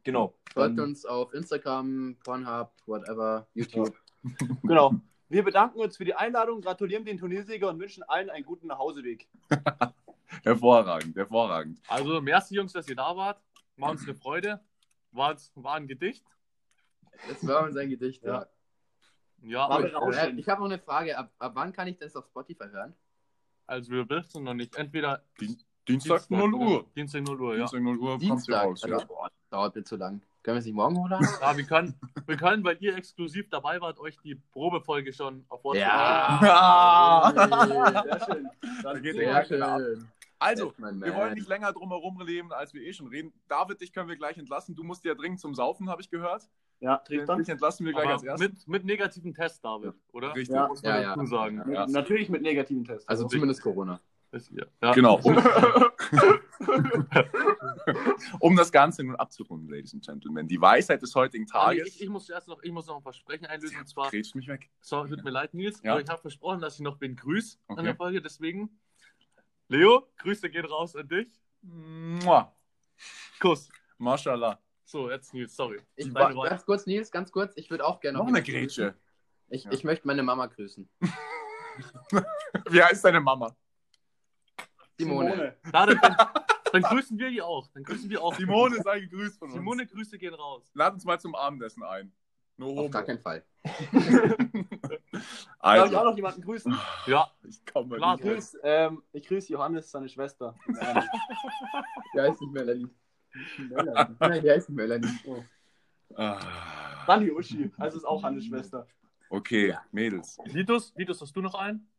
genau. 0.04 0.36
Folgt 0.54 0.80
uns 0.80 1.06
auf 1.06 1.34
Instagram, 1.34 2.18
Pornhub, 2.24 2.72
whatever, 2.86 3.48
YouTube. 3.54 3.96
Genau. 4.64 4.94
Wir 5.28 5.44
bedanken 5.44 5.80
uns 5.80 5.98
für 5.98 6.06
die 6.06 6.14
Einladung, 6.14 6.62
gratulieren 6.62 7.04
den 7.04 7.18
Turniersieger 7.18 7.68
und 7.70 7.80
wünschen 7.80 8.04
allen 8.04 8.30
einen 8.30 8.46
guten 8.46 8.68
Nachhauseweg. 8.68 9.28
Hervorragend, 10.44 11.16
hervorragend. 11.16 11.80
Also, 11.88 12.22
merci 12.22 12.56
Jungs, 12.56 12.74
dass 12.74 12.88
ihr 12.88 12.96
da 12.96 13.16
wart. 13.16 13.42
War 13.78 13.92
uns 13.92 14.04
eine 14.04 14.16
Freude. 14.16 14.60
War, 15.12 15.36
war 15.56 15.76
ein 15.76 15.88
Gedicht. 15.88 16.24
Das 17.28 17.46
war 17.48 17.64
unser 17.64 17.86
Gedicht, 17.88 18.24
ja. 18.24 18.42
Ja. 18.42 18.48
Ja, 19.46 19.70
War 19.70 19.82
berauschend. 19.82 20.38
äh, 20.38 20.40
ich 20.42 20.50
habe 20.50 20.62
noch 20.62 20.70
eine 20.70 20.80
Frage. 20.80 21.18
Ab, 21.18 21.32
ab 21.40 21.52
wann 21.56 21.72
kann 21.72 21.88
ich 21.88 21.98
das 21.98 22.16
auf 22.16 22.26
Spotify 22.26 22.66
hören? 22.72 22.94
also 23.68 23.92
wir 23.92 24.08
wissen 24.10 24.44
noch 24.44 24.54
nicht. 24.54 24.76
Entweder 24.76 25.22
Dienstag 25.88 26.30
0 26.30 26.54
Uhr. 26.54 26.86
Dienstag 26.96 27.22
0 27.24 27.40
Uhr, 27.42 27.54
ja. 27.54 27.60
Dienstag 27.60 27.82
0 27.82 27.98
Uhr 27.98 28.10
kommt 28.12 28.22
Dienstag. 28.24 28.64
raus. 28.66 28.82
Ja. 28.86 28.94
Also, 28.96 29.08
boah, 29.08 29.30
dauert 29.50 29.76
mir 29.76 29.84
zu 29.84 29.96
lang. 29.96 30.22
Können 30.44 30.56
wir 30.58 30.60
es 30.60 30.66
nicht 30.66 30.76
morgen 30.76 30.96
hochladen? 30.98 31.28
Ja, 31.42 31.58
wir 31.58 31.64
können, 31.64 31.96
wir 32.28 32.38
können, 32.38 32.64
weil 32.64 32.78
ihr 32.80 32.96
exklusiv 32.96 33.50
dabei 33.50 33.82
wart, 33.82 34.00
euch 34.00 34.16
die 34.24 34.36
Probefolge 34.36 35.12
schon 35.12 35.44
auf 35.50 35.64
WhatsApp. 35.64 35.88
Ja. 35.88 37.32
Sehr 38.06 38.26
schön. 38.26 38.50
Da 38.84 38.94
Dann 38.94 39.02
geht 39.02 39.16
Sehr 39.16 39.46
schön. 39.46 40.08
Also, 40.46 40.74
wir 40.78 41.16
wollen 41.16 41.34
nicht 41.34 41.48
länger 41.48 41.72
drum 41.74 41.90
herum 41.90 42.18
reden, 42.22 42.52
als 42.52 42.74
wir 42.74 42.82
eh 42.82 42.94
schon 42.94 43.08
reden. 43.08 43.34
David, 43.48 43.82
dich 43.82 43.94
können 43.94 44.10
wir 44.10 44.16
gleich 44.16 44.38
entlassen. 44.38 44.76
Du 44.76 44.84
musst 44.84 45.04
ja 45.06 45.16
dringend 45.16 45.40
zum 45.40 45.56
Saufen, 45.56 45.90
habe 45.90 46.02
ich 46.02 46.10
gehört. 46.10 46.48
Ja, 46.82 46.98
Tristan. 46.98 47.40
Dich 47.40 47.50
entlassen 47.50 47.86
wir 47.86 47.94
gleich 47.94 48.10
als 48.10 48.22
Aber 48.22 48.32
erstes. 48.32 48.50
mit, 48.50 48.68
mit 48.68 48.86
negativen 48.86 49.34
Test, 49.34 49.64
David, 49.64 49.94
oder? 50.12 50.36
Richtig. 50.36 50.56
Ja. 50.56 50.68
Muss 50.68 50.84
man 50.84 50.96
Ja, 50.96 51.02
ja. 51.02 51.16
dazu 51.16 51.26
sagen. 51.28 51.72
Ja. 51.72 51.88
Natürlich 51.88 52.30
mit 52.30 52.42
negativen 52.42 52.84
Tests. 52.84 53.08
Also 53.08 53.28
zumindest 53.28 53.62
Corona. 53.62 54.00
Ist. 54.32 54.52
Ja. 54.82 54.92
Genau. 54.94 55.20
Um, 55.26 55.38
um 58.40 58.56
das 58.56 58.72
Ganze 58.72 59.04
nun 59.04 59.16
abzurunden, 59.16 59.70
Ladies 59.70 59.94
and 59.94 60.06
Gentlemen. 60.06 60.48
Die 60.48 60.60
Weisheit 60.60 61.02
des 61.02 61.14
heutigen 61.16 61.44
nee, 61.44 61.50
Tages. 61.52 61.88
ich, 61.88 62.02
ich 62.02 62.10
muss 62.10 62.30
erst 62.30 62.48
noch, 62.48 62.62
ich 62.64 62.72
muss 62.72 62.88
noch 62.88 62.98
ein 62.98 63.02
Versprechen 63.04 63.46
einlösen. 63.46 63.78
Und 63.80 63.88
zwar, 63.88 64.10
mich 64.12 64.48
weg. 64.48 64.70
so, 64.82 65.06
tut 65.06 65.24
mir 65.24 65.30
leid, 65.30 65.54
Nils, 65.54 65.82
Ja. 65.84 65.94
aber 65.94 66.02
ich 66.02 66.10
habe 66.10 66.22
versprochen, 66.22 66.60
dass 66.62 66.76
ich 66.76 66.82
noch 66.82 67.00
wen 67.02 67.16
grüße 67.16 67.58
Okay. 67.68 67.80
an 67.80 67.86
der 67.86 67.96
Folge. 67.96 68.22
Deswegen, 68.22 68.70
Leo, 69.68 70.08
Grüße 70.18 70.50
gehen 70.50 70.66
raus 70.66 70.96
an 70.96 71.08
dich. 71.08 71.28
Mua. 71.62 72.56
Kuss. 73.40 73.70
Mashallah. 73.98 74.60
So, 74.84 75.10
jetzt 75.10 75.34
Nils, 75.34 75.56
sorry. 75.56 75.82
Ich, 75.96 76.14
ganz 76.14 76.66
kurz, 76.66 76.86
Nils, 76.86 77.10
ganz 77.12 77.32
kurz. 77.32 77.54
Ich 77.56 77.70
würde 77.72 77.86
auch 77.86 78.00
gerne 78.00 78.18
Noch 78.20 78.26
noch 78.26 78.30
eine 78.30 78.44
grüßen. 78.44 78.60
Grätsche. 78.60 78.96
Ich, 79.50 79.64
Ja. 79.64 79.72
ich 79.72 79.84
möchte 79.84 80.06
meine 80.08 80.22
Mama 80.24 80.46
grüßen. 80.48 80.88
Wie 82.70 82.82
heißt 82.84 83.04
deine 83.04 83.20
Mama? 83.20 83.56
Simone. 84.98 85.58
Ja, 85.74 85.86
dann, 85.86 86.00
dann, 86.00 86.16
dann 86.72 86.82
grüßen 86.84 87.18
wir 87.18 87.30
die 87.30 87.42
auch. 87.42 87.68
Dann 87.74 87.84
grüßen 87.84 88.10
wir 88.10 88.22
auch. 88.24 88.36
Simone 88.36 88.82
sei 88.82 89.02
gegrüßt 89.02 89.40
von 89.40 89.48
uns. 89.50 89.56
Simone, 89.58 89.86
Grüße 89.88 90.18
gehen 90.18 90.34
raus. 90.34 90.70
Lad 90.74 90.94
uns 90.94 91.04
mal 91.04 91.20
zum 91.20 91.36
Abendessen 91.36 91.84
ein. 91.84 92.14
No 92.58 92.68
Auf 92.68 92.78
homo. 92.78 92.90
gar 92.90 93.04
keinen 93.04 93.20
Fall. 93.20 93.44
Darf 95.62 95.90
ich 95.90 95.96
auch 95.96 96.00
Also, 96.00 96.04
noch 96.04 96.16
jemanden 96.16 96.42
grüßen? 96.42 96.78
Ja, 97.08 97.32
ich 97.44 97.66
komme 97.66 97.98
Klar, 97.98 98.16
Ich 98.16 98.22
grüße 98.22 98.60
ähm, 98.64 99.04
ich 99.12 99.28
grüß 99.28 99.50
Johannes, 99.50 99.90
seine 99.90 100.08
Schwester. 100.10 100.56
Die 102.14 102.20
heißt 102.20 102.42
nicht 102.42 102.54
Melanie. 102.54 102.90
Nein, 104.20 104.42
die 104.42 104.50
heißt 104.52 104.70
nicht 104.70 104.78
Melanie. 104.78 105.10
Ah. 106.16 106.40
Dann 107.08 107.22
die 107.22 107.32
Uschi. 107.32 107.72
Also 107.78 107.98
ist 107.98 108.06
auch 108.06 108.24
Hannes 108.24 108.46
Schwester. 108.46 108.88
Okay, 109.30 109.76
Mädels, 109.92 110.38
Vitus, 110.46 110.94
Vitus, 110.96 111.20
hast 111.20 111.36
du 111.36 111.42
noch 111.42 111.56
einen? 111.56 111.90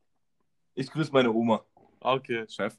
Ich 0.75 0.91
grüße 0.91 1.11
meine 1.13 1.33
Oma. 1.33 1.65
Okay. 2.01 2.47
Chef. 2.49 2.79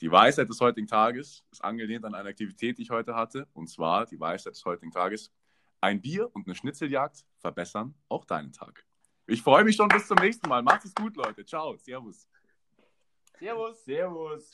Die 0.00 0.10
Weisheit 0.10 0.48
des 0.48 0.60
heutigen 0.60 0.86
Tages 0.86 1.44
ist 1.50 1.62
angelehnt 1.62 2.04
an 2.04 2.14
eine 2.14 2.28
Aktivität, 2.28 2.78
die 2.78 2.82
ich 2.82 2.90
heute 2.90 3.14
hatte. 3.14 3.48
Und 3.52 3.68
zwar 3.68 4.06
die 4.06 4.18
Weisheit 4.18 4.54
des 4.54 4.64
heutigen 4.64 4.90
Tages. 4.92 5.32
Ein 5.80 6.00
Bier 6.00 6.30
und 6.34 6.46
eine 6.46 6.54
Schnitzeljagd 6.54 7.24
verbessern 7.38 7.94
auch 8.08 8.24
deinen 8.24 8.52
Tag. 8.52 8.86
Ich 9.30 9.42
freue 9.42 9.62
mich 9.62 9.76
schon 9.76 9.86
bis 9.88 10.08
zum 10.08 10.16
nächsten 10.16 10.48
Mal. 10.48 10.60
Macht 10.60 10.84
es 10.84 10.92
gut, 10.92 11.16
Leute. 11.16 11.44
Ciao. 11.44 11.76
Servus. 11.76 12.26
Servus. 13.38 13.84
Servus. 13.84 14.44